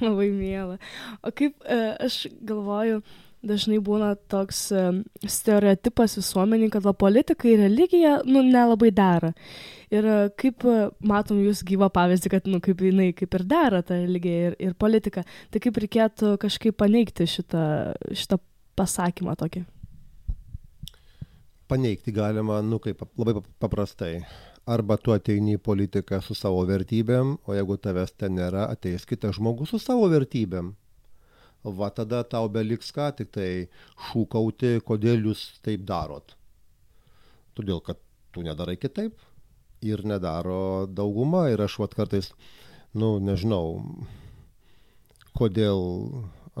labai 0.06 0.30
mėla. 0.34 0.78
O 1.22 1.32
kaip 1.34 1.56
e, 1.64 1.80
aš 2.06 2.24
galvoju, 2.46 3.00
dažnai 3.46 3.80
būna 3.84 4.12
toks 4.30 4.66
e, 4.76 4.84
stereotipas 5.24 6.18
visuomeniai, 6.18 6.70
kad 6.72 6.84
va 6.84 6.94
politika 6.96 7.48
ir 7.48 7.62
religija, 7.64 8.18
nu, 8.28 8.42
nelabai 8.46 8.92
dera. 8.94 9.32
Ir 9.92 10.06
e, 10.06 10.18
kaip 10.40 10.66
matom 11.12 11.40
jūs 11.44 11.64
gyvą 11.66 11.90
pavyzdį, 11.94 12.32
kad, 12.36 12.48
nu, 12.50 12.60
kaip 12.64 12.84
jinai 12.84 13.10
kaip 13.16 13.34
ir 13.38 13.46
dera 13.48 13.82
ta 13.86 13.98
religija 13.98 14.50
ir, 14.50 14.60
ir 14.70 14.78
politika, 14.78 15.24
tai 15.50 15.62
kaip 15.64 15.82
reikėtų 15.84 16.36
kažkaip 16.40 16.78
paneigti 16.80 17.28
šitą, 17.28 17.66
šitą 18.12 18.40
pasakymą 18.78 19.36
tokį? 19.40 19.66
Paneigti 21.70 22.10
galima, 22.10 22.58
nu, 22.66 22.80
kaip 22.82 23.04
labai 23.14 23.40
paprastai 23.62 24.16
arba 24.70 24.96
tu 25.00 25.14
ateini 25.14 25.56
į 25.58 25.62
politiką 25.66 26.20
su 26.22 26.36
savo 26.38 26.62
vertybėm, 26.68 27.34
o 27.46 27.56
jeigu 27.56 27.76
tavęs 27.82 28.14
ten 28.18 28.36
nėra, 28.38 28.68
ateis 28.70 29.06
kitas 29.08 29.38
žmogus 29.38 29.74
su 29.74 29.80
savo 29.82 30.06
vertybėm. 30.12 30.74
Va 31.80 31.90
tada 31.92 32.22
tau 32.24 32.48
beliks 32.48 32.92
ką 32.96 33.10
tik 33.18 33.32
tai 33.36 33.50
šūkauti, 34.08 34.78
kodėl 34.86 35.26
jūs 35.28 35.42
taip 35.64 35.82
darot. 35.88 36.36
Todėl, 37.58 37.82
kad 37.84 37.98
tu 38.32 38.44
nedarai 38.46 38.78
kitaip 38.80 39.18
ir 39.84 40.04
nedaro 40.06 40.86
dauguma 40.86 41.48
ir 41.50 41.60
aš 41.64 41.78
vat 41.82 41.96
kartais, 41.96 42.30
nu, 42.94 43.18
nežinau, 43.20 43.80
kodėl 45.36 45.82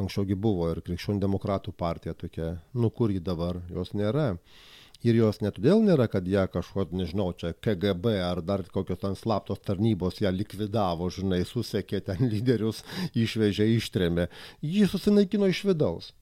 anksčiaugi 0.00 0.36
buvo 0.36 0.68
ir 0.72 0.82
krikščionių 0.84 1.22
demokratų 1.22 1.72
partija 1.76 2.14
tokia, 2.16 2.52
nu 2.74 2.90
kur 2.90 3.12
ji 3.12 3.22
dabar, 3.24 3.60
jos 3.72 3.94
nėra 3.96 4.34
ir 5.06 5.18
jos 5.18 5.40
ne 5.44 5.52
todėl 5.54 5.82
nėra, 5.84 6.06
kad 6.12 6.26
ją 6.28 6.46
kažko, 6.52 6.86
nežinau, 6.96 7.30
čia 7.36 7.52
KGB 7.56 8.14
ar 8.24 8.42
dar 8.44 8.64
kokios 8.74 9.00
ten 9.02 9.16
slaptos 9.18 9.62
tarnybos 9.64 10.20
ją 10.22 10.32
likvidavo, 10.34 11.10
žinai, 11.14 11.42
susekė 11.48 12.02
ten 12.10 12.26
lyderius, 12.32 12.84
išvežė, 13.16 13.68
ištrėmė. 13.78 14.30
Jį 14.64 14.88
susinaikino 14.92 15.50
iš 15.50 15.64
vidaus. 15.70 16.12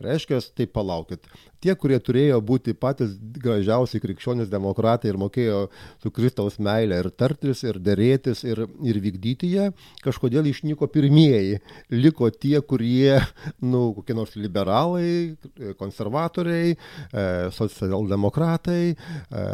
Reiškia, 0.00 0.38
tai 0.56 0.64
palaukit. 0.64 1.26
Tie, 1.60 1.74
kurie 1.76 1.98
turėjo 2.00 2.38
būti 2.40 2.72
patys 2.72 3.12
gražiausi 3.44 4.00
krikščionys 4.00 4.48
demokratai 4.48 5.10
ir 5.10 5.18
mokėjo 5.20 5.58
su 6.00 6.12
Kristaus 6.16 6.56
meilė 6.56 7.02
ir 7.02 7.10
tartis, 7.12 7.60
ir 7.68 7.76
dėrėtis, 7.84 8.40
ir, 8.48 8.64
ir 8.80 9.00
vykdyti 9.04 9.50
ją, 9.52 9.68
kažkodėl 10.00 10.48
išnyko 10.48 10.88
pirmieji. 10.94 11.60
Liko 11.92 12.30
tie, 12.32 12.56
kurie, 12.64 13.20
nu, 13.60 13.90
kokie 13.98 14.16
nors 14.16 14.32
liberalai, 14.40 15.36
konservatoriai, 15.76 16.72
e, 16.72 17.28
socialdemokratai, 17.60 18.82
e, 18.96 19.46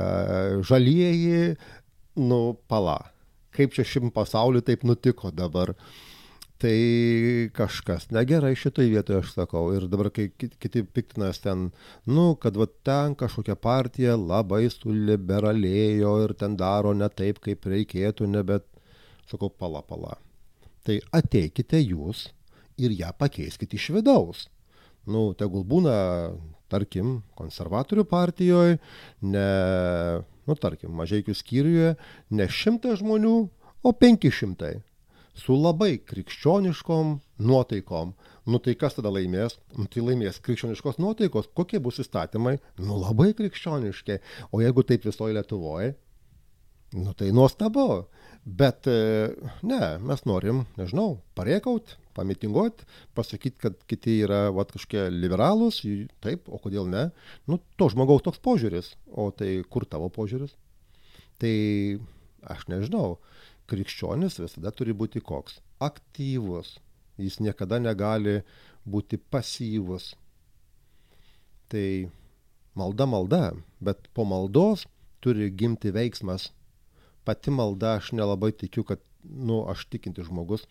žalieji, 0.62 1.56
nu, 2.22 2.42
pala. 2.70 3.00
Kaip 3.56 3.74
čia 3.74 3.82
šim 3.88 4.12
pasauliu 4.14 4.62
taip 4.62 4.86
nutiko 4.86 5.34
dabar? 5.34 5.74
Tai 6.62 7.50
kažkas 7.56 8.08
negerai 8.14 8.54
šitoj 8.56 8.88
vietoj 8.92 9.20
aš 9.20 9.34
sakau. 9.34 9.68
Ir 9.76 9.88
dabar 9.92 10.08
kai 10.14 10.28
kiti 10.36 10.82
piktinas 10.84 11.42
ten 11.44 11.70
nu 12.08 12.34
kad 12.40 12.56
vat 12.56 12.72
ten 12.86 13.16
kažkokia 13.18 13.56
partija 13.60 14.16
labai 14.16 14.64
suliberalėjo 14.72 16.14
ir 16.24 16.34
ten 16.40 16.56
daro 16.56 16.94
ne 16.96 17.08
taip 17.08 17.42
kaip 17.44 17.68
reikėtų 17.68 18.28
ne 18.32 18.42
bet 18.46 18.64
sakau 19.28 19.50
pala 19.50 19.82
pala. 19.82 20.16
Tai 20.86 21.00
ateikite 21.12 21.80
jūs 21.82 22.28
ir 22.78 22.94
ją 22.96 23.12
pakeiskit 23.18 23.74
iš 23.76 23.90
vidaus. 23.98 24.46
Nu 25.06 25.34
tegul 25.38 25.64
būna 25.66 26.32
tarkim 26.72 27.20
konservatorių 27.38 28.06
partijoj 28.10 28.78
ne 29.22 29.46
nu 30.46 30.54
tarkim 30.58 30.94
mažeikių 30.96 31.34
skyriuje 31.34 31.94
ne 32.30 32.48
šimtas 32.48 33.00
žmonių 33.02 33.36
o 33.86 33.92
penki 33.92 34.32
šimtai 34.34 34.78
su 35.36 35.56
labai 35.60 35.98
krikščioniškom 36.00 37.12
nuotaikom. 37.44 38.14
Nu 38.48 38.60
tai 38.62 38.76
kas 38.78 38.96
tada 38.96 39.12
laimės? 39.12 39.58
Nu 39.76 39.86
tai 39.90 40.04
laimės 40.06 40.40
krikščioniškos 40.44 41.00
nuotaikos. 41.02 41.50
Kokie 41.56 41.80
bus 41.82 42.00
įstatymai? 42.02 42.56
Nu 42.80 42.98
labai 43.02 43.32
krikščioniški. 43.36 44.20
O 44.52 44.62
jeigu 44.64 44.86
taip 44.86 45.04
visoje 45.06 45.36
Lietuvoje, 45.36 45.92
nu 46.96 47.12
tai 47.18 47.32
nuostabu. 47.36 48.06
Bet 48.46 48.86
e, 48.86 48.98
ne, 49.66 49.80
mes 50.06 50.20
norim, 50.22 50.62
nežinau, 50.78 51.16
pareikaut, 51.34 51.96
pamitinguot, 52.14 52.84
pasakyti, 53.18 53.58
kad 53.64 53.80
kiti 53.90 54.20
yra 54.22 54.52
vat, 54.54 54.70
kažkokie 54.70 55.08
liberalūs, 55.10 55.80
taip, 56.22 56.46
o 56.46 56.60
kodėl 56.62 56.86
ne? 56.86 57.08
Nu, 57.50 57.58
to 57.74 57.90
žmogaus 57.90 58.22
toks 58.22 58.38
požiūris. 58.44 58.92
O 59.10 59.32
tai 59.34 59.58
kur 59.66 59.88
tavo 59.90 60.06
požiūris? 60.14 60.54
Tai 61.42 61.56
aš 62.54 62.68
nežinau, 62.70 63.16
krikščionis 63.70 64.40
visada 64.42 64.72
turi 64.74 64.94
būti 64.96 65.22
koks? 65.24 65.60
Aktyvus. 65.82 66.76
Jis 67.20 67.40
niekada 67.40 67.78
negali 67.80 68.40
būti 68.86 69.18
pasyvus. 69.18 70.12
Tai 71.72 71.86
malda 72.76 73.06
malda, 73.08 73.42
bet 73.80 74.08
po 74.14 74.26
maldos 74.28 74.84
turi 75.24 75.50
gimti 75.50 75.90
veiksmas. 75.94 76.50
Pati 77.26 77.50
malda 77.50 77.96
aš 77.98 78.12
nelabai 78.14 78.52
tikiu, 78.54 78.84
kad, 78.86 79.00
nu, 79.24 79.64
aš 79.70 79.88
tikinti 79.90 80.22
žmogus, 80.22 80.68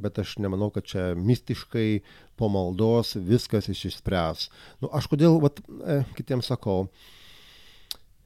bet 0.00 0.18
aš 0.22 0.38
nemanau, 0.40 0.70
kad 0.72 0.86
čia 0.88 1.10
mistiškai 1.18 2.00
po 2.38 2.48
maldos 2.48 3.12
viskas 3.20 3.68
išsispręs. 3.68 4.48
Nu, 4.80 4.88
aš 4.94 5.10
kodėl, 5.12 5.36
vat, 5.42 5.60
e, 5.84 6.00
kitiems 6.16 6.48
sakau, 6.48 6.86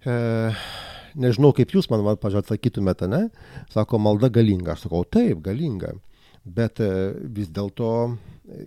e, 0.07 0.15
nežinau, 1.15 1.53
kaip 1.57 1.75
jūs 1.75 1.89
man, 1.93 2.05
pažiūrėjau, 2.05 2.45
atsakytumėte, 2.47 3.09
ne? 3.11 3.27
Sako, 3.73 4.01
malda 4.03 4.31
galinga. 4.33 4.75
Aš 4.75 4.87
sakau, 4.87 5.05
taip, 5.05 5.43
galinga. 5.45 5.95
Bet 6.43 6.81
e, 6.83 7.13
vis 7.35 7.51
dėlto 7.55 7.91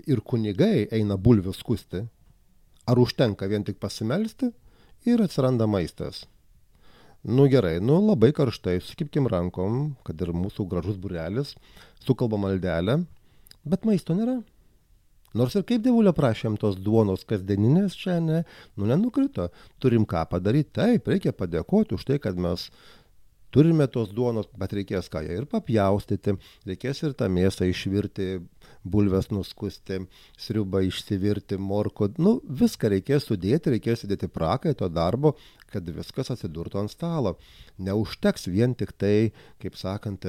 ir 0.08 0.22
kunigai 0.24 0.88
eina 0.94 1.18
bulvių 1.18 1.54
skusti. 1.56 2.06
Ar 2.86 3.02
užtenka 3.02 3.50
vien 3.50 3.66
tik 3.66 3.80
pasimelsti 3.82 4.52
ir 5.10 5.24
atsiranda 5.26 5.68
maistas? 5.68 6.26
Nu 7.26 7.48
gerai, 7.50 7.80
nu 7.82 7.98
labai 8.06 8.30
karštai, 8.38 8.78
sukipkim 8.86 9.26
rankom, 9.26 9.96
kad 10.06 10.20
ir 10.22 10.30
mūsų 10.30 10.68
gražus 10.70 11.00
burelis, 11.02 11.56
sukalba 12.06 12.38
maldelę, 12.38 13.00
bet 13.66 13.88
maisto 13.90 14.14
nėra. 14.14 14.38
Nors 15.36 15.56
ir 15.60 15.66
kaip 15.68 15.84
dievulio 15.84 16.14
prašėm 16.16 16.56
tos 16.60 16.78
duonos 16.80 17.26
kasdieninės 17.28 17.98
čia, 18.00 18.20
ne, 18.24 18.44
nu 18.80 18.88
nenukrito. 18.88 19.50
Turim 19.84 20.08
ką 20.08 20.24
padaryti, 20.32 20.72
taip, 20.80 21.10
reikia 21.12 21.36
padėkoti 21.36 21.98
už 21.98 22.06
tai, 22.08 22.22
kad 22.24 22.40
mes 22.40 22.70
turime 23.56 23.88
tos 23.92 24.14
duonos, 24.16 24.48
bet 24.60 24.74
reikės 24.76 25.08
ką 25.12 25.22
ją 25.24 25.36
ir 25.42 25.46
papjaustyti, 25.52 26.38
reikės 26.68 27.04
ir 27.04 27.14
tą 27.20 27.30
mėsą 27.32 27.68
išvirti, 27.72 28.30
bulves 28.84 29.30
nuskusti, 29.32 30.02
sriubą 30.40 30.82
išsivirti, 30.88 31.60
morko, 31.60 32.10
nu 32.20 32.38
viską 32.64 32.92
reikės 32.96 33.30
sudėti, 33.30 33.72
reikės 33.76 34.04
įdėti 34.08 34.32
prakaito 34.32 34.90
darbo, 34.92 35.36
kad 35.72 35.88
viskas 35.88 36.32
atsidurtų 36.36 36.84
ant 36.84 36.92
stalo. 36.92 37.38
Neužteks 37.80 38.48
vien 38.52 38.76
tik 38.76 38.92
tai, 39.00 39.32
kaip 39.64 39.80
sakant, 39.80 40.28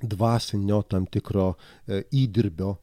dvasinio 0.00 0.80
tam 0.88 1.08
tikro 1.08 1.54
e, 1.54 2.04
įdirbio 2.16 2.78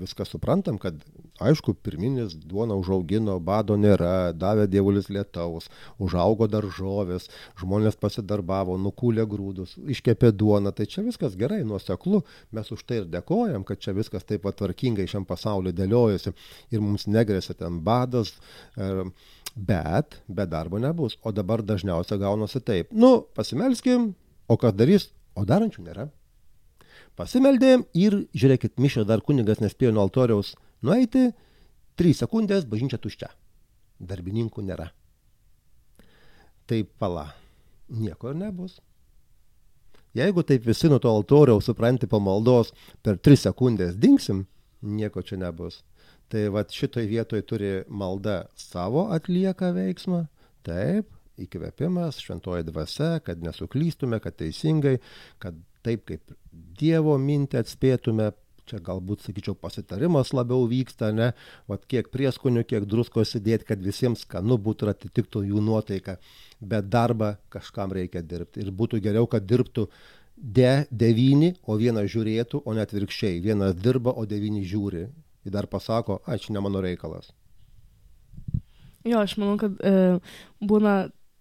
viską 0.00 0.24
suprantam, 0.26 0.78
kad 0.78 0.96
aišku, 1.42 1.74
pirminis 1.84 2.34
duona 2.34 2.76
užaugino, 2.78 3.36
bado 3.42 3.76
nėra, 3.78 4.32
davė 4.34 4.66
dievulis 4.70 5.08
lietaus, 5.12 5.68
užaugo 6.02 6.48
daržovės, 6.50 7.28
žmonės 7.60 7.98
pasidarbavo, 8.00 8.76
nukūlė 8.80 9.26
grūdus, 9.30 9.76
iškepė 9.96 10.32
duoną, 10.34 10.74
tai 10.74 10.88
čia 10.90 11.04
viskas 11.06 11.36
gerai, 11.38 11.62
nuoseklu, 11.66 12.24
mes 12.54 12.72
už 12.74 12.82
tai 12.88 13.02
ir 13.02 13.08
dėkojam, 13.12 13.66
kad 13.66 13.82
čia 13.82 13.94
viskas 13.96 14.26
taip 14.26 14.44
patvarkingai 14.46 15.06
šiam 15.10 15.26
pasauliu 15.28 15.74
dėliojasi 15.74 16.34
ir 16.74 16.82
mums 16.82 17.06
negrėsia 17.10 17.54
ten 17.58 17.80
badas, 17.84 18.34
e, 18.76 18.90
bet 19.54 20.18
be 20.26 20.46
darbo 20.50 20.82
nebus. 20.82 21.18
O 21.22 21.32
dabar 21.32 21.62
dažniausiai 21.62 22.18
gaunasi 22.22 22.62
taip, 22.62 22.90
nu, 22.92 23.20
pasimelskim, 23.34 24.12
o 24.48 24.58
kas 24.58 24.74
darys, 24.74 25.10
o 25.38 25.46
darančių 25.46 25.86
nėra. 25.86 26.10
Pasimeldėm 27.14 27.84
ir, 27.94 28.16
žiūrėkit, 28.34 28.74
mišio 28.82 29.04
dar 29.06 29.22
kunigas 29.22 29.60
nespėjo 29.62 29.92
nuo 29.94 30.02
altoriaus 30.02 30.54
nueiti, 30.82 31.28
3 32.00 32.14
sekundės, 32.24 32.66
bažnyčia 32.66 32.98
tuščia. 32.98 33.28
Darbininkų 34.02 34.64
nėra. 34.66 34.88
Tai 36.66 36.80
pala, 36.98 37.28
nieko 37.88 38.32
ir 38.32 38.40
nebus. 38.40 38.80
Jeigu 40.14 40.42
taip 40.46 40.66
visi 40.66 40.90
nuo 40.90 40.98
to 41.02 41.10
altoriaus 41.10 41.68
supranti 41.68 42.08
pamaldos 42.10 42.72
per 43.02 43.18
3 43.18 43.44
sekundės 43.46 43.94
dingsim, 44.00 44.44
nieko 44.82 45.22
čia 45.22 45.38
nebus. 45.38 45.82
Tai 46.30 46.48
vad 46.54 46.72
šitoj 46.74 47.06
vietoj 47.10 47.44
turi 47.46 47.72
malda 47.86 48.44
savo 48.58 49.06
atlieka 49.14 49.70
veiksmą, 49.76 50.24
taip, 50.66 51.10
įkvėpimas, 51.38 52.18
šventoji 52.22 52.66
dvasia, 52.70 53.18
kad 53.22 53.42
nesuklystume, 53.42 54.18
kad 54.22 54.38
teisingai, 54.38 54.96
kad 55.42 55.58
taip 55.84 56.06
kaip 56.08 56.34
Dievo 56.78 57.14
mintį 57.20 57.60
atspėtume, 57.60 58.32
čia 58.68 58.80
galbūt, 58.82 59.24
sakyčiau, 59.26 59.54
pasitarimas 59.58 60.32
labiau 60.34 60.64
vyksta, 60.70 61.10
ne, 61.14 61.30
vat 61.70 61.84
kiek 61.90 62.08
prieskonių, 62.14 62.64
kiek 62.66 62.86
druskos 62.88 63.34
įdėti, 63.38 63.68
kad 63.68 63.82
visiems 63.84 64.24
skanu 64.24 64.56
būtų 64.58 64.86
ir 64.86 64.92
atitiktų 64.94 65.44
jų 65.50 65.62
nuotaiką, 65.64 66.16
bet 66.64 66.88
darbą 66.90 67.34
kažkam 67.52 67.92
reikia 67.94 68.24
dirbti. 68.24 68.64
Ir 68.64 68.72
būtų 68.72 69.02
geriau, 69.04 69.28
kad 69.30 69.46
dirbtų 69.46 69.88
de 70.36 70.72
devyni, 70.90 71.54
o 71.66 71.76
vienas 71.78 72.08
žiūrėtų, 72.12 72.64
o 72.64 72.74
net 72.74 72.94
virkščiai. 72.94 73.42
Vienas 73.44 73.76
dirba, 73.78 74.14
o 74.16 74.26
devyni 74.26 74.64
žiūri. 74.66 75.06
Ir 75.44 75.52
dar 75.52 75.68
pasako, 75.70 76.22
ačiū, 76.26 76.54
ne 76.56 76.62
mano 76.64 76.80
reikalas. 76.82 77.30
Jo, 79.04 79.20
aš 79.20 79.36
manau, 79.36 79.58
kad 79.60 79.76
e, 79.84 80.18
būna 80.64 80.94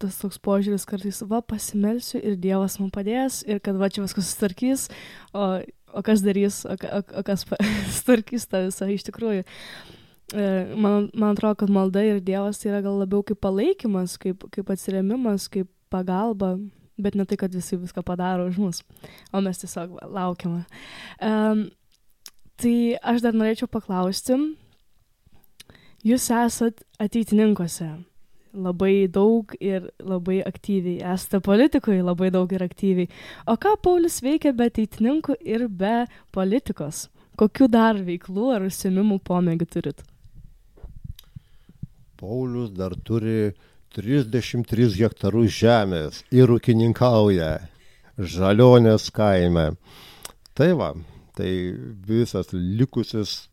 tas 0.04 0.20
toks 0.20 0.40
požiūris 0.44 0.86
kartais, 0.90 1.22
va, 1.30 1.40
pasimelsiu 1.42 2.20
ir 2.20 2.38
Dievas 2.42 2.78
man 2.82 2.92
padės 2.94 3.42
ir 3.48 3.62
kad 3.64 3.80
va 3.80 3.90
čia 3.94 4.04
viskas 4.04 4.28
susitvarkys, 4.30 4.86
o, 5.32 5.48
o 5.94 6.04
kas 6.06 6.24
darys, 6.26 6.62
o, 6.68 6.76
o, 6.76 7.02
o 7.20 7.26
kas 7.26 7.48
sutvarkys 7.98 8.48
tą 8.52 8.66
visą 8.68 8.90
iš 8.92 9.08
tikrųjų. 9.10 9.48
E, 10.34 10.46
man, 10.76 11.10
man 11.14 11.34
atrodo, 11.34 11.62
kad 11.64 11.74
malda 11.74 12.04
ir 12.06 12.22
Dievas 12.24 12.62
tai 12.62 12.72
yra 12.74 12.84
gal 12.86 13.00
labiau 13.04 13.24
kaip 13.28 13.42
palaikymas, 13.44 14.18
kaip, 14.22 14.46
kaip 14.54 14.72
atsiremimas, 14.74 15.50
kaip 15.52 15.70
pagalba, 15.94 16.56
bet 17.00 17.16
ne 17.16 17.26
tai, 17.30 17.38
kad 17.40 17.54
visi 17.54 17.78
viską 17.80 18.04
padaro 18.06 18.48
už 18.50 18.60
mus, 18.62 18.82
o 19.34 19.42
mes 19.44 19.62
tiesiog 19.62 19.98
laukiame. 20.14 20.64
Um, 21.22 21.68
tai 22.62 22.98
aš 23.02 23.24
dar 23.26 23.38
norėčiau 23.38 23.70
paklausti, 23.72 24.38
jūs 26.06 26.32
esat 26.34 26.84
ateitininkose 27.02 27.92
labai 28.54 29.08
daug 29.12 29.54
ir 29.60 29.90
labai 30.00 30.42
aktyviai. 30.46 31.02
Esate 31.14 31.42
politikoje 31.44 32.04
labai 32.06 32.30
daug 32.34 32.52
ir 32.54 32.64
aktyviai. 32.64 33.10
O 33.50 33.58
ką 33.58 33.76
Paulius 33.84 34.22
veikia 34.24 34.54
be 34.54 34.70
ateitininkų 34.70 35.38
ir 35.42 35.68
be 35.68 36.06
politikos? 36.32 37.08
Kokiu 37.40 37.68
dar 37.68 37.98
veiklų 37.98 38.52
ar 38.56 38.68
užsiemimų 38.68 39.20
pomėgių 39.26 39.70
turit? 39.74 40.04
Paulius 42.22 42.70
dar 42.78 42.94
turi 43.04 43.54
33 43.98 44.94
hektarus 45.02 45.54
žemės 45.58 46.24
ir 46.32 46.54
ūkininkauja 46.54 47.56
Žalionės 48.14 49.08
kaime. 49.10 49.72
Tai 50.54 50.68
va, 50.78 50.92
tai 51.34 51.50
visas 52.06 52.52
likusis 52.54 53.48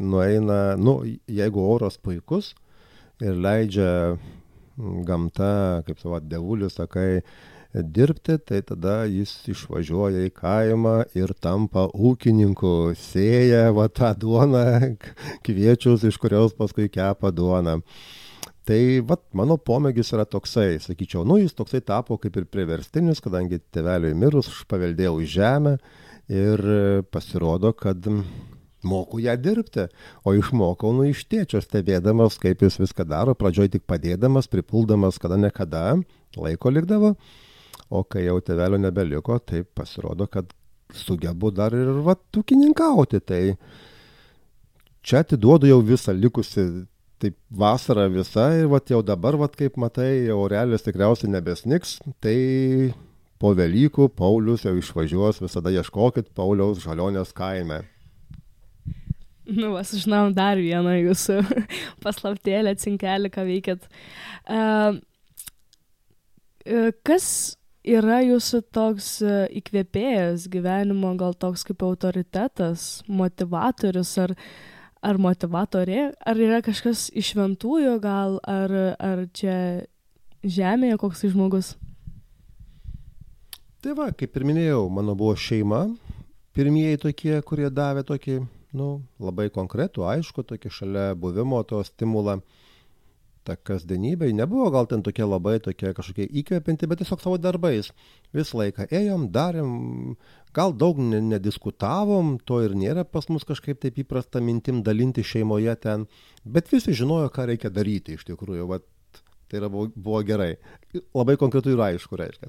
nueina, 0.00 0.76
nu, 0.80 1.02
jeigu 1.28 1.60
oras 1.60 1.98
puikus, 2.00 2.54
ir 3.24 3.36
leidžia 3.40 4.16
gamta, 4.76 5.82
kaip 5.86 6.00
savo 6.00 6.20
devulius 6.20 6.76
sakai, 6.76 7.22
dirbti, 7.76 8.38
tai 8.38 8.62
tada 8.64 9.04
jis 9.10 9.32
išvažiuoja 9.52 10.24
į 10.28 10.32
kaimą 10.36 10.94
ir 11.18 11.32
tampa 11.42 11.86
ūkininku, 11.92 12.94
sėja 12.96 13.70
va 13.76 13.88
tą 13.92 14.12
duoną, 14.16 14.94
kviečius, 15.46 16.06
iš 16.08 16.20
kurios 16.22 16.56
paskui 16.56 16.88
kepa 16.92 17.32
duoną. 17.34 17.80
Tai 18.66 18.80
vat, 19.06 19.22
mano 19.36 19.58
pomėgis 19.62 20.10
yra 20.16 20.24
toksai, 20.26 20.80
sakyčiau, 20.82 21.22
nu 21.28 21.36
jis 21.38 21.54
toksai 21.54 21.84
tapo 21.86 22.16
kaip 22.18 22.34
ir 22.40 22.48
priverstinis, 22.50 23.20
kadangi 23.22 23.60
teveliui 23.70 24.16
mirus 24.18 24.48
aš 24.50 24.64
paveldėjau 24.70 25.20
žemę 25.36 25.76
ir 26.32 26.64
pasirodo, 27.14 27.70
kad 27.78 28.08
moku 28.86 29.20
ją 29.24 29.34
dirbti, 29.40 29.86
o 30.24 30.34
išmokau 30.36 30.92
nu 30.96 31.08
iš 31.10 31.24
tėčio 31.30 31.60
stebėdamas, 31.64 32.38
kaip 32.42 32.64
jis 32.64 32.78
viską 32.82 33.06
daro, 33.10 33.34
pradžioj 33.38 33.72
tik 33.74 33.86
padėdamas, 33.90 34.50
pripuldamas 34.52 35.20
kada 35.22 35.38
nekada, 35.40 35.84
laiko 36.38 36.72
likdavo, 36.72 37.14
o 37.90 38.02
kai 38.06 38.26
jau 38.26 38.38
tevelio 38.44 38.80
nebeliko, 38.80 39.38
tai 39.42 39.64
pasirodo, 39.66 40.28
kad 40.30 40.50
sugebu 40.94 41.50
dar 41.54 41.74
ir 41.74 41.90
va 42.06 42.14
tūkininkauti, 42.14 43.22
tai 43.26 43.42
čia 45.06 45.22
atiduodu 45.24 45.68
jau 45.70 45.80
visą 45.84 46.14
likusi 46.14 46.86
taip 47.22 47.36
vasara 47.50 48.06
visa 48.12 48.50
ir 48.58 48.68
vat 48.70 48.90
jau 48.92 49.02
dabar, 49.02 49.38
vat 49.40 49.56
kaip 49.56 49.78
matai, 49.80 50.26
jau 50.28 50.44
realis 50.52 50.84
tikriausiai 50.84 51.32
nebesniks, 51.32 51.98
tai 52.20 52.92
po 53.40 53.52
Velykų 53.56 54.10
Paulius 54.16 54.66
jau 54.66 54.74
išvažiuos, 54.76 55.40
visada 55.44 55.72
ieškokit 55.72 56.32
Pauliaus 56.36 56.82
žalionės 56.84 57.32
kaime. 57.36 57.82
Nu, 59.60 59.70
vas, 59.76 59.92
žinom 59.94 60.32
dar 60.34 60.58
vieną 60.58 60.96
jūsų 60.98 61.36
paslaptėlę, 62.04 62.74
cinkelį, 62.82 63.30
ką 63.30 63.44
veikėt. 63.46 63.86
Uh, 64.50 64.98
kas 67.06 67.28
yra 67.86 68.20
jūsų 68.26 68.62
toks 68.74 69.10
įkvėpėjas 69.22 70.48
gyvenimo, 70.50 71.12
gal 71.18 71.36
toks 71.38 71.62
kaip 71.66 71.84
autoritetas, 71.86 73.04
motivatorius 73.06 74.16
ar, 74.24 74.34
ar 75.06 75.20
motivatorė, 75.22 76.10
ar 76.18 76.42
yra 76.42 76.62
kažkas 76.66 77.06
iš 77.14 77.34
šventųjų, 77.34 77.96
gal, 78.02 78.40
ar, 78.42 78.74
ar 78.98 79.26
čia 79.36 79.86
žemėje 80.42 80.98
koks 81.02 81.22
tai 81.22 81.30
žmogus? 81.34 81.76
Tai 83.84 83.94
va, 83.94 84.10
kaip 84.10 84.34
ir 84.34 84.46
minėjau, 84.48 84.82
mano 84.90 85.14
buvo 85.14 85.36
šeima, 85.38 85.84
pirmieji 86.56 87.04
tokie, 87.04 87.36
kurie 87.46 87.68
davė 87.70 88.02
tokį, 88.08 88.40
nu, 88.76 88.88
labai 89.22 89.48
konkretų, 89.52 90.06
aišku, 90.06 90.44
tokį 90.46 90.72
šalia 90.72 91.10
buvimo 91.18 91.62
to 91.68 91.82
stimulą. 91.86 92.40
Ta 93.46 93.54
kasdienybė 93.54 94.32
nebuvo 94.34 94.72
gal 94.74 94.88
ten 94.90 95.04
tokia 95.06 95.22
labai 95.28 95.60
tokia 95.62 95.92
kažkokia 95.94 96.26
įkvepianti, 96.40 96.88
bet 96.90 96.98
tiesiog 96.98 97.20
savo 97.22 97.36
darbais. 97.38 97.92
Visą 98.34 98.58
laiką 98.58 98.88
ėjom, 98.90 99.28
darėm, 99.30 99.68
gal 100.56 100.74
daug 100.74 100.98
nediskutavom, 100.98 102.40
to 102.42 102.58
ir 102.66 102.74
nėra 102.74 103.06
pas 103.06 103.30
mus 103.30 103.46
kažkaip 103.46 103.78
taip 103.84 104.02
įprasta 104.02 104.42
mintim 104.42 104.82
dalinti 104.82 105.22
šeimoje 105.22 105.76
ten, 105.84 106.08
bet 106.42 106.72
visi 106.74 106.96
žinojo, 106.98 107.30
ką 107.30 107.46
reikia 107.52 107.70
daryti 107.70 108.18
iš 108.18 108.26
tikrųjų. 108.32 108.66
Vat 108.74 108.90
Tai 109.46 109.60
yra, 109.60 109.68
buvo, 109.70 109.86
buvo 109.94 110.20
gerai. 110.26 110.56
Labai 111.14 111.36
konkretu 111.38 111.70
ir 111.70 111.82
aišku, 111.82 112.18
reiškia. 112.18 112.48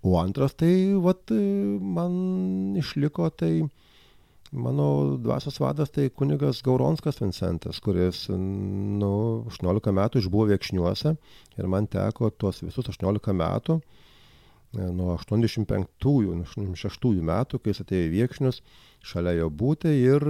O 0.00 0.14
antras, 0.16 0.54
tai 0.56 0.70
vat, 1.04 1.28
man 1.28 2.14
išliko 2.80 3.28
tai 3.36 3.52
mano 4.52 5.16
dvasios 5.20 5.58
vadas, 5.60 5.90
tai 5.90 6.08
kunigas 6.10 6.62
Gauronskas 6.64 7.20
Vincentas, 7.20 7.80
kuris, 7.84 8.26
nu, 8.32 9.12
18 9.50 9.94
metų 9.94 10.22
išbuvo 10.22 10.48
viekšniuose 10.52 11.14
ir 11.58 11.68
man 11.70 11.88
teko 11.90 12.30
tuos 12.30 12.62
visus 12.64 12.88
18 12.88 13.34
metų, 13.36 13.78
e, 13.80 14.86
nuo 14.88 15.16
85-ųjų, 15.16 16.38
86-ųjų 16.44 17.26
metų, 17.32 17.60
kai 17.60 17.74
jis 17.74 17.82
atėjo 17.84 18.08
į 18.08 18.14
viekšnius, 18.14 18.62
šalia 19.04 19.36
jo 19.40 19.50
būti 19.50 19.92
ir 20.00 20.24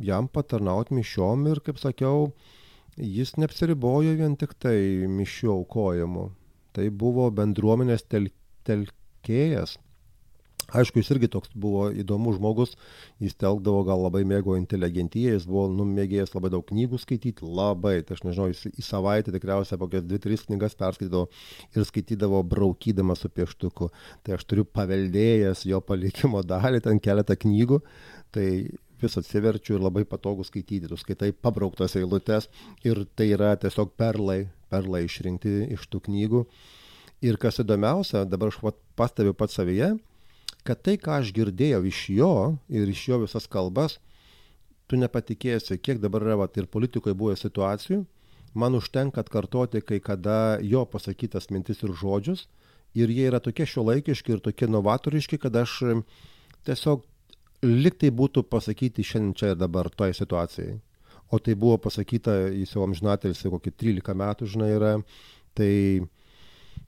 jam 0.00 0.28
patarnauti 0.28 0.96
mišiom 0.98 1.46
ir, 1.50 1.62
kaip 1.64 1.78
sakiau, 1.82 2.30
jis 2.96 3.36
neapsiribojo 3.38 4.16
vien 4.18 4.36
tik 4.36 4.56
tai 4.58 5.06
mišių 5.08 5.52
aukojimu. 5.54 6.30
Tai 6.76 6.86
buvo 6.94 7.26
bendruomenės 7.34 8.04
tel, 8.06 8.28
telkėjas. 8.66 9.76
Aišku, 10.70 11.00
jis 11.00 11.10
irgi 11.14 11.30
toks 11.32 11.52
buvo 11.58 11.88
įdomus 11.90 12.36
žmogus, 12.38 12.76
jis 13.22 13.34
telkdavo, 13.40 13.82
gal 13.88 14.04
labai 14.04 14.22
mėgo 14.28 14.54
inteligentiją, 14.58 15.34
jis 15.36 15.46
buvo 15.50 15.66
numėgėjęs 15.74 16.34
labai 16.36 16.52
daug 16.54 16.66
knygų 16.68 17.00
skaityti, 17.02 17.46
labai, 17.46 17.96
tai 18.06 18.16
aš 18.16 18.22
nežinau, 18.26 18.50
jis 18.52 18.68
į 18.70 18.84
savaitę 18.86 19.34
tikriausiai 19.34 19.80
kokias 19.80 20.06
dvi, 20.06 20.20
tris 20.22 20.46
knygas 20.46 20.76
perskaitydavo 20.78 21.26
ir 21.74 21.88
skaitydavo 21.88 22.42
braukydamas 22.50 23.24
su 23.24 23.32
pieštuku. 23.34 23.90
Tai 24.26 24.36
aš 24.36 24.46
turiu 24.46 24.66
paveldėjęs 24.68 25.66
jo 25.70 25.82
palikimo 25.84 26.44
dalį, 26.46 26.84
ten 26.86 27.02
keletą 27.02 27.38
knygų, 27.40 27.80
tai 28.34 28.46
vis 29.00 29.16
atsiverčiu 29.16 29.76
ir 29.76 29.84
labai 29.84 30.04
patogu 30.08 30.44
skaityti. 30.46 30.88
Tu 30.90 30.98
skaitai 31.00 31.32
pabrauktas 31.32 31.96
eilutes 31.98 32.50
ir 32.86 33.04
tai 33.16 33.30
yra 33.34 33.54
tiesiog 33.60 33.94
perlai, 33.98 34.44
perlai 34.72 35.06
išrinkti 35.06 35.72
iš 35.76 35.88
tų 35.90 36.04
knygų. 36.08 36.44
Ir 37.26 37.36
kas 37.40 37.60
įdomiausia, 37.60 38.24
dabar 38.24 38.48
aš 38.48 38.60
pastebiu 38.96 39.34
pats 39.36 39.58
savyje, 39.58 39.92
kad 40.66 40.82
tai, 40.84 40.96
ką 41.00 41.20
aš 41.20 41.32
girdėjau 41.36 41.82
iš 41.88 42.04
jo 42.14 42.32
ir 42.68 42.88
iš 42.90 43.02
jo 43.08 43.20
visas 43.24 43.48
kalbas, 43.50 43.98
tu 44.90 44.98
nepatikėsi, 44.98 45.78
kiek 45.78 46.00
dabar 46.02 46.24
yra 46.26 46.38
vat, 46.42 46.56
ir 46.58 46.66
politikoje 46.70 47.14
buvo 47.14 47.36
situacijų, 47.38 48.02
man 48.58 48.74
užtenka 48.74 49.22
atkartoti 49.22 49.82
kai 49.86 50.00
kada 50.02 50.58
jo 50.66 50.82
pasakytas 50.90 51.50
mintis 51.54 51.84
ir 51.86 51.94
žodžius, 51.94 52.48
ir 52.98 53.12
jie 53.14 53.28
yra 53.30 53.38
tokie 53.42 53.66
šiuolaikiški 53.70 54.34
ir 54.34 54.42
tokie 54.42 54.66
novatoriški, 54.70 55.38
kad 55.38 55.56
aš 55.56 55.78
tiesiog 56.66 57.06
liktai 57.62 58.10
būtų 58.10 58.44
pasakyti 58.50 59.04
šiandien 59.06 59.36
čia 59.36 59.52
ir 59.52 59.60
dabar 59.60 59.90
toje 59.92 60.16
situacijai. 60.18 60.78
O 61.30 61.38
tai 61.38 61.54
buvo 61.54 61.76
pasakyta, 61.78 62.48
jis 62.50 62.72
jau 62.74 62.82
amžinatelis 62.82 63.44
kokį 63.46 63.72
13 63.78 64.16
metų, 64.18 64.48
žinai, 64.50 64.70
yra, 64.74 64.94
tai 65.54 65.72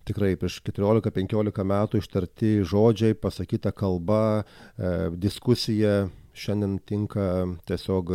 tikrai 0.09 0.35
prieš 0.41 0.61
14-15 0.67 1.65
metų 1.73 2.03
ištarti 2.03 2.53
žodžiai, 2.69 3.17
pasakyta 3.19 3.73
kalba, 3.77 4.43
e, 4.43 4.93
diskusija 5.15 6.09
šiandien 6.35 6.79
tinka 6.89 7.29
tiesiog 7.69 8.13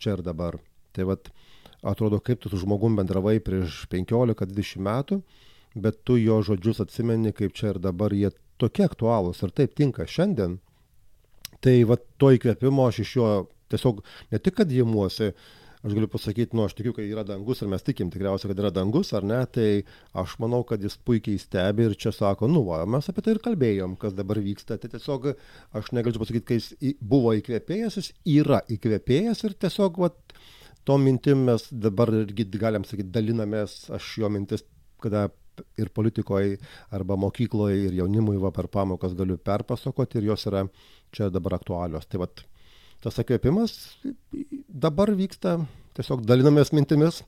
čia 0.00 0.16
ir 0.16 0.24
dabar. 0.24 0.58
Tai 0.96 1.06
vad, 1.12 1.30
atrodo, 1.82 2.20
kaip 2.20 2.42
tu 2.42 2.52
su 2.52 2.60
žmogum 2.60 2.98
bendravai 2.98 3.38
prieš 3.44 3.84
15-20 3.92 4.82
metų, 4.86 5.22
bet 5.74 6.02
tu 6.04 6.18
jo 6.20 6.40
žodžius 6.44 6.82
atsimeni, 6.84 7.32
kaip 7.36 7.54
čia 7.56 7.74
ir 7.74 7.82
dabar 7.82 8.12
jie 8.12 8.32
tokie 8.60 8.84
aktualūs 8.84 9.40
ir 9.46 9.54
taip 9.56 9.78
tinka 9.78 10.08
šiandien 10.08 10.58
Tai 11.60 11.76
va 11.88 11.96
to 12.20 12.32
įkvėpimo 12.36 12.86
aš 12.88 13.02
iš 13.04 13.16
jo 13.18 13.30
tiesiog 13.70 14.00
ne 14.32 14.40
tik, 14.40 14.56
kad 14.60 14.70
įmuosi, 14.72 15.30
aš 15.80 15.94
galiu 15.96 16.08
pasakyti, 16.12 16.56
nu, 16.56 16.66
aš 16.68 16.74
tikiu, 16.78 16.92
kad 16.96 17.06
yra 17.08 17.24
dangus 17.26 17.62
ir 17.62 17.70
mes 17.72 17.84
tikim 17.84 18.10
tikriausiai, 18.12 18.50
kad 18.52 18.62
yra 18.62 18.72
dangus, 18.74 19.12
ar 19.16 19.24
ne, 19.26 19.38
tai 19.48 19.68
aš 20.22 20.36
manau, 20.42 20.60
kad 20.68 20.82
jis 20.84 20.98
puikiai 21.06 21.40
stebi 21.40 21.88
ir 21.88 21.96
čia 22.00 22.12
sako, 22.14 22.50
nu, 22.52 22.62
va, 22.68 22.82
mes 22.84 23.08
apie 23.10 23.24
tai 23.24 23.36
ir 23.36 23.42
kalbėjom, 23.44 23.96
kas 24.00 24.16
dabar 24.18 24.42
vyksta. 24.44 24.78
Tai 24.80 24.92
tiesiog 24.92 25.30
aš 25.80 25.92
negaliu 25.96 26.20
pasakyti, 26.20 26.46
kai 26.50 26.60
jis 26.60 27.00
buvo 27.00 27.32
įkvėpėjas, 27.38 28.00
jis 28.00 28.12
yra 28.40 28.60
įkvėpėjas 28.76 29.44
ir 29.48 29.56
tiesiog, 29.64 30.00
va, 30.04 30.12
to 30.84 30.96
mintim 31.00 31.46
mes 31.48 31.68
dabar 31.72 32.12
irgi 32.22 32.48
galim 32.60 32.84
sakyti, 32.88 33.12
dalinamės, 33.14 33.82
aš 33.96 34.14
jo 34.20 34.32
mintis, 34.32 34.66
kada 35.00 35.28
ir 35.80 35.90
politikoje, 35.92 36.58
arba 36.96 37.16
mokykloje, 37.20 37.88
ir 37.88 37.98
jaunimui 38.00 38.38
va, 38.40 38.52
per 38.54 38.68
pamokas 38.72 39.16
galiu 39.18 39.36
perpasakoti 39.36 40.20
ir 40.20 40.30
jos 40.30 40.46
yra 40.48 40.64
čia 41.12 41.28
dabar 41.32 41.58
aktualios. 41.58 42.06
Tai 42.08 42.22
vat, 42.24 42.44
tas 43.04 43.18
įkvėpimas 43.22 43.76
dabar 44.68 45.12
vyksta, 45.16 45.58
tiesiog 45.96 46.24
dalinamės 46.28 46.72
mintimis. 46.76 47.22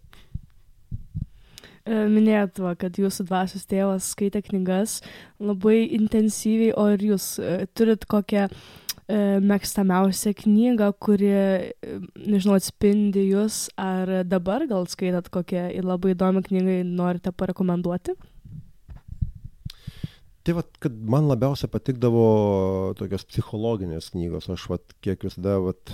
E, 1.82 2.04
minėjot, 2.06 2.60
va, 2.62 2.76
kad 2.78 2.98
jūsų 3.00 3.26
dvasios 3.26 3.66
tėvas 3.66 4.12
skaitė 4.14 4.44
knygas 4.46 5.00
labai 5.42 5.80
intensyviai, 5.96 6.70
o 6.78 6.86
ir 6.94 7.02
jūs 7.08 7.34
e, 7.42 7.66
turit 7.74 8.06
kokią 8.06 8.44
e, 8.46 8.52
mėgstamiausią 9.42 10.34
knygą, 10.44 10.92
kuri, 11.02 11.32
nežinau, 12.22 12.60
atspindi 12.60 13.26
jūs, 13.32 13.64
ar 13.74 14.20
dabar 14.28 14.68
gal 14.70 14.86
skaitat 14.90 15.32
kokią 15.34 15.70
labai 15.82 16.14
įdomią 16.14 16.44
knygą 16.46 16.78
norite 16.86 17.34
parekomenduoti? 17.34 18.14
Tai 20.42 20.56
vad, 20.58 20.70
kad 20.82 20.94
man 21.06 21.28
labiausia 21.30 21.68
patikdavo 21.70 22.22
tokios 22.98 23.22
psichologinės 23.30 24.10
knygos, 24.10 24.48
aš 24.50 24.64
vad, 24.72 24.82
kiek 25.04 25.22
visada, 25.22 25.54
vad, 25.62 25.92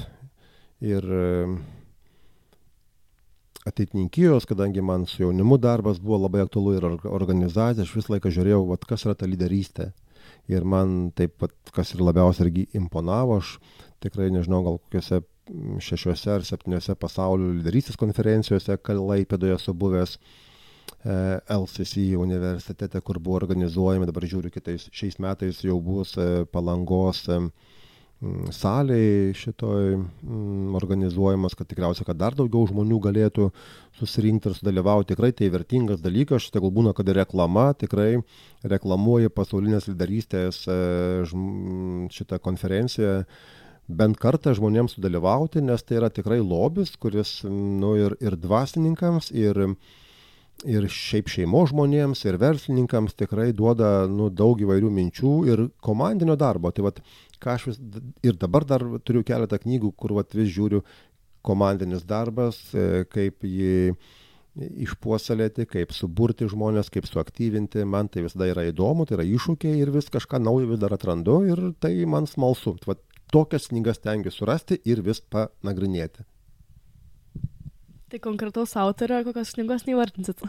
ir 0.81 1.05
ateitininkijos, 3.69 4.49
kadangi 4.49 4.81
man 4.81 5.05
su 5.11 5.21
jaunimu 5.27 5.59
darbas 5.61 6.01
buvo 6.01 6.23
labai 6.23 6.47
aktualu 6.47 6.79
ir 6.79 6.89
organizacija, 7.13 7.85
aš 7.85 7.93
visą 7.99 8.15
laiką 8.15 8.33
žiūrėjau, 8.33 8.63
vat, 8.71 8.89
kas 8.89 9.05
yra 9.05 9.19
ta 9.21 9.29
lyderystė. 9.29 9.91
Ir 10.49 10.65
man 10.65 11.11
taip 11.17 11.37
pat, 11.43 11.53
kas 11.77 11.93
ir 11.93 12.01
labiausiai 12.01 12.47
irgi 12.47 12.65
imponavo, 12.79 13.43
aš 13.43 13.59
tikrai 14.01 14.31
nežinau, 14.33 14.63
gal 14.65 14.81
kokiuose 14.81 15.21
šešiuose 15.85 16.33
ar 16.39 16.45
septyniuose 16.49 16.97
pasaulio 16.97 17.53
lyderystės 17.59 18.01
konferencijose, 18.01 18.81
Kalaipėdoje 18.81 19.61
esu 19.61 19.77
buvęs, 19.77 20.17
E, 20.17 20.48
LCC 21.05 22.17
universitete, 22.19 23.01
kur 23.01 23.21
buvo 23.23 23.39
organizuojami, 23.39 24.07
dabar 24.09 24.27
žiūriu, 24.27 24.51
kitais 24.51 24.89
šiais 24.91 25.21
metais 25.23 25.61
jau 25.63 25.79
bus 25.81 26.17
e, 26.19 26.45
palangos 26.51 27.21
e, 27.31 27.37
salėje 28.51 29.35
šitoj 29.39 29.93
organizuojamas, 30.75 31.55
kad 31.55 31.69
tikriausiai, 31.71 32.07
kad 32.09 32.19
dar 32.19 32.35
daugiau 32.35 32.67
žmonių 32.67 32.99
galėtų 33.05 33.47
susirinkti 34.01 34.51
ir 34.51 34.57
sudalyvauti. 34.59 35.13
Tikrai 35.13 35.31
tai 35.39 35.53
vertingas 35.55 36.03
dalykas, 36.03 36.49
tegul 36.51 36.75
būna, 36.75 36.97
kad 36.99 37.07
reklama 37.15 37.69
tikrai 37.79 38.17
reklamuoja 38.67 39.31
pasaulinės 39.31 39.87
lyderystės 39.93 40.65
šitą 42.17 42.41
konferenciją 42.43 43.21
bent 43.89 44.19
kartą 44.19 44.51
žmonėms 44.59 44.99
sudalyvauti, 44.99 45.63
nes 45.63 45.87
tai 45.87 46.01
yra 46.03 46.11
tikrai 46.11 46.41
lobis, 46.43 46.97
kuris 46.99 47.39
nu, 47.47 47.95
ir, 48.03 48.19
ir 48.19 48.35
dvasininkams, 48.35 49.31
ir 49.31 49.63
ir 50.67 50.87
šiaip 50.91 51.29
šeimos 51.31 51.71
žmonėms, 51.73 52.25
ir 52.27 52.39
verslininkams 52.41 53.15
tikrai 53.19 53.51
duoda 53.57 54.09
nu, 54.11 54.29
daug 54.31 54.59
įvairių 54.59 54.91
minčių 54.95 55.35
ir 55.51 55.65
komandinio 55.85 56.39
darbo. 56.39 56.73
Tai 56.75 56.89
vat, 56.89 57.03
ką 57.43 57.55
aš 57.55 57.69
vis 57.71 57.83
ir 58.27 58.39
dabar 58.41 58.67
dar 58.67 58.85
turiu 59.07 59.23
keletą 59.27 59.61
knygų, 59.63 59.93
kur 59.97 60.17
vat, 60.19 60.35
vis 60.35 60.51
žiūriu 60.55 60.83
komandinis 61.47 62.03
darbas, 62.09 62.59
e, 62.75 63.05
kaip 63.13 63.47
jį 63.47 63.95
išpuoselėti, 64.59 65.69
kaip 65.71 65.93
suburti 65.95 66.49
žmonės, 66.51 66.91
kaip 66.91 67.07
suaktyvinti. 67.07 67.85
Man 67.87 68.11
tai 68.11 68.25
visada 68.27 68.49
yra 68.51 68.67
įdomu, 68.69 69.07
tai 69.07 69.21
yra 69.21 69.29
iššūkiai 69.29 69.79
ir 69.79 69.93
vis 69.95 70.11
kažką 70.11 70.41
naujo 70.43 70.73
vis 70.73 70.83
dar 70.83 70.97
atrandu 70.97 71.45
ir 71.47 71.63
tai 71.79 71.93
man 72.11 72.27
smalsu. 72.27 72.75
Vat, 72.89 73.05
tokias 73.33 73.71
knygas 73.71 74.03
tengiu 74.03 74.35
surasti 74.35 74.81
ir 74.89 75.05
vis 75.07 75.23
panagrinėti. 75.23 76.27
Tai 78.09 78.21
konkretaus 78.25 78.73
autorio 78.81 79.21
kokios 79.27 79.53
knygos 79.57 79.85
neįvardinsit? 79.85 80.41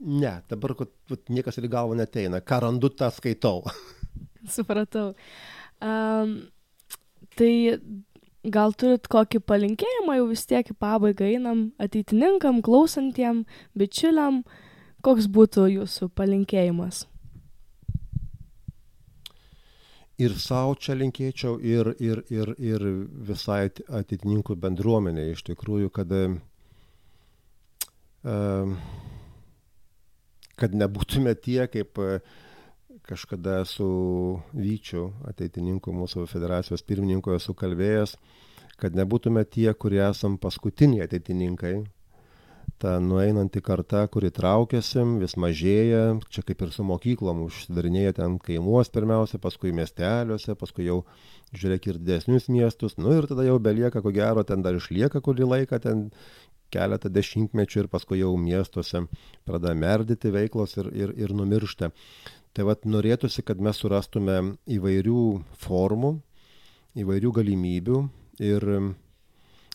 Ne, 0.00 0.32
dabar 0.48 0.74
kad, 0.76 0.90
kad 1.08 1.32
niekas 1.32 1.56
ir 1.60 1.68
galvo 1.72 1.96
neteina. 1.96 2.42
Ką 2.44 2.60
randu, 2.66 2.90
tą 2.92 3.08
skaitau. 3.12 3.62
Supratau. 4.56 5.14
Um, 5.80 6.34
tai 7.36 7.52
gal 8.44 8.72
turit 8.76 9.08
kokį 9.12 9.42
palinkėjimą, 9.44 10.16
jau 10.16 10.26
vis 10.30 10.46
tiek 10.48 10.72
į 10.72 10.76
pabaigą 10.80 11.28
einam 11.28 11.70
ateitininkam, 11.80 12.62
klausantiem, 12.64 13.44
bičiuliam, 13.76 14.42
koks 15.04 15.28
būtų 15.32 15.68
jūsų 15.74 16.10
palinkėjimas? 16.16 17.06
Ir 20.20 20.36
savo 20.36 20.74
čia 20.76 20.98
linkėčiau, 21.00 21.56
ir, 21.64 21.94
ir, 21.96 22.20
ir, 22.28 22.52
ir 22.60 22.82
visai 23.28 23.70
ateitininkų 23.88 24.56
bendruomenė, 24.60 25.30
iš 25.32 25.46
tikrųjų, 25.48 25.88
kad, 25.96 26.12
kad 30.60 30.76
nebūtume 30.76 31.34
tie, 31.40 31.64
kaip 31.72 31.98
kažkada 33.10 33.64
su 33.66 33.86
Vyčiu, 34.54 35.10
ateitininku 35.30 35.92
mūsų 35.94 36.26
federacijos 36.30 36.84
pirmininku, 36.86 37.32
esu 37.34 37.54
kalbėjęs, 37.58 38.16
kad 38.80 38.96
nebūtume 38.96 39.44
tie, 39.48 39.72
kurie 39.74 40.02
esam 40.08 40.38
paskutiniai 40.40 41.06
ateitininkai. 41.08 41.80
Ta 42.80 42.94
nueinanti 43.02 43.60
karta, 43.60 44.06
kuri 44.08 44.30
traukiasi, 44.32 45.02
vis 45.20 45.34
mažėja, 45.36 46.14
čia 46.32 46.44
kaip 46.48 46.62
ir 46.64 46.70
su 46.72 46.84
mokyklom, 46.88 47.42
užsidarinėja 47.44 48.14
ten 48.22 48.38
kaimuos 48.40 48.88
pirmiausia, 48.94 49.36
paskui 49.42 49.74
miesteliuose, 49.76 50.54
paskui 50.56 50.86
jau 50.86 51.02
žiūrėk 51.52 51.90
ir 51.90 51.98
didesnius 52.00 52.48
miestus, 52.48 52.96
nu 52.96 53.12
ir 53.18 53.28
tada 53.28 53.44
jau 53.44 53.58
belieka, 53.60 54.00
ko 54.00 54.14
gero, 54.16 54.46
ten 54.48 54.64
dar 54.64 54.78
išlieka 54.78 55.20
kurį 55.20 55.50
laiką, 55.50 55.80
ten 55.84 56.06
keletą 56.72 57.10
dešimtmečių 57.12 57.84
ir 57.84 57.88
paskui 57.92 58.20
jau 58.20 58.32
miestuose 58.38 59.04
pradeda 59.48 59.74
merdyti 59.74 60.32
veiklos 60.34 60.76
ir, 60.80 60.90
ir, 60.94 61.14
ir 61.18 61.34
numiršta. 61.36 61.90
Tai 62.56 62.66
vad 62.66 62.86
norėtųsi, 62.88 63.44
kad 63.46 63.60
mes 63.62 63.78
surastume 63.78 64.40
įvairių 64.70 65.20
formų, 65.62 66.16
įvairių 66.98 67.30
galimybių 67.36 67.98
ir, 68.42 68.66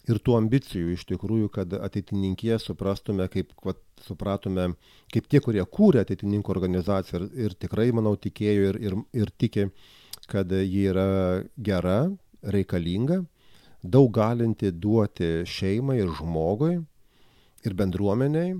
ir 0.09 0.19
tų 0.25 0.35
ambicijų 0.41 0.95
iš 0.95 1.05
tikrųjų, 1.11 1.51
kad 1.55 1.75
ateitininkė 1.77 2.57
suprastume, 2.59 3.29
kaip 3.31 3.53
vat, 3.63 3.79
supratome, 4.03 4.73
kaip 5.13 5.29
tie, 5.31 5.39
kurie 5.43 5.63
kūrė 5.63 6.03
ateitininkų 6.03 6.51
organizaciją 6.51 7.21
ir, 7.21 7.29
ir 7.47 7.55
tikrai, 7.63 7.87
manau, 7.95 8.15
tikėjo 8.19 8.73
ir, 8.73 8.81
ir, 8.89 8.97
ir 9.15 9.31
tiki, 9.39 9.69
kad 10.27 10.51
ji 10.51 10.89
yra 10.91 11.07
gera, 11.55 11.99
reikalinga, 12.43 13.23
daug 13.91 14.11
galinti 14.13 14.71
duoti 14.71 15.43
šeimai 15.47 15.99
ir 16.01 16.11
žmogui 16.17 16.77
ir 17.65 17.75
bendruomeniai 17.77 18.55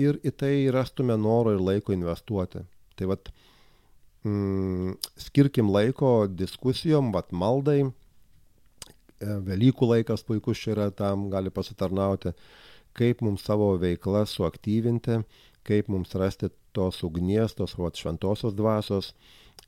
ir 0.00 0.18
į 0.24 0.32
tai 0.38 0.54
rastume 0.74 1.16
noro 1.20 1.54
ir 1.54 1.62
laiko 1.62 1.92
investuoti. 1.94 2.64
Tai 2.96 3.08
vad, 3.12 3.30
mm, 4.24 4.96
skirkim 5.16 5.70
laiko 5.70 6.26
diskusijom, 6.28 7.12
vat 7.12 7.32
maldai, 7.32 7.82
e, 7.84 7.92
Velykų 9.20 9.88
laikas 9.94 10.24
puikus 10.24 10.58
čia 10.58 10.72
yra 10.74 10.90
tam, 10.90 11.30
gali 11.30 11.50
pasitarnauti, 11.50 12.34
kaip 12.94 13.22
mums 13.22 13.44
savo 13.44 13.76
veiklą 13.78 14.26
suaktyvinti, 14.26 15.24
kaip 15.64 15.88
mums 15.88 16.14
rasti 16.14 16.50
tos 16.72 17.02
ugnies, 17.02 17.54
tos 17.54 17.76
vat, 17.78 17.94
šventosios 17.94 18.54
dvasios, 18.54 19.14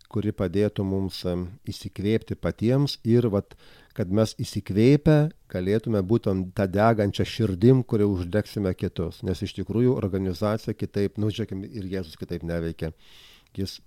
kuri 0.09 0.33
padėtų 0.33 0.85
mums 0.85 1.25
e, 1.25 1.37
įsikvėpti 1.69 2.35
patiems 2.35 2.99
ir 3.05 3.29
vat, 3.29 3.55
kad 3.95 4.11
mes 4.11 4.35
įsikvėpę 4.43 5.17
galėtume 5.55 6.03
būtent 6.03 6.51
tą 6.59 6.67
degančią 6.71 7.27
širdim, 7.31 7.85
kurią 7.87 8.09
uždegsime 8.11 8.75
kitus. 8.75 9.23
Nes 9.27 9.43
iš 9.47 9.55
tikrųjų 9.61 9.95
organizacija 9.95 10.75
kitaip, 10.75 11.19
nu 11.23 11.31
žiūrėkime, 11.31 11.71
ir 11.71 11.87
Jėzus 11.93 12.19
kitaip 12.19 12.43
neveikia. 12.47 12.91
Jis 13.55 13.79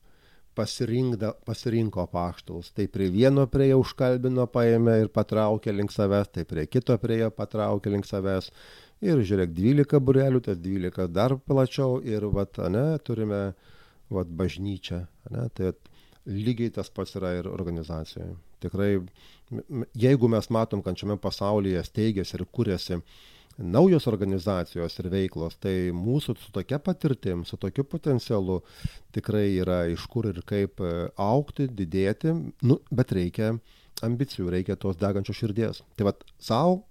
pasirinko 0.58 2.08
paštalus. 2.12 2.72
Tai 2.74 2.88
prie 2.90 3.10
vieno 3.14 3.46
prie 3.52 3.70
jo 3.70 3.82
užkalbino, 3.84 4.48
paėmė 4.50 4.98
ir 5.04 5.12
patraukė 5.14 5.76
link 5.76 5.94
savęs, 5.94 6.32
tai 6.34 6.46
prie 6.50 6.66
kito 6.66 6.98
prie 7.02 7.22
jo 7.22 7.30
patraukė 7.34 7.94
link 7.94 8.08
savęs. 8.10 8.50
Ir 9.06 9.22
žiūrėk, 9.22 9.54
12 9.54 10.02
burelių, 10.02 10.42
tas 10.48 10.58
12 10.58 11.12
dar 11.14 11.38
plačiau 11.38 12.00
ir, 12.02 12.26
vat, 12.34 12.58
ne, 12.74 12.88
turime, 13.06 13.42
vat, 14.10 14.32
bažnyčią, 14.40 15.04
ne, 15.36 15.46
tai 15.54 15.76
lygiai 16.26 16.74
tas 16.74 16.90
pats 16.90 17.14
yra 17.20 17.36
ir 17.38 17.52
organizacijoje. 17.52 18.34
Tikrai, 18.64 18.96
jeigu 19.96 20.30
mes 20.32 20.50
matom, 20.54 20.84
kad 20.84 20.98
šiame 21.00 21.18
pasaulyje 21.22 21.84
steigėsi 21.88 22.38
ir 22.38 22.46
kūrėsi 22.54 23.00
naujos 23.58 24.06
organizacijos 24.10 25.00
ir 25.02 25.10
veiklos, 25.10 25.58
tai 25.62 25.90
mūsų 25.96 26.36
su 26.38 26.52
tokia 26.54 26.78
patirtim, 26.84 27.44
su 27.46 27.58
tokiu 27.58 27.88
potencialu 27.90 28.60
tikrai 29.16 29.48
yra 29.58 29.86
iš 29.90 30.06
kur 30.12 30.28
ir 30.30 30.44
kaip 30.46 30.84
e, 30.84 30.92
aukti, 31.18 31.66
didėti, 31.66 32.36
nu, 32.62 32.78
bet 32.94 33.16
reikia 33.18 33.56
ambicijų, 34.06 34.52
reikia 34.54 34.78
tos 34.78 35.00
degančios 35.02 35.40
širdies. 35.42 35.82
Tai 35.98 36.12
vad 36.12 36.22
savo, 36.38 36.84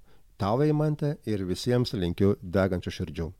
tau 0.42 0.59
įmantė 0.66 1.16
ir 1.28 1.46
visiems 1.46 1.94
linkiu 1.94 2.34
degančių 2.42 2.94
širdžių. 2.98 3.32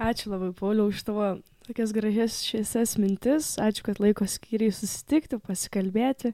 Ačiū 0.00 0.30
labai, 0.32 0.54
Pauliau, 0.56 0.88
už 0.88 1.02
tavo 1.04 1.26
tokias 1.66 1.90
gražias 1.92 2.38
šviesias 2.46 2.94
mintis. 2.96 3.56
Ačiū, 3.60 3.84
kad 3.90 4.00
laiko 4.00 4.24
skyriai 4.24 4.72
susitikti, 4.72 5.36
pasikalbėti. 5.44 6.32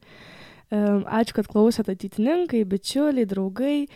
Ačiū, 0.70 1.36
kad 1.36 1.46
klausėte 1.50 1.94
ateitininkai, 1.94 2.64
bičiuliai, 2.66 3.26
draugai. 3.28 3.86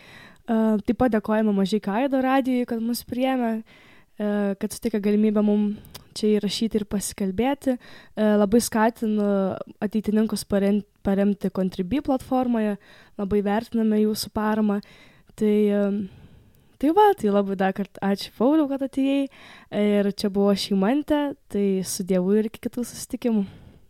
Taip 0.47 0.97
pat 0.97 1.11
dėkojame 1.13 1.53
mažai 1.55 1.81
Kaido 1.83 2.21
radijui, 2.23 2.65
kad 2.67 2.79
mus 2.83 3.03
priemė, 3.07 3.61
kad 4.17 4.71
sutikė 4.71 5.01
galimybę 5.03 5.43
mums 5.43 5.99
čia 6.15 6.37
įrašyti 6.37 6.81
ir 6.81 6.85
pasikalbėti. 6.91 7.77
Labai 8.15 8.61
skatinu 8.63 9.27
ateitininkus 9.83 10.43
paremti 10.47 11.51
Contribui 11.55 12.01
platformoje, 12.03 12.77
labai 13.19 13.43
vertiname 13.45 14.01
jūsų 14.03 14.31
paramą. 14.35 14.81
Tai, 15.39 15.55
tai 16.81 16.93
va, 16.97 17.07
tai 17.19 17.31
labai 17.31 17.55
dar 17.59 17.75
kartą 17.75 18.03
ačiū 18.11 18.31
Pauliu, 18.37 18.67
kad 18.71 18.83
atėjai. 18.87 19.27
Ir 19.71 20.11
čia 20.15 20.31
buvo 20.33 20.55
šeimantė, 20.55 21.23
tai 21.51 21.65
su 21.87 22.07
Dievu 22.07 22.39
ir 22.39 22.51
iki 22.51 22.63
kitų 22.67 22.87
susitikimų. 22.87 23.60